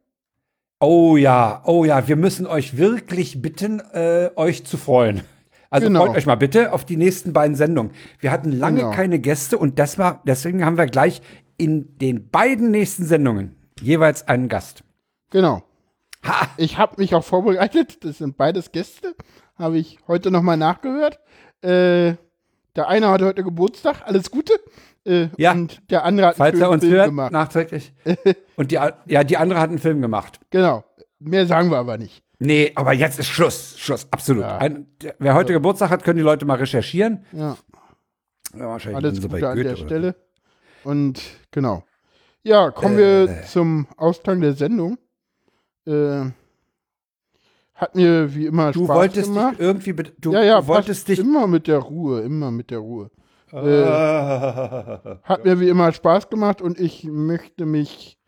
[0.81, 5.23] Oh ja, oh ja, wir müssen euch wirklich bitten, äh, euch zu freuen.
[5.71, 6.07] Also Genau.
[6.07, 7.93] freut euch mal bitte auf die nächsten beiden Sendungen.
[8.21, 8.91] Wir hatten lange Genau.
[8.93, 11.23] keine Gäste und das war, deswegen haben wir gleich
[11.59, 14.83] in den beiden nächsten Sendungen jeweils einen Gast.
[15.31, 15.63] Genau.
[16.25, 16.49] Ha!
[16.57, 18.05] Ich habe mich auch vorbereitet.
[18.05, 19.15] Das sind beides Gäste.
[19.57, 21.19] Habe ich heute nochmal nachgehört.
[21.63, 22.15] Äh,
[22.75, 24.03] der eine hat heute Geburtstag.
[24.05, 24.53] Alles Gute.
[25.05, 25.53] Äh, Ja.
[25.53, 27.33] Und der andere hat einen Falls er uns Film hört, gemacht.
[27.33, 27.95] nachträglich.
[28.57, 30.41] Und die, ja, die andere hat einen Film gemacht.
[30.51, 30.85] Genau.
[31.19, 32.23] Mehr sagen wir aber nicht.
[32.39, 33.79] Nee, aber jetzt ist Schluss.
[33.79, 34.43] Schluss, absolut.
[34.43, 34.59] Ja.
[34.59, 34.87] Ein,
[35.19, 37.25] wer heute Geburtstag hat, können die Leute mal recherchieren.
[37.33, 37.57] Ja.
[38.55, 39.77] Ja, wahrscheinlich Alles Gute an der.
[39.77, 40.17] Stelle.
[40.87, 41.83] Und genau.
[42.43, 43.27] Ja, kommen Äh.
[43.29, 44.99] wir zum Ausklang der Sendung.
[45.87, 46.27] Äh,
[47.75, 49.55] hat mir wie immer Du Spaß wolltest gemacht.
[49.55, 51.19] dich irgendwie, du ja, ja, wolltest dich.
[51.19, 53.11] immer mit der Ruhe, immer mit der Ruhe.
[53.53, 53.85] Äh,
[55.23, 58.19] Hat mir wie immer Spaß gemacht und ich möchte mich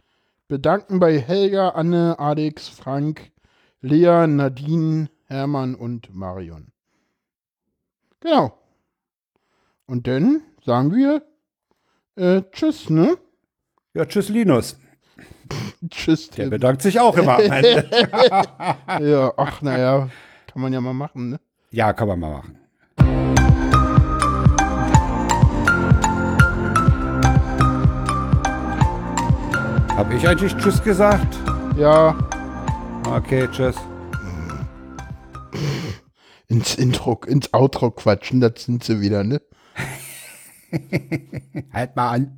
[0.48, 3.30] bedanken bei Helga, Anne, Alex, Frank,
[3.80, 6.68] Lea, Nadine, Hermann und Marion.
[8.20, 8.52] Genau.
[9.86, 11.22] Und dann sagen wir
[12.18, 13.16] äh, Tschüss, ne?
[13.94, 14.78] ja, tschüss, Linus.
[15.90, 16.28] Tschüss.
[16.30, 16.50] Der Tim.
[16.50, 17.38] bedankt sich auch immer.
[19.00, 20.08] Ja, ach naja,
[20.46, 21.40] kann man ja mal machen, ne?
[21.70, 22.58] ja, kann man mal machen.
[29.96, 31.36] Hab ich eigentlich Tschüss gesagt?
[31.76, 32.16] Ja,
[33.16, 33.76] Okay, Tschüss.
[36.48, 39.40] ins Intro, ins Outro quatschen, das sind sie wieder, ne?
[41.72, 42.37] Halt mal an.